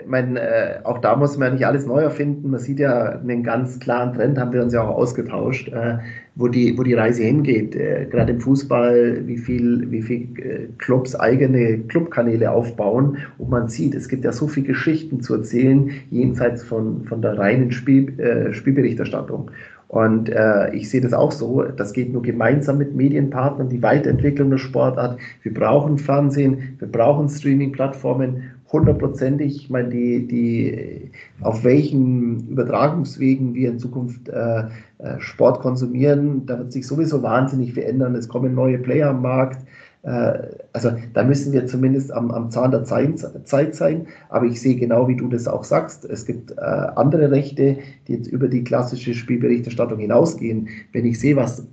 mein, 0.06 0.36
äh, 0.36 0.80
auch 0.84 0.98
da 0.98 1.16
muss 1.16 1.36
man 1.36 1.48
ja 1.48 1.54
nicht 1.54 1.66
alles 1.66 1.86
neu 1.86 2.00
erfinden. 2.00 2.50
Man 2.50 2.60
sieht 2.60 2.78
ja 2.78 3.10
einen 3.10 3.42
ganz 3.42 3.78
klaren 3.80 4.14
Trend, 4.14 4.38
haben 4.38 4.52
wir 4.52 4.62
uns 4.62 4.72
ja 4.72 4.82
auch 4.82 4.96
ausgetauscht, 4.96 5.68
äh, 5.68 5.98
wo, 6.34 6.48
die, 6.48 6.76
wo 6.78 6.82
die 6.82 6.94
Reise 6.94 7.22
hingeht. 7.22 7.74
Äh, 7.74 8.06
Gerade 8.10 8.32
im 8.32 8.40
Fußball, 8.40 9.26
wie 9.26 9.38
viel, 9.38 9.90
wie 9.90 10.02
viel 10.02 10.20
äh, 10.38 10.68
Clubs 10.78 11.14
eigene 11.14 11.78
Clubkanäle 11.78 12.50
aufbauen. 12.50 13.18
Und 13.38 13.50
man 13.50 13.68
sieht, 13.68 13.94
es 13.94 14.08
gibt 14.08 14.24
ja 14.24 14.32
so 14.32 14.48
viele 14.48 14.68
Geschichten 14.68 15.20
zu 15.20 15.34
erzählen, 15.34 15.90
jenseits 16.10 16.62
von, 16.62 17.04
von 17.04 17.22
der 17.22 17.38
reinen 17.38 17.72
Spiel, 17.72 18.18
äh, 18.20 18.52
Spielberichterstattung. 18.52 19.50
Und 19.92 20.30
äh, 20.30 20.74
ich 20.74 20.88
sehe 20.88 21.02
das 21.02 21.12
auch 21.12 21.32
so, 21.32 21.64
das 21.64 21.92
geht 21.92 22.14
nur 22.14 22.22
gemeinsam 22.22 22.78
mit 22.78 22.96
Medienpartnern, 22.96 23.68
die 23.68 23.82
Weiterentwicklung 23.82 24.48
der 24.48 24.56
Sportart. 24.56 25.18
Wir 25.42 25.52
brauchen 25.52 25.98
Fernsehen, 25.98 26.76
wir 26.78 26.88
brauchen 26.88 27.28
Streaming-Plattformen, 27.28 28.51
hundertprozentig. 28.72 29.56
Ich 29.56 29.70
meine, 29.70 29.90
die, 29.90 30.26
die, 30.26 31.10
auf 31.40 31.62
welchen 31.64 32.48
Übertragungswegen 32.48 33.54
wir 33.54 33.70
in 33.70 33.78
Zukunft 33.78 34.28
äh, 34.28 34.64
äh, 34.98 35.18
Sport 35.18 35.60
konsumieren, 35.60 36.46
da 36.46 36.58
wird 36.58 36.72
sich 36.72 36.86
sowieso 36.86 37.22
wahnsinnig 37.22 37.74
verändern. 37.74 38.14
Es 38.14 38.28
kommen 38.28 38.54
neue 38.54 38.78
Player 38.78 39.10
am 39.10 39.22
Markt. 39.22 39.66
Äh, 40.02 40.38
also 40.72 40.92
da 41.12 41.22
müssen 41.22 41.52
wir 41.52 41.66
zumindest 41.66 42.12
am, 42.12 42.30
am 42.30 42.50
Zahn 42.50 42.70
der 42.70 42.84
Zeit, 42.84 43.18
Zeit, 43.44 43.74
sein. 43.74 44.06
Aber 44.30 44.46
ich 44.46 44.60
sehe 44.60 44.76
genau, 44.76 45.06
wie 45.08 45.16
du 45.16 45.28
das 45.28 45.46
auch 45.46 45.64
sagst. 45.64 46.04
Es 46.04 46.24
gibt 46.24 46.52
äh, 46.52 46.60
andere 46.60 47.30
Rechte, 47.30 47.78
die 48.08 48.14
jetzt 48.14 48.26
über 48.26 48.48
die 48.48 48.64
klassische 48.64 49.14
Spielberichterstattung 49.14 49.98
hinausgehen. 49.98 50.68
Wenn 50.92 51.04
ich 51.04 51.20
sehe, 51.20 51.36
was, 51.36 51.66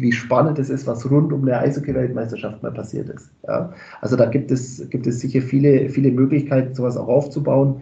wie 0.00 0.12
spannend 0.12 0.58
es 0.58 0.70
ist, 0.70 0.86
was 0.86 1.08
rund 1.10 1.32
um 1.32 1.42
eine 1.42 1.58
Eishockey-Weltmeisterschaft 1.58 2.62
mal 2.62 2.72
passiert 2.72 3.08
ist. 3.08 3.30
Ja? 3.46 3.72
Also 4.00 4.16
da 4.16 4.26
gibt 4.26 4.50
es, 4.50 4.88
gibt 4.90 5.06
es 5.06 5.20
sicher 5.20 5.42
viele, 5.42 5.88
viele 5.90 6.10
Möglichkeiten, 6.10 6.74
sowas 6.74 6.96
auch 6.96 7.08
aufzubauen. 7.08 7.80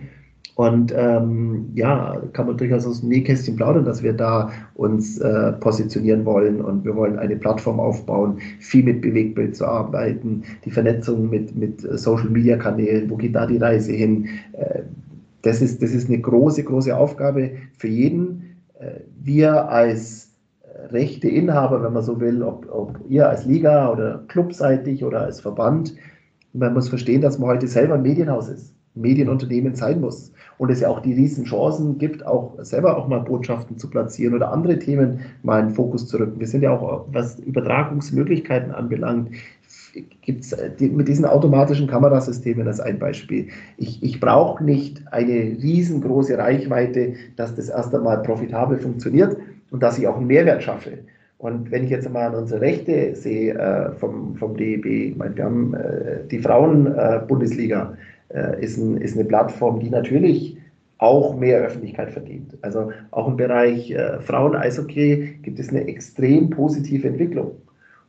Und 0.56 0.92
ähm, 0.96 1.70
ja, 1.74 2.20
kann 2.32 2.48
man 2.48 2.56
durchaus 2.56 2.84
aus 2.84 3.00
dem 3.00 3.10
Nähkästchen 3.10 3.54
plaudern, 3.54 3.84
dass 3.84 4.02
wir 4.02 4.12
da 4.12 4.50
uns 4.74 5.18
äh, 5.18 5.52
positionieren 5.52 6.24
wollen 6.24 6.60
und 6.60 6.84
wir 6.84 6.96
wollen 6.96 7.16
eine 7.16 7.36
Plattform 7.36 7.78
aufbauen, 7.78 8.38
viel 8.58 8.82
mit 8.82 9.00
Bewegtbild 9.00 9.54
zu 9.54 9.66
arbeiten, 9.66 10.42
die 10.64 10.72
Vernetzung 10.72 11.30
mit, 11.30 11.54
mit 11.54 11.82
Social-Media-Kanälen, 11.82 13.08
wo 13.08 13.14
geht 13.14 13.36
da 13.36 13.46
die 13.46 13.58
Reise 13.58 13.92
hin? 13.92 14.26
Äh, 14.54 14.82
das, 15.42 15.62
ist, 15.62 15.80
das 15.80 15.92
ist 15.92 16.08
eine 16.08 16.18
große, 16.20 16.64
große 16.64 16.96
Aufgabe 16.96 17.52
für 17.76 17.86
jeden. 17.86 18.56
Äh, 18.80 19.02
wir 19.22 19.68
als 19.68 20.27
äh, 20.78 20.86
rechte 20.86 21.28
Inhaber, 21.28 21.82
wenn 21.82 21.92
man 21.92 22.02
so 22.02 22.20
will, 22.20 22.42
ob, 22.42 22.66
ob 22.70 22.98
ihr 23.08 23.28
als 23.28 23.44
Liga 23.44 23.90
oder 23.90 24.24
clubseitig 24.28 25.04
oder 25.04 25.22
als 25.22 25.40
Verband, 25.40 25.94
man 26.52 26.74
muss 26.74 26.88
verstehen, 26.88 27.20
dass 27.20 27.38
man 27.38 27.50
heute 27.50 27.66
selber 27.66 27.94
ein 27.94 28.02
Medienhaus 28.02 28.48
ist. 28.48 28.74
Medienunternehmen 28.94 29.74
sein 29.74 30.00
muss 30.00 30.32
und 30.58 30.70
es 30.70 30.80
ja 30.80 30.88
auch 30.88 31.00
die 31.00 31.12
riesen 31.12 31.44
Chancen 31.44 31.98
gibt, 31.98 32.26
auch 32.26 32.56
selber 32.62 32.96
auch 32.96 33.08
mal 33.08 33.20
Botschaften 33.20 33.78
zu 33.78 33.88
platzieren 33.88 34.34
oder 34.34 34.52
andere 34.52 34.78
Themen 34.78 35.20
mal 35.42 35.60
in 35.60 35.68
den 35.68 35.74
Fokus 35.74 36.08
zu 36.08 36.18
rücken. 36.18 36.40
Wir 36.40 36.46
sind 36.46 36.62
ja 36.62 36.72
auch, 36.72 37.06
was 37.12 37.38
Übertragungsmöglichkeiten 37.38 38.72
anbelangt, 38.72 39.30
gibt 40.20 40.44
es 40.44 40.56
die, 40.78 40.90
mit 40.90 41.08
diesen 41.08 41.24
automatischen 41.24 41.86
Kamerasystemen 41.86 42.66
als 42.66 42.80
ein 42.80 42.98
Beispiel. 42.98 43.48
Ich, 43.76 44.02
ich 44.02 44.20
brauche 44.20 44.62
nicht 44.62 45.02
eine 45.12 45.32
riesengroße 45.32 46.36
Reichweite, 46.36 47.14
dass 47.36 47.54
das 47.54 47.68
erst 47.68 47.94
einmal 47.94 48.22
profitabel 48.22 48.78
funktioniert 48.78 49.36
und 49.70 49.82
dass 49.82 49.98
ich 49.98 50.06
auch 50.06 50.16
einen 50.16 50.26
Mehrwert 50.26 50.62
schaffe. 50.62 50.98
Und 51.38 51.70
wenn 51.70 51.84
ich 51.84 51.90
jetzt 51.90 52.10
mal 52.10 52.26
an 52.26 52.34
unsere 52.34 52.60
Rechte 52.60 53.14
sehe 53.14 53.54
äh, 53.54 53.92
vom, 53.92 54.34
vom 54.36 54.56
DEB, 54.56 54.86
ich 54.86 55.16
meine, 55.16 55.36
wir 55.36 55.44
haben 55.44 55.74
äh, 55.74 56.26
die 56.28 56.40
Frauen-Bundesliga, 56.40 57.94
äh, 57.94 58.40
äh, 58.40 58.64
ist, 58.64 58.76
ein, 58.76 58.98
ist 58.98 59.16
eine 59.16 59.24
Plattform, 59.24 59.78
die 59.78 59.88
natürlich 59.88 60.56
auch 60.98 61.36
mehr 61.36 61.60
Öffentlichkeit 61.60 62.10
verdient. 62.10 62.58
Also 62.62 62.90
auch 63.12 63.28
im 63.28 63.36
Bereich 63.36 63.92
äh, 63.92 64.18
Frauen-Eishockey 64.20 65.38
gibt 65.42 65.60
es 65.60 65.68
eine 65.68 65.86
extrem 65.86 66.50
positive 66.50 67.06
Entwicklung. 67.06 67.52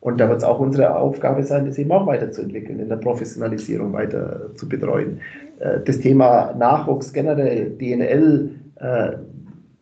Und 0.02 0.20
da 0.20 0.28
wird 0.28 0.40
es 0.40 0.44
auch 0.44 0.60
unsere 0.60 0.96
Aufgabe 0.96 1.44
sein, 1.44 1.66
das 1.66 1.78
eben 1.78 1.92
auch 1.92 2.08
weiterzuentwickeln, 2.08 2.80
in 2.80 2.90
der 2.90 2.96
Professionalisierung 2.96 3.94
weiter 3.94 4.50
zu 4.56 4.68
betreuen. 4.68 5.20
Äh, 5.60 5.82
das 5.86 6.00
Thema 6.00 6.56
Nachwuchs 6.58 7.14
generell, 7.14 7.70
DNL, 7.78 8.50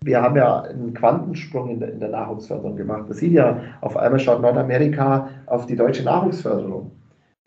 wir 0.08 0.22
haben 0.22 0.36
ja 0.36 0.62
einen 0.62 0.94
Quantensprung 0.94 1.70
in 1.70 1.80
der, 1.80 1.92
in 1.92 2.00
der 2.00 2.10
Nachwuchsförderung 2.10 2.76
gemacht. 2.76 3.04
Man 3.08 3.18
sieht 3.18 3.34
ja, 3.34 3.60
auf 3.82 3.96
einmal 3.96 4.20
schaut 4.20 4.42
Nordamerika 4.42 5.30
auf 5.46 5.68
die 5.68 5.76
deutsche 5.76 6.04
Nachwuchsförderung. 6.04 6.92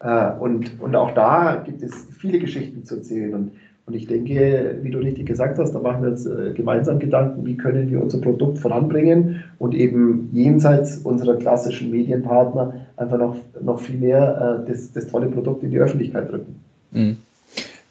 Äh, 0.01 0.33
und, 0.38 0.81
und 0.81 0.94
auch 0.94 1.12
da 1.12 1.62
gibt 1.64 1.83
es 1.83 2.07
viele 2.18 2.38
Geschichten 2.38 2.85
zu 2.85 2.96
erzählen. 2.96 3.35
Und, 3.35 3.53
und 3.87 3.94
ich 3.94 4.07
denke, 4.07 4.79
wie 4.83 4.90
du 4.90 4.99
richtig 4.99 5.27
gesagt 5.27 5.59
hast, 5.59 5.73
da 5.73 5.81
machen 5.81 6.03
wir 6.03 6.11
jetzt 6.11 6.27
äh, 6.27 6.53
gemeinsam 6.53 6.99
Gedanken, 6.99 7.44
wie 7.44 7.57
können 7.57 7.90
wir 7.90 8.01
unser 8.01 8.20
Produkt 8.20 8.59
voranbringen 8.59 9.42
und 9.59 9.75
eben 9.75 10.29
jenseits 10.33 10.99
unserer 10.99 11.37
klassischen 11.37 11.90
Medienpartner 11.90 12.75
einfach 12.96 13.18
noch, 13.18 13.37
noch 13.61 13.81
viel 13.81 13.99
mehr 13.99 14.62
äh, 14.62 14.70
das, 14.70 14.92
das 14.92 15.07
tolle 15.09 15.27
Produkt 15.27 15.64
in 15.64 15.70
die 15.70 15.79
Öffentlichkeit 15.79 16.31
drücken. 16.31 16.61
Mhm. 16.93 17.16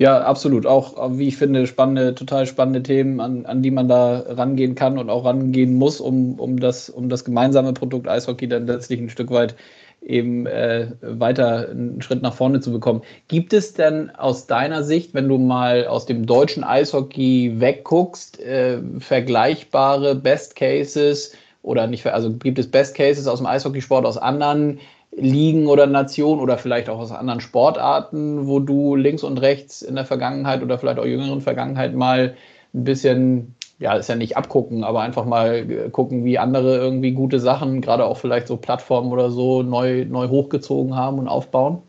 Ja, 0.01 0.21
absolut. 0.21 0.65
Auch, 0.65 1.17
wie 1.17 1.27
ich 1.27 1.35
finde, 1.35 1.67
spannende, 1.67 2.15
total 2.15 2.45
spannende 2.45 2.81
Themen, 2.81 3.19
an, 3.19 3.45
an 3.45 3.61
die 3.61 3.69
man 3.69 3.89
da 3.89 4.19
rangehen 4.29 4.73
kann 4.73 4.97
und 4.97 5.09
auch 5.09 5.25
rangehen 5.25 5.73
muss, 5.75 5.99
um, 5.99 6.39
um, 6.39 6.57
das, 6.57 6.89
um 6.89 7.09
das 7.09 7.25
gemeinsame 7.25 7.73
Produkt 7.73 8.07
Eishockey 8.07 8.47
dann 8.47 8.65
letztlich 8.65 9.01
ein 9.01 9.09
Stück 9.09 9.29
weit 9.29 9.55
eben 10.01 10.45
äh, 10.45 10.87
weiter 11.01 11.67
einen 11.69 12.01
Schritt 12.01 12.21
nach 12.21 12.33
vorne 12.33 12.61
zu 12.61 12.71
bekommen. 12.71 13.01
Gibt 13.27 13.51
es 13.51 13.73
denn 13.73 14.09
aus 14.11 14.47
deiner 14.47 14.83
Sicht, 14.83 15.13
wenn 15.13 15.27
du 15.27 15.37
mal 15.37 15.85
aus 15.85 16.05
dem 16.05 16.25
deutschen 16.25 16.63
Eishockey 16.63 17.59
wegguckst, 17.59 18.39
äh, 18.39 18.81
vergleichbare 18.99 20.15
Best 20.15 20.55
Cases 20.55 21.33
oder 21.61 21.87
nicht, 21.87 22.05
also 22.07 22.31
gibt 22.31 22.57
es 22.57 22.71
Best 22.71 22.95
Cases 22.95 23.27
aus 23.27 23.39
dem 23.39 23.47
Eishockeysport 23.47 24.05
aus 24.05 24.17
anderen 24.17 24.79
Ligen 25.11 25.67
oder 25.67 25.87
Nationen 25.87 26.39
oder 26.39 26.57
vielleicht 26.57 26.89
auch 26.89 26.99
aus 26.99 27.11
anderen 27.11 27.41
Sportarten, 27.41 28.47
wo 28.47 28.59
du 28.59 28.95
links 28.95 29.23
und 29.23 29.39
rechts 29.39 29.81
in 29.81 29.95
der 29.95 30.05
Vergangenheit 30.05 30.61
oder 30.61 30.77
vielleicht 30.77 30.99
auch 30.99 31.05
jüngeren 31.05 31.41
Vergangenheit 31.41 31.95
mal 31.95 32.35
ein 32.73 32.83
bisschen, 32.83 33.55
ja, 33.79 33.95
ist 33.95 34.09
ja 34.09 34.15
nicht 34.15 34.37
abgucken, 34.37 34.83
aber 34.83 35.01
einfach 35.01 35.25
mal 35.25 35.89
gucken, 35.91 36.25
wie 36.25 36.37
andere 36.37 36.77
irgendwie 36.77 37.11
gute 37.11 37.39
Sachen, 37.39 37.81
gerade 37.81 38.05
auch 38.05 38.17
vielleicht 38.17 38.47
so 38.47 38.57
Plattformen 38.57 39.11
oder 39.11 39.31
so, 39.31 39.63
neu, 39.63 40.05
neu 40.05 40.27
hochgezogen 40.27 40.95
haben 40.95 41.19
und 41.19 41.27
aufbauen? 41.27 41.79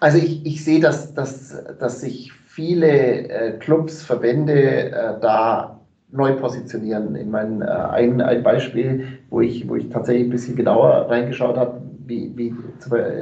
Also 0.00 0.18
ich, 0.18 0.46
ich 0.46 0.64
sehe, 0.64 0.80
dass, 0.80 1.12
dass, 1.12 1.54
dass 1.78 2.00
sich 2.00 2.32
viele 2.32 3.28
äh, 3.28 3.58
Clubs, 3.58 4.02
Verbände 4.02 4.90
äh, 4.90 5.20
da 5.20 5.80
neu 6.10 6.34
positionieren. 6.34 7.14
Ich 7.16 7.26
meine, 7.26 7.64
äh, 7.64 7.68
ein, 7.68 8.20
ein 8.20 8.42
Beispiel, 8.42 9.18
wo 9.28 9.40
ich, 9.40 9.68
wo 9.68 9.76
ich 9.76 9.88
tatsächlich 9.90 10.28
ein 10.28 10.30
bisschen 10.30 10.56
genauer 10.56 11.06
reingeschaut 11.08 11.56
habe, 11.56 11.82
wie, 12.08 12.32
wie 12.36 12.54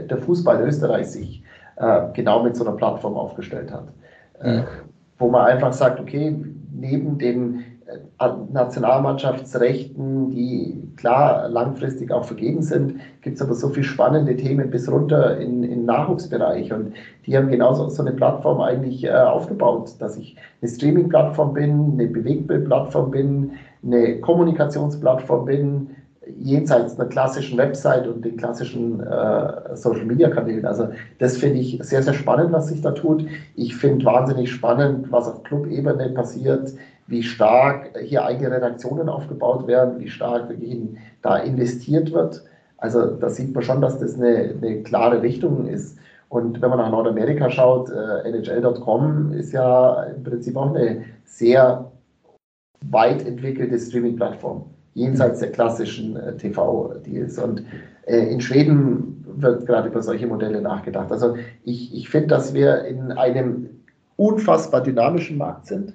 der 0.08 0.18
Fußball 0.18 0.60
in 0.60 0.68
Österreich 0.68 1.08
sich 1.08 1.42
äh, 1.76 2.02
genau 2.14 2.42
mit 2.42 2.56
so 2.56 2.64
einer 2.64 2.76
Plattform 2.76 3.14
aufgestellt 3.14 3.70
hat. 3.72 3.88
Äh, 4.40 4.62
wo 5.18 5.28
man 5.28 5.46
einfach 5.46 5.72
sagt, 5.72 6.00
okay, 6.00 6.36
neben 6.72 7.18
den 7.18 7.64
äh, 7.86 8.28
Nationalmannschaftsrechten, 8.52 10.30
die 10.30 10.92
klar 10.96 11.48
langfristig 11.48 12.10
auch 12.12 12.24
vergeben 12.24 12.62
sind, 12.62 13.00
gibt 13.22 13.36
es 13.36 13.42
aber 13.42 13.54
so 13.54 13.68
viele 13.68 13.84
spannende 13.84 14.36
Themen 14.36 14.70
bis 14.70 14.90
runter 14.90 15.38
in 15.38 15.62
den 15.62 15.84
Nachwuchsbereich. 15.84 16.72
Und 16.72 16.94
die 17.24 17.36
haben 17.36 17.48
genauso 17.48 17.88
so 17.88 18.02
eine 18.02 18.12
Plattform 18.12 18.60
eigentlich 18.60 19.04
äh, 19.04 19.10
aufgebaut, 19.10 19.94
dass 19.98 20.16
ich 20.16 20.36
eine 20.60 20.70
Streaming-Plattform 20.70 21.54
bin, 21.54 21.92
eine 21.92 22.06
Bewegtbild-Plattform 22.08 23.10
bin, 23.10 23.52
eine 23.84 24.20
Kommunikationsplattform 24.20 25.44
bin, 25.44 25.95
jenseits 26.38 26.98
einer 26.98 27.08
klassischen 27.08 27.56
Website 27.58 28.06
und 28.06 28.24
den 28.24 28.36
klassischen 28.36 29.00
äh, 29.00 29.76
Social-Media-Kanälen. 29.76 30.64
Also 30.64 30.88
das 31.18 31.36
finde 31.36 31.60
ich 31.60 31.78
sehr, 31.82 32.02
sehr 32.02 32.14
spannend, 32.14 32.52
was 32.52 32.68
sich 32.68 32.80
da 32.80 32.92
tut. 32.92 33.26
Ich 33.54 33.76
finde 33.76 34.04
wahnsinnig 34.04 34.50
spannend, 34.50 35.10
was 35.12 35.28
auf 35.28 35.42
Club-Ebene 35.44 36.10
passiert 36.10 36.72
wie 37.06 37.22
stark 37.22 37.96
hier 38.02 38.24
eigene 38.24 38.50
Redaktionen 38.50 39.08
aufgebaut 39.08 39.66
werden, 39.66 40.00
wie 40.00 40.08
stark 40.08 40.48
wirklich 40.48 40.88
da 41.22 41.36
investiert 41.36 42.12
wird. 42.12 42.44
Also 42.78 43.06
da 43.06 43.30
sieht 43.30 43.54
man 43.54 43.62
schon, 43.62 43.80
dass 43.80 43.98
das 43.98 44.16
eine, 44.16 44.54
eine 44.60 44.82
klare 44.82 45.22
Richtung 45.22 45.66
ist. 45.66 45.98
Und 46.28 46.60
wenn 46.60 46.70
man 46.70 46.80
nach 46.80 46.90
Nordamerika 46.90 47.48
schaut, 47.50 47.90
äh, 47.90 48.28
NHL.com 48.28 49.32
ist 49.32 49.52
ja 49.52 50.02
im 50.04 50.24
Prinzip 50.24 50.56
auch 50.56 50.74
eine 50.74 51.04
sehr 51.24 51.90
weit 52.90 53.24
entwickelte 53.24 53.78
Streaming-Plattform, 53.78 54.64
jenseits 54.96 55.40
der 55.40 55.52
klassischen 55.52 56.16
äh, 56.16 56.36
TV-Deals. 56.36 57.38
Und 57.38 57.62
äh, 58.06 58.18
in 58.18 58.40
Schweden 58.40 59.24
wird 59.36 59.66
gerade 59.66 59.88
über 59.88 60.02
solche 60.02 60.26
Modelle 60.26 60.60
nachgedacht. 60.60 61.12
Also 61.12 61.36
ich, 61.64 61.94
ich 61.94 62.08
finde, 62.08 62.28
dass 62.28 62.52
wir 62.52 62.84
in 62.84 63.12
einem 63.12 63.68
unfassbar 64.16 64.82
dynamischen 64.82 65.38
Markt 65.38 65.66
sind 65.66 65.92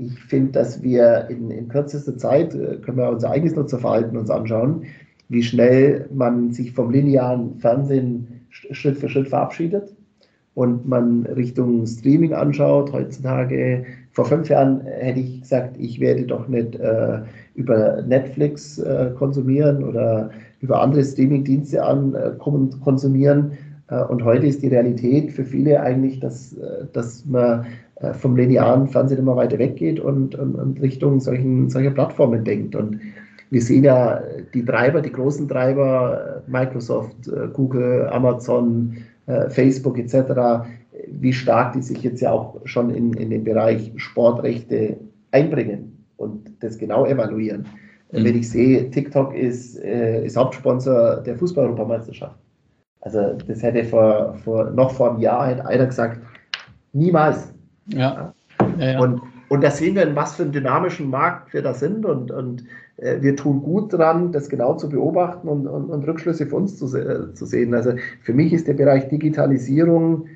ich 0.00 0.18
finde, 0.18 0.52
dass 0.52 0.82
wir 0.82 1.26
in, 1.28 1.50
in 1.50 1.68
kürzester 1.68 2.16
Zeit, 2.16 2.54
äh, 2.54 2.76
können 2.76 2.96
wir 2.96 3.10
unser 3.10 3.30
eigenes 3.30 3.54
Nutzerverhalten 3.54 4.16
uns 4.16 4.30
anschauen, 4.30 4.84
wie 5.28 5.42
schnell 5.42 6.08
man 6.12 6.52
sich 6.52 6.72
vom 6.72 6.90
linearen 6.90 7.58
Fernsehen 7.58 8.46
Schritt 8.48 8.96
für 8.96 9.08
Schritt 9.08 9.28
verabschiedet 9.28 9.94
und 10.54 10.88
man 10.88 11.26
Richtung 11.26 11.86
Streaming 11.86 12.32
anschaut. 12.32 12.92
Heutzutage, 12.92 13.84
vor 14.12 14.24
fünf 14.24 14.48
Jahren 14.48 14.80
hätte 14.80 15.20
ich 15.20 15.42
gesagt, 15.42 15.76
ich 15.78 16.00
werde 16.00 16.24
doch 16.24 16.48
nicht 16.48 16.74
äh, 16.76 17.20
über 17.54 18.02
Netflix 18.02 18.78
äh, 18.78 19.10
konsumieren 19.16 19.84
oder 19.84 20.30
über 20.60 20.82
andere 20.82 21.04
Streaming-Dienste 21.04 21.82
an 21.82 22.14
äh, 22.14 22.32
konsumieren. 22.38 23.52
Äh, 23.88 24.02
und 24.04 24.24
heute 24.24 24.46
ist 24.46 24.62
die 24.62 24.68
Realität 24.68 25.32
für 25.32 25.44
viele 25.44 25.80
eigentlich, 25.80 26.18
dass, 26.20 26.54
äh, 26.54 26.86
dass 26.92 27.24
man 27.26 27.66
äh, 27.96 28.12
vom 28.14 28.36
linearen 28.36 28.88
Fernsehen 28.88 29.18
immer 29.18 29.36
weiter 29.36 29.58
weggeht 29.58 30.00
und, 30.00 30.34
und, 30.34 30.54
und 30.56 30.80
Richtung 30.80 31.20
solchen, 31.20 31.68
solcher 31.68 31.90
Plattformen 31.90 32.44
denkt. 32.44 32.74
Und 32.74 33.00
wir 33.50 33.62
sehen 33.62 33.84
ja 33.84 34.20
die 34.54 34.64
Treiber, 34.64 35.00
die 35.02 35.12
großen 35.12 35.48
Treiber, 35.48 36.42
Microsoft, 36.46 37.28
Google, 37.52 38.08
Amazon, 38.12 38.96
Facebook 39.48 39.98
etc., 39.98 40.22
wie 41.08 41.32
stark 41.32 41.72
die 41.72 41.82
sich 41.82 42.02
jetzt 42.02 42.20
ja 42.20 42.32
auch 42.32 42.60
schon 42.64 42.90
in, 42.90 43.12
in 43.14 43.30
den 43.30 43.44
Bereich 43.44 43.92
Sportrechte 43.96 44.98
einbringen 45.30 46.06
und 46.16 46.62
das 46.62 46.78
genau 46.78 47.06
evaluieren. 47.06 47.66
Mhm. 48.12 48.24
Wenn 48.24 48.38
ich 48.38 48.50
sehe, 48.50 48.90
TikTok 48.90 49.34
ist, 49.34 49.76
ist 49.76 50.36
Hauptsponsor 50.36 51.18
der 51.18 51.36
Fußball-Europameisterschaft. 51.36 52.36
Also 53.00 53.38
das 53.46 53.62
hätte 53.62 53.84
vor, 53.84 54.34
vor, 54.44 54.70
noch 54.70 54.90
vor 54.92 55.10
einem 55.10 55.20
Jahr 55.20 55.46
hätte 55.46 55.66
einer 55.66 55.86
gesagt, 55.86 56.20
niemals. 56.92 57.52
Ja. 57.86 58.34
ja, 58.78 58.92
ja. 58.92 59.00
Und, 59.00 59.22
und 59.48 59.64
da 59.64 59.70
sehen 59.70 59.94
wir, 59.94 60.02
in 60.02 60.14
was 60.14 60.36
für 60.36 60.42
einem 60.42 60.52
dynamischen 60.52 61.08
Markt 61.08 61.52
wir 61.54 61.62
da 61.62 61.72
sind 61.72 62.04
und, 62.04 62.30
und 62.30 62.64
äh, 62.98 63.20
wir 63.22 63.36
tun 63.36 63.62
gut 63.62 63.92
dran, 63.92 64.32
das 64.32 64.48
genau 64.48 64.74
zu 64.74 64.88
beobachten 64.88 65.48
und, 65.48 65.66
und, 65.66 65.90
und 65.90 66.06
Rückschlüsse 66.06 66.46
für 66.46 66.56
uns 66.56 66.76
zu, 66.76 66.94
äh, 66.96 67.32
zu 67.34 67.46
sehen. 67.46 67.74
Also 67.74 67.92
für 68.22 68.34
mich 68.34 68.52
ist 68.52 68.68
der 68.68 68.74
Bereich 68.74 69.08
Digitalisierung, 69.08 70.26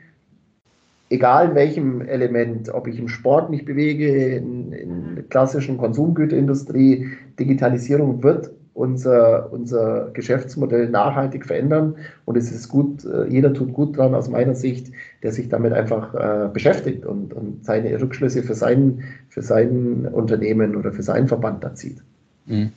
egal 1.14 1.50
in 1.50 1.54
welchem 1.54 2.00
Element, 2.02 2.72
ob 2.72 2.86
ich 2.86 2.98
im 2.98 3.08
Sport 3.08 3.50
mich 3.50 3.64
bewege, 3.64 4.36
in, 4.36 4.72
in 4.72 5.14
der 5.16 5.24
klassischen 5.24 5.78
Konsumgüterindustrie, 5.78 7.08
Digitalisierung 7.38 8.22
wird 8.22 8.50
unser, 8.74 9.52
unser 9.52 10.10
Geschäftsmodell 10.12 10.88
nachhaltig 10.88 11.46
verändern. 11.46 11.94
Und 12.24 12.36
es 12.36 12.50
ist 12.50 12.68
gut, 12.68 13.04
äh, 13.04 13.26
jeder 13.28 13.54
tut 13.54 13.72
gut 13.72 13.96
dran 13.96 14.14
aus 14.14 14.28
meiner 14.28 14.56
Sicht, 14.56 14.90
der 15.22 15.32
sich 15.32 15.48
damit 15.48 15.72
einfach 15.72 16.14
äh, 16.14 16.48
beschäftigt 16.52 17.06
und, 17.06 17.32
und 17.32 17.64
seine 17.64 18.00
Rückschlüsse 18.00 18.42
für 18.42 18.54
sein, 18.54 19.04
für 19.28 19.42
sein 19.42 20.08
Unternehmen 20.10 20.74
oder 20.74 20.92
für 20.92 21.02
seinen 21.02 21.28
Verband 21.28 21.62
da 21.62 21.74
zieht. 21.74 21.98
Mhm. 22.46 22.72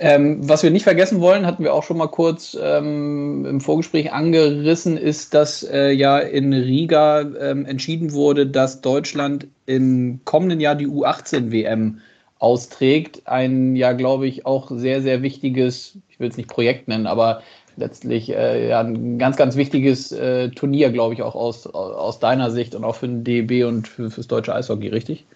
Ähm, 0.00 0.48
was 0.48 0.62
wir 0.62 0.70
nicht 0.70 0.84
vergessen 0.84 1.20
wollen, 1.20 1.44
hatten 1.44 1.64
wir 1.64 1.74
auch 1.74 1.82
schon 1.82 1.98
mal 1.98 2.08
kurz 2.08 2.56
ähm, 2.60 3.44
im 3.44 3.60
Vorgespräch 3.60 4.12
angerissen, 4.12 4.96
ist, 4.96 5.34
dass 5.34 5.64
äh, 5.64 5.90
ja 5.90 6.18
in 6.18 6.52
Riga 6.52 7.20
ähm, 7.20 7.66
entschieden 7.66 8.12
wurde, 8.12 8.46
dass 8.46 8.80
Deutschland 8.80 9.48
im 9.66 10.20
kommenden 10.24 10.60
Jahr 10.60 10.76
die 10.76 10.86
U18-WM 10.86 12.00
austrägt. 12.38 13.22
Ein 13.26 13.74
ja, 13.74 13.92
glaube 13.92 14.28
ich, 14.28 14.46
auch 14.46 14.70
sehr, 14.70 15.02
sehr 15.02 15.22
wichtiges, 15.22 15.98
ich 16.08 16.20
will 16.20 16.28
es 16.28 16.36
nicht 16.36 16.48
Projekt 16.48 16.86
nennen, 16.86 17.08
aber 17.08 17.42
letztlich 17.76 18.30
äh, 18.30 18.68
ja, 18.68 18.80
ein 18.80 19.18
ganz, 19.18 19.36
ganz 19.36 19.56
wichtiges 19.56 20.12
äh, 20.12 20.50
Turnier, 20.50 20.90
glaube 20.90 21.14
ich, 21.14 21.22
auch 21.22 21.34
aus, 21.34 21.66
aus 21.66 22.20
deiner 22.20 22.50
Sicht 22.52 22.74
und 22.74 22.84
auch 22.84 22.94
für 22.94 23.08
den 23.08 23.24
DEB 23.24 23.66
und 23.66 23.88
für, 23.88 24.10
fürs 24.10 24.28
deutsche 24.28 24.54
Eishockey, 24.54 24.88
richtig? 24.88 25.26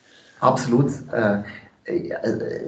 Absolut. 0.40 0.90
Äh, 1.84 2.10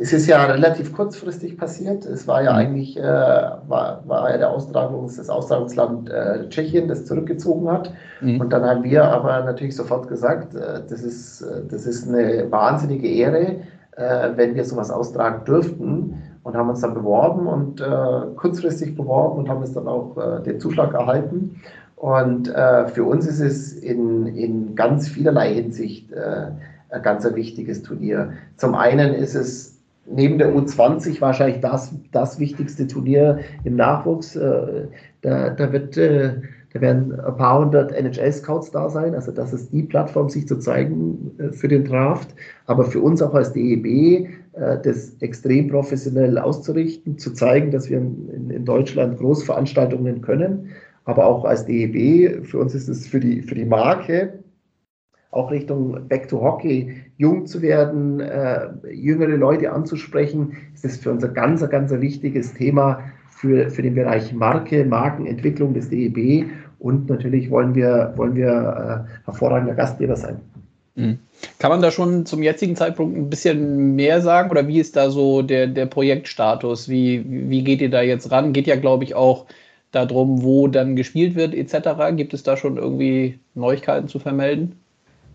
es 0.01 0.12
ist 0.12 0.27
ja 0.27 0.45
relativ 0.45 0.93
kurzfristig 0.93 1.57
passiert. 1.57 2.05
Es 2.05 2.27
war 2.27 2.43
ja 2.43 2.53
mhm. 2.53 2.59
eigentlich 2.59 2.97
äh, 2.97 3.03
war, 3.03 4.03
war 4.07 4.31
ja 4.31 4.39
der 4.39 4.51
Austragungs, 4.51 5.17
das 5.17 5.29
Austragungsland 5.29 6.11
äh, 6.11 6.49
Tschechien, 6.49 6.89
das 6.89 7.07
zurückgezogen 7.07 7.71
hat. 7.71 7.93
Mhm. 8.21 8.41
Und 8.41 8.53
dann 8.53 8.65
haben 8.65 8.85
wir 8.85 9.05
aber 9.05 9.45
natürlich 9.45 9.77
sofort 9.77 10.09
gesagt, 10.09 10.55
äh, 10.55 10.81
das, 10.89 11.03
ist, 11.03 11.45
das 11.69 11.87
ist 11.87 12.09
eine 12.09 12.51
wahnsinnige 12.51 13.09
Ehre, 13.09 13.57
äh, 13.97 14.31
wenn 14.37 14.55
wir 14.55 14.65
sowas 14.65 14.91
austragen 14.91 15.45
dürften 15.45 16.23
und 16.43 16.57
haben 16.57 16.69
uns 16.69 16.81
dann 16.81 16.95
beworben 16.95 17.47
und 17.47 17.81
äh, 17.81 18.35
kurzfristig 18.37 18.97
beworben 18.97 19.39
und 19.39 19.49
haben 19.49 19.62
es 19.62 19.73
dann 19.73 19.89
auch 19.89 20.17
äh, 20.17 20.43
den 20.43 20.61
Zuschlag 20.61 20.93
erhalten. 20.93 21.61
Und 21.97 22.49
äh, 22.49 22.89
für 22.89 23.05
uns 23.05 23.27
ist 23.27 23.41
es 23.41 23.73
in, 23.73 24.27
in 24.27 24.75
ganz 24.75 25.09
vielerlei 25.09 25.55
Hinsicht 25.55 26.12
äh, 26.12 26.49
ein 26.95 27.03
ganz 27.03 27.25
wichtiges 27.35 27.83
Turnier. 27.83 28.33
Zum 28.57 28.75
einen 28.75 29.15
ist 29.15 29.35
es 29.35 29.83
neben 30.07 30.39
der 30.39 30.55
U20 30.55 31.21
wahrscheinlich 31.21 31.61
das, 31.61 31.95
das 32.13 32.39
wichtigste 32.39 32.87
Turnier 32.87 33.41
im 33.65 33.77
Nachwuchs. 33.77 34.37
Äh, 34.37 34.89
da, 35.23 35.51
da 35.51 35.73
wird 35.73 35.97
da 36.75 36.81
werden 36.81 37.21
ein 37.21 37.37
paar 37.37 37.65
hundert 37.65 37.93
NHL-Scouts 37.93 38.73
da 38.73 38.91
sein. 38.91 39.15
Also 39.15 39.31
das 39.31 39.53
ist 39.53 39.73
die 39.73 39.85
Plattform, 39.85 40.29
sich 40.29 40.49
zu 40.49 40.59
zeigen 40.59 41.31
äh, 41.39 41.53
für 41.53 41.69
den 41.69 41.85
Draft. 41.85 42.35
Aber 42.67 42.85
für 42.85 43.01
uns 43.01 43.23
auch 43.23 43.33
als 43.33 43.53
DEB, 43.53 43.87
äh, 43.87 44.27
das 44.83 45.15
extrem 45.21 45.69
professionell 45.69 46.37
auszurichten, 46.37 47.17
zu 47.17 47.33
zeigen, 47.33 47.71
dass 47.71 47.89
wir 47.89 47.99
in 47.99 48.65
Deutschland 48.65 49.19
Großveranstaltungen 49.19 50.21
können. 50.21 50.71
Aber 51.05 51.27
auch 51.27 51.45
als 51.45 51.65
DEB, 51.65 52.45
für 52.45 52.59
uns 52.59 52.75
ist 52.75 52.89
es 52.89 53.07
für 53.07 53.21
die, 53.21 53.43
für 53.43 53.55
die 53.55 53.67
Marke, 53.67 54.41
auch 55.35 55.51
Richtung 55.51 56.09
Back 56.09 56.28
to 56.28 56.41
Hockey, 56.41 56.97
jung 57.16 57.47
zu 57.47 57.62
werden, 57.62 58.20
äh, 58.20 58.68
jüngere 58.93 59.37
Leute 59.37 59.72
anzusprechen, 59.72 60.57
ist 60.74 60.85
das 60.85 60.97
für 60.97 61.11
uns 61.11 61.24
ein 61.24 61.35
ganz, 61.35 61.68
ganz 61.68 61.91
wichtiges 61.91 62.55
Thema 62.55 63.01
für, 63.30 63.70
für 63.70 63.82
den 63.82 63.95
Bereich 63.95 64.32
Marke, 64.32 64.85
Markenentwicklung 64.85 65.74
des 65.74 65.91
DEB 65.91 66.47
und 66.78 67.09
natürlich 67.09 67.51
wollen 67.51 67.74
wir, 67.74 68.12
wollen 68.16 68.35
wir 68.35 69.07
äh, 69.07 69.24
hervorragender 69.24 69.74
Gastgeber 69.74 70.16
sein. 70.16 70.37
Mhm. 70.95 71.18
Kann 71.59 71.70
man 71.70 71.82
da 71.82 71.91
schon 71.91 72.24
zum 72.24 72.43
jetzigen 72.43 72.76
Zeitpunkt 72.76 73.16
ein 73.16 73.28
bisschen 73.28 73.97
mehr 73.97 74.20
sagen 74.20 74.51
oder 74.51 74.68
wie 74.68 74.78
ist 74.78 74.97
da 74.97 75.11
so 75.11 75.43
der, 75.43 75.66
der 75.66 75.87
Projektstatus? 75.87 76.89
Wie, 76.89 77.24
wie 77.26 77.64
geht 77.64 77.80
ihr 77.80 77.91
da 77.91 78.03
jetzt 78.03 78.30
ran? 78.30 78.53
Geht 78.53 78.66
ja, 78.66 78.76
glaube 78.76 79.05
ich, 79.05 79.14
auch 79.14 79.47
darum, 79.91 80.43
wo 80.43 80.68
dann 80.68 80.97
gespielt 80.97 81.35
wird 81.35 81.55
etc. 81.55 82.16
Gibt 82.16 82.35
es 82.35 82.43
da 82.43 82.57
schon 82.57 82.76
irgendwie 82.76 83.39
Neuigkeiten 83.55 84.09
zu 84.09 84.18
vermelden? 84.18 84.76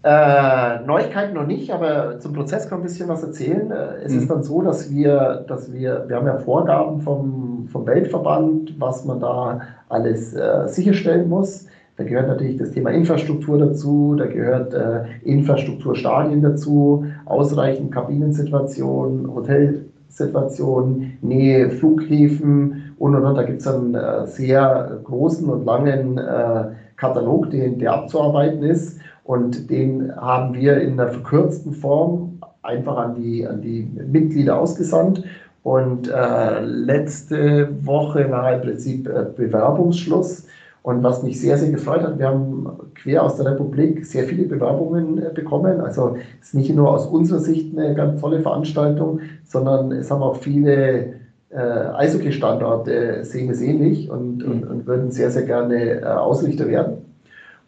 Äh, 0.02 0.80
Neuigkeiten 0.86 1.34
noch 1.34 1.46
nicht, 1.46 1.72
aber 1.74 2.20
zum 2.20 2.32
Prozess 2.32 2.70
kann 2.70 2.80
ein 2.80 2.84
bisschen 2.84 3.10
was 3.10 3.22
erzählen. 3.22 3.70
Äh, 3.70 4.06
es 4.06 4.14
mhm. 4.14 4.20
ist 4.20 4.30
dann 4.30 4.44
so, 4.44 4.62
dass 4.62 4.90
wir, 4.90 5.44
dass 5.48 5.74
wir, 5.74 6.06
wir 6.08 6.16
haben 6.16 6.26
ja 6.26 6.38
Vorgaben 6.38 7.02
vom, 7.02 7.68
vom 7.70 7.86
Weltverband, 7.86 8.80
was 8.80 9.04
man 9.04 9.20
da 9.20 9.60
alles 9.90 10.34
äh, 10.34 10.68
sicherstellen 10.68 11.28
muss. 11.28 11.68
Da 11.98 12.06
gehört 12.06 12.30
natürlich 12.30 12.56
das 12.56 12.72
Thema 12.72 12.92
Infrastruktur 12.92 13.58
dazu, 13.58 14.16
da 14.18 14.26
gehört 14.28 14.74
äh, 14.74 15.02
Infrastrukturstadien 15.26 16.42
dazu, 16.42 17.04
ausreichend 17.26 17.92
Kabinensituationen, 17.92 19.28
Hotelsituationen, 19.28 21.18
Nähe 21.22 21.70
Flughäfen 21.72 22.94
und 23.00 23.16
und 23.16 23.26
und. 23.26 23.36
Da 23.36 23.44
gibt 23.44 23.60
es 23.60 23.68
einen 23.68 23.96
äh, 23.96 24.26
sehr 24.28 25.02
großen 25.04 25.50
und 25.50 25.66
langen 25.66 26.18
äh, 26.18 26.70
Katalog, 26.96 27.50
den, 27.50 27.80
der 27.80 27.96
abzuarbeiten 27.96 28.64
ist. 28.64 28.98
Und 29.30 29.70
den 29.70 30.12
haben 30.16 30.56
wir 30.56 30.82
in 30.82 31.00
einer 31.00 31.12
verkürzten 31.12 31.72
Form 31.72 32.40
einfach 32.64 32.98
an 32.98 33.14
die, 33.14 33.46
an 33.46 33.62
die 33.62 33.88
Mitglieder 34.12 34.60
ausgesandt. 34.60 35.24
Und 35.62 36.10
äh, 36.10 36.62
letzte 36.62 37.70
Woche 37.86 38.32
war 38.32 38.56
im 38.56 38.62
Prinzip 38.62 39.08
äh, 39.08 39.26
Bewerbungsschluss. 39.38 40.48
Und 40.82 41.04
was 41.04 41.22
mich 41.22 41.40
sehr, 41.40 41.60
sehr 41.60 41.70
gefreut 41.70 42.02
hat, 42.02 42.18
wir 42.18 42.28
haben 42.28 42.72
quer 42.96 43.22
aus 43.22 43.36
der 43.36 43.52
Republik 43.52 44.04
sehr 44.04 44.24
viele 44.24 44.48
Bewerbungen 44.48 45.22
äh, 45.22 45.30
bekommen. 45.32 45.80
Also 45.80 46.18
es 46.42 46.48
ist 46.48 46.56
nicht 46.56 46.76
nur 46.76 46.90
aus 46.90 47.06
unserer 47.06 47.40
Sicht 47.40 47.78
eine 47.78 47.94
ganz 47.94 48.20
tolle 48.22 48.40
Veranstaltung, 48.40 49.20
sondern 49.44 49.92
es 49.92 50.10
haben 50.10 50.24
auch 50.24 50.38
viele 50.38 51.20
äh, 51.52 51.60
Eishockey-Standorte 51.60 53.24
sehen 53.24 53.52
es 53.52 53.62
ähnlich 53.62 54.10
und, 54.10 54.44
und, 54.44 54.64
und, 54.64 54.88
würden 54.88 55.12
sehr, 55.12 55.30
sehr 55.30 55.44
gerne 55.44 56.02
äh, 56.02 56.06
Ausrichter 56.06 56.68
werden. 56.68 57.09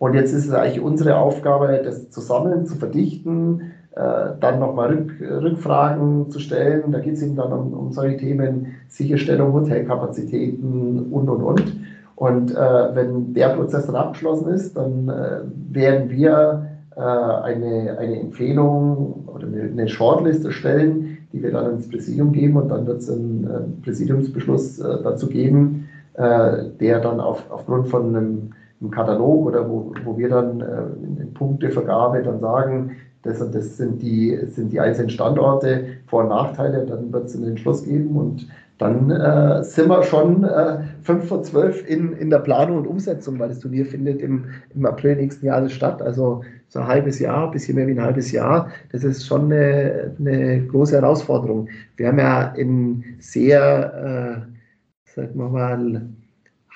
Und 0.01 0.15
jetzt 0.15 0.33
ist 0.33 0.47
es 0.47 0.51
eigentlich 0.51 0.81
unsere 0.81 1.15
Aufgabe, 1.17 1.79
das 1.85 2.09
zu 2.09 2.21
sammeln, 2.21 2.65
zu 2.65 2.75
verdichten, 2.75 3.73
äh, 3.91 4.31
dann 4.39 4.59
nochmal 4.59 4.89
Rück, 4.89 5.11
Rückfragen 5.21 6.31
zu 6.31 6.39
stellen. 6.39 6.91
Da 6.91 6.97
geht 6.97 7.13
es 7.13 7.21
eben 7.21 7.35
dann 7.35 7.53
um, 7.53 7.71
um, 7.73 7.91
solche 7.91 8.17
Themen, 8.17 8.73
Sicherstellung, 8.87 9.53
Hotelkapazitäten 9.53 11.11
und, 11.11 11.29
und, 11.29 11.43
und. 11.43 11.75
Und 12.15 12.49
äh, 12.49 12.95
wenn 12.95 13.35
der 13.35 13.49
Prozess 13.49 13.85
dann 13.85 13.95
abgeschlossen 13.95 14.51
ist, 14.51 14.75
dann 14.75 15.07
äh, 15.07 15.41
werden 15.69 16.09
wir 16.09 16.65
äh, 16.95 16.99
eine, 16.99 17.95
eine 17.99 18.21
Empfehlung 18.21 19.25
oder 19.27 19.45
eine, 19.45 19.87
Shortlist 19.87 20.43
erstellen, 20.43 21.19
die 21.31 21.43
wir 21.43 21.51
dann 21.51 21.73
ins 21.73 21.87
Präsidium 21.87 22.31
geben 22.31 22.57
und 22.57 22.69
dann 22.69 22.87
wird 22.87 23.01
es 23.01 23.11
einen 23.11 23.43
äh, 23.43 23.83
Präsidiumsbeschluss 23.83 24.79
äh, 24.79 25.03
dazu 25.03 25.27
geben, 25.27 25.87
der 26.17 26.99
dann 26.99 27.21
auf, 27.21 27.45
aufgrund 27.49 27.87
von 27.87 28.13
einem 28.13 28.51
im 28.81 28.91
Katalog 28.91 29.45
oder 29.47 29.69
wo, 29.69 29.93
wo 30.03 30.17
wir 30.17 30.29
dann 30.29 30.61
äh, 30.61 31.21
in 31.21 31.33
Punktevergabe 31.33 32.23
dann 32.23 32.39
sagen, 32.39 32.91
das, 33.23 33.39
das 33.51 33.77
sind, 33.77 34.01
die, 34.01 34.37
sind 34.47 34.73
die 34.73 34.79
einzelnen 34.79 35.11
Standorte, 35.11 35.85
Vor- 36.07 36.23
und 36.23 36.29
Nachteile, 36.29 36.85
dann 36.85 37.13
wird 37.13 37.25
es 37.25 37.35
einen 37.35 37.49
Entschluss 37.49 37.83
geben 37.83 38.15
und 38.17 38.47
dann 38.79 39.11
äh, 39.11 39.63
sind 39.63 39.89
wir 39.89 40.01
schon 40.01 40.43
äh, 40.43 40.79
5 41.03 41.27
vor 41.27 41.43
12 41.43 41.87
in, 41.87 42.13
in 42.13 42.31
der 42.31 42.39
Planung 42.39 42.79
und 42.79 42.87
Umsetzung, 42.87 43.37
weil 43.37 43.49
das 43.49 43.59
Turnier 43.59 43.85
findet 43.85 44.21
im, 44.21 44.45
im 44.73 44.85
April 44.87 45.17
nächsten 45.17 45.45
Jahres 45.45 45.71
statt. 45.71 46.01
Also 46.01 46.41
so 46.67 46.79
ein 46.79 46.87
halbes 46.87 47.19
Jahr, 47.19 47.45
ein 47.45 47.51
bisschen 47.51 47.75
mehr 47.75 47.85
wie 47.85 47.91
ein 47.91 48.01
halbes 48.01 48.31
Jahr. 48.31 48.71
Das 48.91 49.03
ist 49.03 49.27
schon 49.27 49.53
eine, 49.53 50.15
eine 50.17 50.65
große 50.65 50.95
Herausforderung. 50.95 51.69
Wir 51.95 52.07
haben 52.07 52.17
ja 52.17 52.45
in 52.55 53.03
sehr, 53.19 54.47
äh, 55.05 55.11
sagen 55.13 55.37
wir 55.37 55.49
mal, 55.49 56.01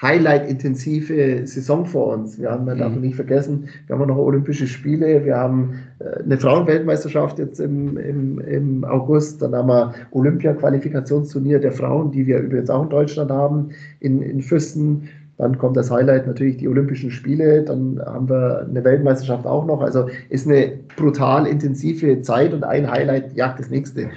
Highlight-intensive 0.05 1.47
Saison 1.47 1.85
vor 1.85 2.13
uns. 2.13 2.39
Wir 2.39 2.51
haben, 2.51 2.65
man 2.65 2.77
darf 2.77 2.93
mhm. 2.93 3.01
nicht 3.01 3.15
vergessen, 3.15 3.67
wir 3.87 3.97
haben 3.97 4.07
noch 4.07 4.17
Olympische 4.17 4.67
Spiele, 4.67 5.25
wir 5.25 5.35
haben 5.35 5.79
äh, 5.99 6.23
eine 6.23 6.37
Frauenweltmeisterschaft 6.37 7.39
jetzt 7.39 7.59
im, 7.59 7.97
im, 7.97 8.39
im 8.39 8.83
August, 8.83 9.41
dann 9.41 9.55
haben 9.55 9.67
wir 9.67 9.93
Olympia-Qualifikationsturnier 10.11 11.59
der 11.59 11.71
Frauen, 11.71 12.11
die 12.11 12.27
wir 12.27 12.39
übrigens 12.39 12.69
auch 12.69 12.83
in 12.83 12.89
Deutschland 12.89 13.31
haben, 13.31 13.69
in, 13.99 14.21
in 14.21 14.41
Füssen. 14.41 15.09
Dann 15.37 15.57
kommt 15.57 15.75
das 15.75 15.91
Highlight 15.91 16.27
natürlich 16.27 16.57
die 16.57 16.67
Olympischen 16.67 17.11
Spiele, 17.11 17.63
dann 17.63 17.99
haben 18.05 18.29
wir 18.29 18.65
eine 18.69 18.83
Weltmeisterschaft 18.83 19.45
auch 19.45 19.65
noch. 19.65 19.81
Also 19.81 20.07
ist 20.29 20.47
eine 20.47 20.73
brutal 20.95 21.45
intensive 21.47 22.21
Zeit 22.21 22.53
und 22.53 22.63
ein 22.63 22.89
Highlight 22.89 23.35
jagt 23.35 23.59
das 23.59 23.69
nächste. 23.69 24.09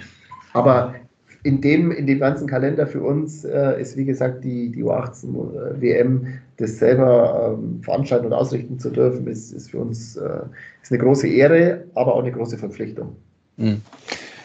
Aber 0.52 0.94
in 1.48 1.62
dem, 1.62 1.90
in 1.90 2.06
dem 2.06 2.18
ganzen 2.18 2.46
Kalender 2.46 2.86
für 2.86 3.02
uns 3.02 3.42
äh, 3.42 3.80
ist, 3.80 3.96
wie 3.96 4.04
gesagt, 4.04 4.44
die, 4.44 4.70
die 4.70 4.84
U18 4.84 5.28
äh, 5.28 5.80
WM, 5.80 6.26
das 6.58 6.78
selber 6.78 7.56
ähm, 7.58 7.80
veranstalten 7.82 8.26
und 8.26 8.34
ausrichten 8.34 8.78
zu 8.78 8.90
dürfen, 8.90 9.26
ist, 9.26 9.52
ist 9.52 9.70
für 9.70 9.78
uns 9.78 10.16
äh, 10.16 10.40
ist 10.82 10.92
eine 10.92 11.02
große 11.02 11.26
Ehre, 11.26 11.84
aber 11.94 12.14
auch 12.14 12.20
eine 12.20 12.32
große 12.32 12.58
Verpflichtung. 12.58 13.16
Mhm. 13.56 13.80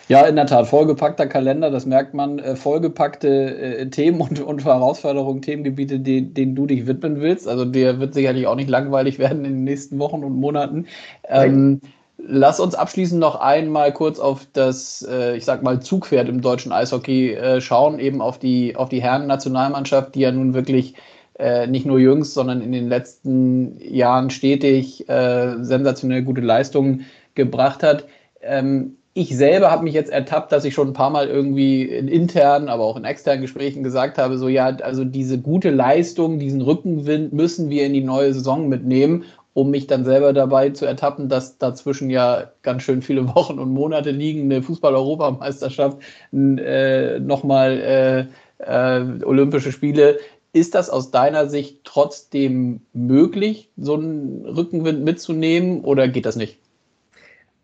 Ja, 0.08 0.26
in 0.26 0.38
der 0.38 0.46
Tat, 0.46 0.68
vollgepackter 0.68 1.28
Kalender, 1.28 1.72
das 1.72 1.86
merkt 1.86 2.14
man, 2.14 2.40
äh, 2.40 2.56
vollgepackte 2.56 3.58
äh, 3.58 3.90
Themen 3.90 4.22
und, 4.22 4.40
und 4.40 4.64
Herausforderungen, 4.64 5.42
Themengebiete, 5.42 6.00
die, 6.00 6.34
denen 6.34 6.56
du 6.56 6.68
dich 6.68 6.88
widmen 6.88 7.20
willst. 7.20 7.50
Also 7.50 7.66
der 7.66 8.00
wird 8.00 8.14
sicherlich 8.14 8.48
auch 8.48 8.56
nicht 8.56 8.70
langweilig 8.70 9.20
werden 9.20 9.44
in 9.44 9.56
den 9.56 9.64
nächsten 9.66 10.00
Wochen 10.00 10.24
und 10.24 10.40
Monaten. 10.40 10.86
Ähm, 11.28 11.82
Lass 12.26 12.62
uns 12.62 12.74
abschließend 12.74 13.20
noch 13.20 13.36
einmal 13.36 13.92
kurz 13.92 14.18
auf 14.18 14.48
das, 14.54 15.06
äh, 15.10 15.36
ich 15.36 15.44
sag 15.44 15.62
mal, 15.62 15.82
Zugpferd 15.82 16.30
im 16.30 16.40
deutschen 16.40 16.72
Eishockey 16.72 17.34
äh, 17.34 17.60
schauen, 17.60 18.00
eben 18.00 18.22
auf 18.22 18.40
die, 18.40 18.78
auf 18.78 18.88
die 18.88 19.02
Herren-Nationalmannschaft, 19.02 20.16
die 20.16 20.22
ja 20.22 20.32
nun 20.32 20.54
wirklich 20.54 20.94
äh, 21.38 21.68
nicht 21.68 21.86
nur 21.86 22.00
jüngst, 22.00 22.34
sondern 22.34 22.62
in 22.62 22.72
den 22.72 22.88
letzten 22.88 23.78
Jahren 23.80 24.30
stetig 24.30 25.10
äh, 25.10 25.62
sensationell 25.64 26.24
gute 26.24 26.40
Leistungen 26.40 27.06
gebracht 27.36 27.84
hat. 27.84 28.06
Ähm, 28.42 28.96
ich 29.14 29.36
selber 29.36 29.70
habe 29.70 29.84
mich 29.84 29.94
jetzt 29.94 30.12
ertappt, 30.12 30.52
dass 30.52 30.66
ich 30.66 30.74
schon 30.74 30.90
ein 30.90 30.94
paar 30.94 31.10
Mal 31.10 31.28
irgendwie 31.28 31.84
in 31.84 32.08
internen, 32.08 32.70
aber 32.70 32.84
auch 32.84 32.98
in 32.98 33.04
externen 33.04 33.42
Gesprächen 33.42 33.84
gesagt 33.84 34.18
habe, 34.18 34.38
so 34.38 34.48
ja, 34.48 34.68
also 34.68 35.04
diese 35.04 35.40
gute 35.40 35.72
Leistung, 35.72 36.40
diesen 36.40 36.62
Rückenwind 36.62 37.34
müssen 37.34 37.70
wir 37.70 37.86
in 37.86 37.94
die 37.94 38.02
neue 38.02 38.34
Saison 38.34 38.70
mitnehmen 38.70 39.26
um 39.54 39.70
mich 39.70 39.88
dann 39.88 40.04
selber 40.04 40.34
dabei 40.34 40.72
zu 40.72 40.86
ertappen, 40.86 41.30
dass 41.30 41.58
dazwischen 41.58 42.10
ja 42.10 42.52
ganz 42.62 42.84
schön 42.84 43.02
viele 43.02 43.28
Wochen 43.36 43.60
und 43.60 43.72
Monate 43.72 44.12
liegen, 44.12 44.44
eine 44.44 44.62
Fußball-Europameisterschaft, 44.62 46.00
äh, 46.32 47.20
nochmal 47.20 48.30
äh, 48.60 49.00
äh, 49.00 49.24
Olympische 49.24 49.72
Spiele. 49.72 50.20
Ist 50.54 50.76
das 50.76 50.90
aus 50.90 51.10
deiner 51.10 51.50
Sicht 51.50 51.80
trotzdem 51.84 52.82
möglich, 52.94 53.72
so 53.78 53.96
einen 53.96 54.46
Rückenwind 54.46 55.04
mitzunehmen 55.04 55.82
oder 55.82 56.08
geht 56.08 56.26
das 56.26 56.36
nicht? 56.36 56.60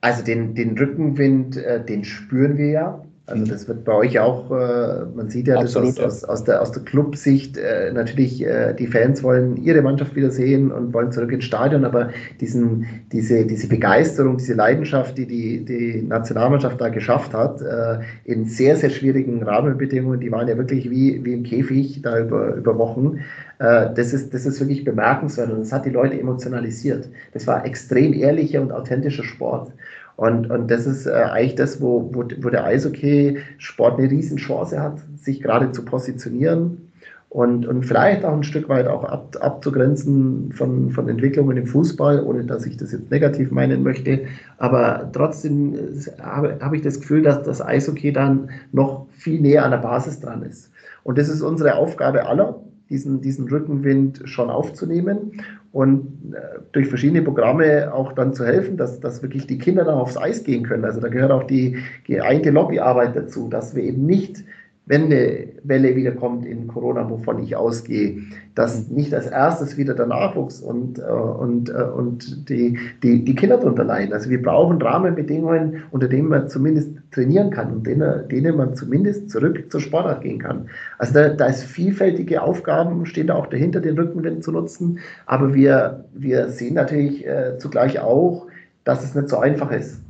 Also 0.02 0.24
den, 0.24 0.56
den 0.56 0.78
Rückenwind, 0.78 1.58
äh, 1.58 1.84
den 1.84 2.04
spüren 2.04 2.58
wir 2.58 2.70
ja. 2.70 3.06
Also 3.30 3.46
das 3.46 3.68
wird 3.68 3.84
bei 3.84 3.94
euch 3.94 4.20
auch, 4.20 4.50
äh, 4.52 5.06
man 5.16 5.30
sieht 5.30 5.48
ja 5.48 5.60
Absolut, 5.60 5.98
das 5.98 6.00
aus, 6.00 6.24
aus, 6.24 6.30
aus, 6.30 6.44
der, 6.46 6.62
aus 6.62 6.72
der 6.72 6.84
Clubsicht, 6.84 7.58
äh, 7.58 7.92
natürlich 7.94 8.46
äh, 8.46 8.74
die 8.74 8.88
Fans 8.88 9.22
wollen 9.24 9.58
ihre 9.58 9.82
Mannschaft 9.82 10.16
wieder 10.16 10.32
sehen 10.32 10.72
und 10.72 10.94
wollen 10.94 11.12
zurück 11.12 11.32
ins 11.32 11.46
Stadion, 11.46 11.86
aber 11.86 12.10
diesen, 12.42 12.88
diese, 13.12 13.46
diese 13.46 13.68
Begeisterung, 13.68 14.38
diese 14.38 14.56
Leidenschaft, 14.56 15.18
die 15.18 15.28
die, 15.28 15.64
die 15.64 16.02
Nationalmannschaft 16.02 16.82
da 16.82 16.90
geschafft 16.90 17.34
hat, 17.34 17.62
äh, 17.62 18.00
in 18.26 18.46
sehr, 18.46 18.76
sehr 18.76 18.90
schwierigen 18.90 19.44
Rahmenbedingungen, 19.44 20.20
die 20.20 20.32
waren 20.32 20.48
ja 20.48 20.58
wirklich 20.58 20.90
wie, 20.90 21.24
wie 21.24 21.34
im 21.34 21.44
Käfig 21.44 22.02
da 22.02 22.20
über, 22.20 22.56
über 22.56 22.78
Wochen, 22.78 23.20
äh, 23.60 23.94
das, 23.94 24.14
ist, 24.14 24.34
das 24.34 24.46
ist 24.46 24.60
wirklich 24.60 24.84
bemerkenswert 24.84 25.52
und 25.52 25.60
das 25.60 25.72
hat 25.72 25.86
die 25.86 25.90
Leute 25.90 26.20
emotionalisiert. 26.20 27.10
Das 27.34 27.46
war 27.46 27.66
extrem 27.66 28.14
ehrlicher 28.14 28.62
und 28.62 28.72
authentischer 28.72 29.24
Sport. 29.24 29.72
Und, 30.20 30.52
und 30.52 30.70
das 30.70 30.86
ist 30.86 31.06
äh, 31.06 31.12
eigentlich 31.12 31.56
das, 31.56 31.80
wo, 31.80 32.10
wo, 32.14 32.26
wo 32.42 32.50
der 32.50 32.66
Eishockey-Sport 32.66 34.00
eine 34.00 34.12
Riesenchance 34.12 34.78
hat, 34.78 34.98
sich 35.16 35.42
gerade 35.42 35.72
zu 35.72 35.86
positionieren 35.86 36.90
und, 37.30 37.66
und 37.66 37.86
vielleicht 37.86 38.26
auch 38.26 38.34
ein 38.34 38.44
Stück 38.44 38.68
weit 38.68 38.86
auch 38.86 39.06
ab, 39.06 39.38
abzugrenzen 39.40 40.52
von, 40.52 40.92
von 40.92 41.08
Entwicklungen 41.08 41.56
im 41.56 41.66
Fußball, 41.66 42.22
ohne 42.22 42.44
dass 42.44 42.66
ich 42.66 42.76
das 42.76 42.92
jetzt 42.92 43.10
negativ 43.10 43.50
meinen 43.52 43.82
möchte. 43.82 44.26
Aber 44.58 45.10
trotzdem 45.14 45.74
äh, 45.76 46.22
habe, 46.22 46.58
habe 46.60 46.76
ich 46.76 46.82
das 46.82 47.00
Gefühl, 47.00 47.22
dass 47.22 47.42
das 47.44 47.62
Eishockey 47.62 48.12
dann 48.12 48.50
noch 48.74 49.06
viel 49.12 49.40
näher 49.40 49.64
an 49.64 49.72
der 49.72 49.78
Basis 49.78 50.20
dran 50.20 50.44
ist. 50.44 50.70
Und 51.04 51.18
das 51.18 51.30
ist 51.30 51.42
unsere 51.42 51.76
Aufgabe 51.76 52.28
aller, 52.28 52.60
diesen, 52.90 53.22
diesen 53.22 53.48
Rückenwind 53.48 54.22
schon 54.26 54.50
aufzunehmen 54.50 55.32
und 55.72 56.34
äh, 56.34 56.60
durch 56.72 56.88
verschiedene 56.88 57.22
Programme 57.22 57.94
auch 57.94 58.14
dann 58.14 58.34
zu 58.34 58.46
helfen, 58.46 58.78
dass, 58.78 59.00
dass 59.00 59.22
wirklich 59.22 59.46
die 59.48 59.58
Kinder 59.58 59.84
dann 59.84 59.96
aufs 59.96 60.18
Eis 60.18 60.44
gehen 60.44 60.64
können. 60.64 60.86
Also 60.86 61.00
da 61.00 61.10
gehört 61.10 61.32
auch 61.32 61.44
die 61.44 61.78
geeinte 62.06 62.50
Lobbyarbeit 62.50 63.16
dazu, 63.16 63.48
dass 63.50 63.76
wir 63.76 63.84
eben 63.84 64.06
nicht 64.06 64.44
wenn 64.90 65.06
eine 65.06 65.48
Welle 65.64 65.96
wieder 65.96 66.12
kommt 66.12 66.48
in 66.48 66.68
Corona, 66.68 67.08
wovon 67.08 67.44
ich 67.44 67.56
ausgehe, 67.56 68.24
dass 68.56 68.90
nicht 68.90 69.14
als 69.14 69.28
erstes 69.28 69.78
wieder 69.78 69.94
der 69.94 70.08
Nachwuchs 70.08 70.62
und, 70.62 70.98
äh, 70.98 71.04
und, 71.04 71.70
äh, 71.70 71.84
und 71.84 72.50
die, 72.50 72.76
die, 73.04 73.24
die 73.24 73.36
Kinder 73.36 73.58
darunter 73.58 73.84
leiden. 73.84 74.14
Also 74.14 74.32
wir 74.32 74.42
brauchen 74.42 74.82
Rahmenbedingungen, 74.82 75.84
unter 75.92 76.08
denen 76.08 76.30
man 76.30 76.50
zumindest 76.50 76.90
trainieren 77.12 77.52
kann 77.52 77.72
und 77.72 77.86
denen, 77.86 78.28
denen 78.30 78.58
man 78.58 78.76
zumindest 78.76 79.30
zurück 79.30 79.72
zur 79.72 79.80
Sportart 79.80 80.22
gehen 80.22 80.40
kann. 80.40 80.68
Also 80.98 81.14
da, 81.14 81.30
da 81.30 81.46
ist 81.46 81.64
vielfältige 81.66 82.42
Aufgaben, 82.42 83.06
stehen 83.06 83.28
da 83.28 83.36
auch 83.36 83.48
dahinter, 83.48 83.82
den 83.82 83.96
Rückenwind 83.96 84.44
zu 84.44 84.52
nutzen. 84.52 84.98
Aber 85.28 85.54
wir, 85.54 86.04
wir 86.14 86.50
sehen 86.50 86.74
natürlich 86.74 87.28
äh, 87.28 87.60
zugleich 87.60 88.00
auch, 88.00 88.48
dass 88.86 89.04
es 89.04 89.14
nicht 89.14 89.30
so 89.30 89.38
einfach 89.38 89.72
ist. 89.72 90.02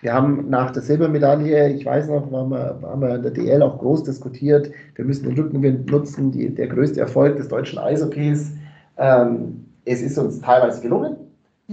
Wir 0.00 0.14
haben 0.14 0.48
nach 0.48 0.70
der 0.70 0.82
Silbermedaille, 0.82 1.70
ich 1.70 1.84
weiß 1.84 2.08
noch, 2.08 2.30
haben 2.30 2.50
wir, 2.50 2.78
haben 2.82 3.00
wir 3.00 3.16
in 3.16 3.22
der 3.22 3.32
DL 3.32 3.62
auch 3.62 3.78
groß 3.78 4.04
diskutiert, 4.04 4.70
wir 4.94 5.04
müssen 5.04 5.24
den 5.24 5.36
Rückenwind 5.36 5.90
nutzen, 5.90 6.30
die, 6.30 6.54
der 6.54 6.68
größte 6.68 7.00
Erfolg 7.00 7.36
des 7.36 7.48
deutschen 7.48 7.78
Eishockeys. 7.80 8.52
Ähm, 8.96 9.64
es 9.84 10.00
ist 10.02 10.16
uns 10.18 10.40
teilweise 10.40 10.80
gelungen. 10.82 11.16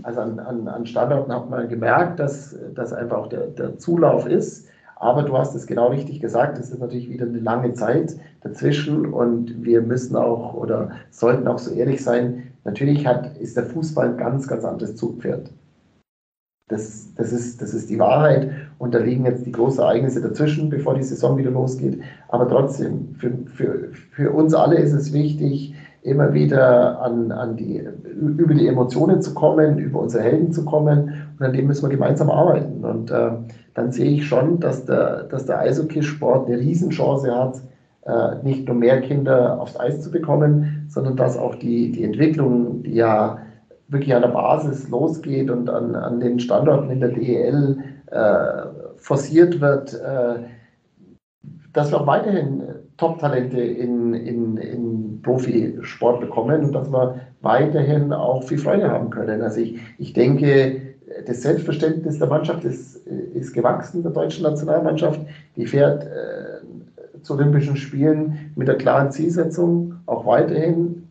Also 0.04 0.22
an, 0.22 0.40
an, 0.40 0.68
an 0.68 0.86
Standorten 0.86 1.32
hat 1.32 1.50
man 1.50 1.70
gemerkt, 1.70 2.20
dass, 2.20 2.56
dass 2.74 2.94
einfach 2.94 3.18
auch 3.18 3.28
der, 3.28 3.48
der 3.48 3.78
Zulauf 3.78 4.26
ist. 4.26 4.68
Aber 4.98 5.24
du 5.24 5.38
hast 5.38 5.54
es 5.56 5.68
genau 5.68 5.90
richtig 5.90 6.20
gesagt, 6.20 6.58
es 6.58 6.72
ist 6.72 6.80
natürlich 6.80 7.10
wieder 7.10 7.26
eine 7.26 7.40
lange 7.40 7.74
Zeit 7.74 8.16
dazwischen 8.42 9.14
und 9.14 9.64
wir 9.64 9.82
müssen 9.82 10.16
auch 10.16 10.54
oder 10.54 10.92
sollten 11.12 11.48
auch 11.48 11.60
so 11.60 11.74
ehrlich 11.74 12.04
sein, 12.04 12.52
natürlich 12.64 13.06
hat, 13.06 13.38
ist 13.38 13.58
der 13.58 13.66
Fußball 13.66 14.10
ein 14.10 14.18
ganz, 14.18 14.48
ganz 14.48 14.64
anderes 14.64 14.96
Zugpferd. 14.96 15.52
Das, 16.68 17.14
das, 17.14 17.32
ist, 17.32 17.62
das 17.62 17.76
ist 17.76 17.92
die 17.92 18.00
Wahrheit 18.00 18.50
und 18.80 18.96
da 18.96 18.98
liegen 18.98 19.26
jetzt 19.26 19.46
die 19.46 19.52
großen 19.52 19.84
Ereignisse 19.84 20.20
dazwischen, 20.20 20.70
bevor 20.70 20.96
die 20.96 21.04
Saison 21.04 21.38
wieder 21.38 21.52
losgeht. 21.52 22.02
Aber 22.30 22.48
trotzdem, 22.48 23.14
für, 23.20 23.32
für, 23.46 23.90
für 24.12 24.32
uns 24.32 24.56
alle 24.56 24.78
ist 24.78 24.94
es 24.94 25.14
wichtig, 25.14 25.76
immer 26.02 26.34
wieder 26.34 27.02
an, 27.02 27.32
an 27.32 27.56
die, 27.56 27.84
über 28.16 28.56
die 28.56 28.68
Emotionen 28.68 29.22
zu 29.22 29.36
kommen, 29.36 29.78
über 29.78 30.00
unsere 30.00 30.24
Helden 30.24 30.52
zu 30.52 30.66
kommen 30.66 31.14
und 31.38 31.46
an 31.46 31.54
dem 31.54 31.68
müssen 31.68 31.84
wir 31.84 31.90
gemeinsam 31.90 32.32
arbeiten. 32.32 32.84
Und 32.84 33.12
äh, 33.12 33.32
dann 33.76 33.92
sehe 33.92 34.12
ich 34.12 34.28
schon, 34.28 34.60
dass 34.60 34.86
der, 34.86 35.24
dass 35.24 35.46
der 35.46 35.60
Eishockeysport 35.60 36.48
eine 36.48 36.60
Riesenchance 36.60 37.32
hat, 37.32 37.62
äh, 38.06 38.44
nicht 38.44 38.68
nur 38.68 38.76
mehr 38.76 39.02
Kinder 39.02 39.60
aufs 39.60 39.80
Eis 39.80 40.02
zu 40.02 40.10
bekommen, 40.10 40.88
sondern 40.90 41.16
dass 41.16 41.38
auch 41.38 41.56
die, 41.56 41.92
die 41.92 42.04
Entwicklung, 42.04 42.84
die 42.84 42.94
ja 42.94 43.40
wirklich 43.88 44.16
an 44.16 44.24
der 44.24 44.30
Basis 44.30 44.90
losgeht 44.90 45.50
und 45.50 45.70
an, 45.70 45.96
an 45.96 46.20
den 46.20 46.40
Standorten 46.40 46.90
in 46.90 47.00
der 47.00 47.10
DEL 47.10 47.78
äh, 48.08 48.98
forciert 48.98 49.62
wird, 49.62 49.94
äh, 49.94 50.40
dass 51.74 51.92
wir 51.92 52.02
auch 52.02 52.08
weiterhin 52.08 52.64
Top-Talente 52.98 53.60
in, 53.60 54.14
in, 54.14 54.58
in 54.58 55.22
Profisport 55.22 56.22
bekommen 56.22 56.64
und 56.64 56.72
dass 56.72 56.90
wir 56.90 57.20
weiterhin 57.42 58.14
auch 58.14 58.44
viel 58.44 58.58
Freude 58.58 58.90
haben 58.90 59.10
können. 59.10 59.42
Also 59.42 59.60
ich, 59.60 59.80
ich 59.98 60.14
denke, 60.14 60.82
das 61.28 61.42
Selbstverständnis 61.42 62.18
der 62.18 62.28
Mannschaft 62.28 62.64
ist, 62.64 62.96
ist 63.06 63.54
gewachsen, 63.54 64.04
der 64.04 64.12
deutschen 64.12 64.44
Nationalmannschaft. 64.44 65.20
Die 65.56 65.66
fährt 65.66 66.04
äh, 66.04 67.22
zu 67.22 67.34
Olympischen 67.34 67.76
Spielen 67.76 68.52
mit 68.56 68.68
der 68.68 68.78
klaren 68.78 69.12
Zielsetzung, 69.12 69.96
auch 70.06 70.26
weiterhin 70.26 71.08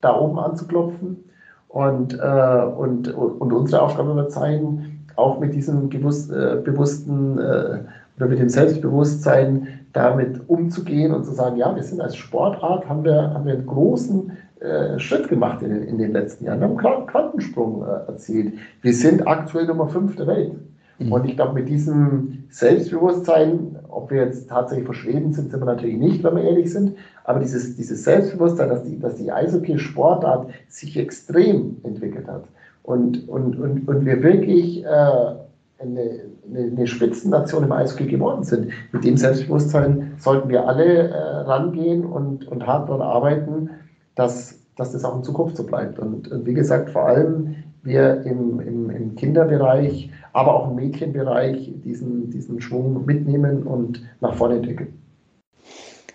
da 0.00 0.18
oben 0.18 0.38
anzuklopfen. 0.38 1.24
Und, 1.68 2.18
äh, 2.18 2.62
und, 2.76 3.08
und 3.14 3.52
unsere 3.52 3.82
Aufgabe 3.82 4.16
wird 4.16 4.32
sein, 4.32 5.04
auch 5.16 5.38
mit 5.38 5.54
diesem 5.54 5.90
gewusst, 5.90 6.30
äh, 6.30 6.56
bewussten 6.64 7.38
äh, 7.38 7.80
oder 8.16 8.26
mit 8.26 8.38
dem 8.38 8.48
Selbstbewusstsein 8.48 9.80
damit 9.92 10.48
umzugehen 10.48 11.12
und 11.12 11.24
zu 11.24 11.32
sagen, 11.32 11.56
ja, 11.56 11.74
wir 11.74 11.82
sind 11.82 12.00
als 12.00 12.16
Sportart, 12.16 12.88
haben 12.88 13.04
wir, 13.04 13.34
haben 13.34 13.46
wir 13.46 13.54
einen 13.54 13.66
großen 13.66 14.32
äh, 14.60 14.98
Schritt 14.98 15.28
gemacht 15.28 15.62
in, 15.62 15.82
in 15.82 15.98
den 15.98 16.12
letzten 16.12 16.44
Jahren. 16.44 16.60
Wir 16.60 16.68
haben 16.68 16.78
einen 16.78 17.06
Quantensprung 17.06 17.82
äh, 17.82 18.10
erzielt. 18.10 18.54
Wir 18.82 18.94
sind 18.94 19.26
aktuell 19.26 19.66
Nummer 19.66 19.88
5 19.88 20.16
der 20.16 20.26
Welt. 20.26 20.52
Mhm. 20.98 21.12
Und 21.12 21.24
ich 21.26 21.36
glaube, 21.36 21.54
mit 21.54 21.68
diesem 21.68 22.44
Selbstbewusstsein, 22.50 23.78
ob 23.88 24.10
wir 24.10 24.24
jetzt 24.24 24.48
tatsächlich 24.48 24.86
verschweben 24.86 25.32
sind, 25.32 25.50
sind 25.50 25.60
wir 25.60 25.66
natürlich 25.66 25.96
nicht, 25.96 26.24
wenn 26.24 26.36
wir 26.36 26.44
ehrlich 26.44 26.72
sind, 26.72 26.96
aber 27.24 27.40
dieses, 27.40 27.76
dieses 27.76 28.04
Selbstbewusstsein, 28.04 28.68
dass 28.68 28.82
die, 28.82 28.98
dass 28.98 29.16
die 29.16 29.30
Eishockey-Sportart 29.30 30.50
sich 30.68 30.96
extrem 30.96 31.76
entwickelt 31.82 32.26
hat 32.26 32.44
und, 32.82 33.28
und, 33.28 33.58
und, 33.58 33.86
und 33.86 34.06
wir 34.06 34.22
wirklich 34.22 34.84
äh, 34.84 34.86
eine, 34.86 36.20
eine, 36.52 36.86
Spitzennation 36.86 37.64
im 37.64 37.72
Eishockey 37.72 38.06
geworden 38.06 38.42
sind. 38.42 38.72
Mit 38.92 39.04
dem 39.04 39.16
Selbstbewusstsein 39.16 40.14
sollten 40.18 40.48
wir 40.48 40.66
alle 40.66 41.10
äh, 41.10 41.14
rangehen 41.14 42.04
und, 42.04 42.48
und 42.48 42.66
hart 42.66 42.88
daran 42.88 43.02
arbeiten, 43.02 43.70
dass, 44.14 44.58
dass 44.76 44.92
das 44.92 45.04
auch 45.04 45.16
in 45.16 45.22
Zukunft 45.22 45.56
so 45.56 45.64
bleibt. 45.64 45.98
Und, 45.98 46.28
und 46.32 46.46
wie 46.46 46.54
gesagt, 46.54 46.90
vor 46.90 47.06
allem 47.06 47.54
wir 47.82 48.22
im, 48.24 48.60
im, 48.60 48.90
im 48.90 49.14
Kinderbereich 49.14 50.10
aber 50.32 50.54
auch 50.54 50.70
im 50.70 50.76
Mädchenbereich 50.76 51.72
diesen, 51.84 52.30
diesen 52.30 52.60
Schwung 52.60 53.04
mitnehmen 53.06 53.64
und 53.64 54.02
nach 54.20 54.34
vorne 54.34 54.56
entwickeln. 54.56 54.92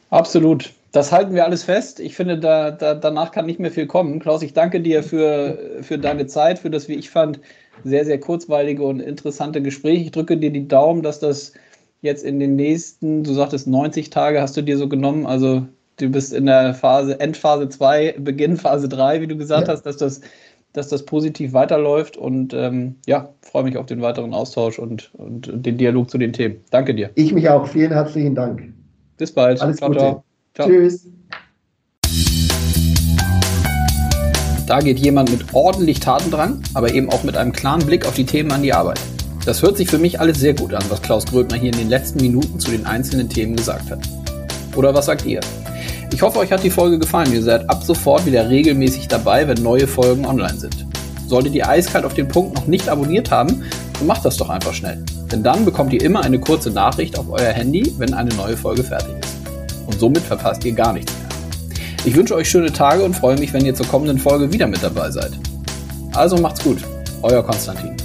Absolut. 0.09 0.71
Das 0.91 1.11
halten 1.11 1.33
wir 1.33 1.43
alles 1.43 1.63
fest. 1.63 1.99
Ich 1.99 2.15
finde, 2.15 2.37
da, 2.37 2.69
da, 2.69 2.93
danach 2.93 3.31
kann 3.31 3.47
nicht 3.47 3.59
mehr 3.59 3.71
viel 3.71 3.87
kommen. 3.87 4.19
Klaus, 4.19 4.43
ich 4.43 4.53
danke 4.53 4.79
dir 4.79 5.01
für, 5.01 5.57
für 5.81 5.97
deine 5.97 6.27
Zeit, 6.27 6.59
für 6.59 6.69
das, 6.69 6.87
wie 6.87 6.93
ich 6.93 7.09
fand, 7.09 7.39
sehr, 7.83 8.05
sehr 8.05 8.19
kurzweilige 8.19 8.83
und 8.83 8.99
interessante 8.99 9.61
Gespräch. 9.61 10.01
Ich 10.01 10.11
drücke 10.11 10.37
dir 10.37 10.51
die 10.51 10.67
Daumen, 10.67 11.01
dass 11.01 11.19
das 11.19 11.53
jetzt 12.01 12.23
in 12.23 12.39
den 12.39 12.55
nächsten, 12.55 13.23
du 13.23 13.33
sagtest 13.33 13.65
90 13.65 14.11
Tage 14.11 14.39
hast 14.39 14.55
du 14.55 14.61
dir 14.61 14.77
so 14.77 14.87
genommen, 14.87 15.25
also 15.25 15.65
du 15.97 16.09
bist 16.09 16.33
in 16.33 16.45
der 16.45 16.73
Phase, 16.75 17.19
Endphase 17.19 17.69
2, 17.69 18.15
Beginn 18.19 18.57
Phase 18.57 18.87
3, 18.87 19.21
wie 19.21 19.27
du 19.27 19.37
gesagt 19.37 19.67
ja. 19.67 19.73
hast, 19.73 19.83
dass 19.83 19.97
das 19.97 20.21
dass 20.73 20.89
das 20.89 21.05
positiv 21.05 21.53
weiterläuft 21.53 22.17
und 22.17 22.53
ähm, 22.53 22.95
ja, 23.05 23.29
freue 23.41 23.63
mich 23.63 23.77
auf 23.77 23.85
den 23.85 24.01
weiteren 24.01 24.33
Austausch 24.33 24.79
und, 24.79 25.11
und 25.13 25.49
den 25.53 25.77
Dialog 25.77 26.09
zu 26.09 26.17
den 26.17 26.33
Themen. 26.33 26.57
Danke 26.71 26.95
dir. 26.95 27.11
Ich 27.15 27.31
mich 27.31 27.47
auch. 27.47 27.67
Vielen 27.67 27.91
herzlichen 27.91 28.35
Dank. 28.35 28.73
Bis 29.17 29.31
bald. 29.31 29.61
Alles 29.61 29.77
ciao, 29.77 29.89
Gute. 29.89 29.99
Ciao. 29.99 30.23
ciao. 30.55 30.67
Tschüss. 30.67 31.07
Da 34.65 34.79
geht 34.79 34.97
jemand 34.97 35.29
mit 35.29 35.53
ordentlich 35.53 35.99
Tatendrang, 35.99 36.63
aber 36.73 36.93
eben 36.93 37.09
auch 37.09 37.23
mit 37.23 37.37
einem 37.37 37.51
klaren 37.51 37.85
Blick 37.85 38.07
auf 38.07 38.15
die 38.15 38.25
Themen 38.25 38.51
an 38.51 38.63
die 38.63 38.73
Arbeit. 38.73 38.99
Das 39.45 39.61
hört 39.61 39.75
sich 39.75 39.89
für 39.89 39.97
mich 39.97 40.21
alles 40.21 40.39
sehr 40.39 40.53
gut 40.53 40.73
an, 40.73 40.83
was 40.87 41.01
Klaus 41.01 41.25
Gröbner 41.25 41.57
hier 41.57 41.73
in 41.73 41.77
den 41.77 41.89
letzten 41.89 42.21
Minuten 42.21 42.59
zu 42.59 42.71
den 42.71 42.85
einzelnen 42.85 43.27
Themen 43.27 43.57
gesagt 43.57 43.91
hat. 43.91 43.99
Oder 44.75 44.93
was 44.93 45.05
sagt 45.05 45.25
ihr? 45.25 45.41
Ich 46.13 46.21
hoffe, 46.21 46.37
euch 46.37 46.51
hat 46.51 46.63
die 46.63 46.69
Folge 46.69 46.99
gefallen. 46.99 47.33
Ihr 47.33 47.41
seid 47.41 47.67
ab 47.71 47.83
sofort 47.83 48.27
wieder 48.27 48.47
regelmäßig 48.47 49.07
dabei, 49.07 49.47
wenn 49.47 49.63
neue 49.63 49.87
Folgen 49.87 50.27
online 50.27 50.59
sind. 50.59 50.85
Solltet 51.27 51.55
ihr 51.55 51.67
eiskalt 51.67 52.05
auf 52.05 52.13
den 52.13 52.27
Punkt 52.27 52.53
noch 52.53 52.67
nicht 52.67 52.87
abonniert 52.87 53.31
haben, 53.31 53.63
dann 53.97 54.05
macht 54.05 54.23
das 54.23 54.37
doch 54.37 54.51
einfach 54.51 54.75
schnell. 54.75 55.03
Denn 55.31 55.41
dann 55.41 55.65
bekommt 55.65 55.91
ihr 55.91 56.03
immer 56.03 56.21
eine 56.21 56.39
kurze 56.39 56.69
Nachricht 56.69 57.17
auf 57.17 57.25
euer 57.31 57.51
Handy, 57.51 57.91
wenn 57.97 58.13
eine 58.13 58.31
neue 58.35 58.55
Folge 58.55 58.83
fertig 58.83 59.15
ist. 59.23 59.35
Und 59.87 59.99
somit 59.99 60.21
verpasst 60.21 60.63
ihr 60.65 60.73
gar 60.73 60.93
nichts 60.93 61.11
mehr. 61.13 61.29
Ich 62.05 62.15
wünsche 62.15 62.35
euch 62.35 62.47
schöne 62.47 62.71
Tage 62.71 63.03
und 63.03 63.15
freue 63.15 63.39
mich, 63.39 63.51
wenn 63.51 63.65
ihr 63.65 63.73
zur 63.73 63.87
kommenden 63.87 64.19
Folge 64.19 64.53
wieder 64.53 64.67
mit 64.67 64.83
dabei 64.83 65.09
seid. 65.09 65.31
Also 66.13 66.37
macht's 66.37 66.63
gut, 66.63 66.77
euer 67.23 67.41
Konstantin. 67.41 68.02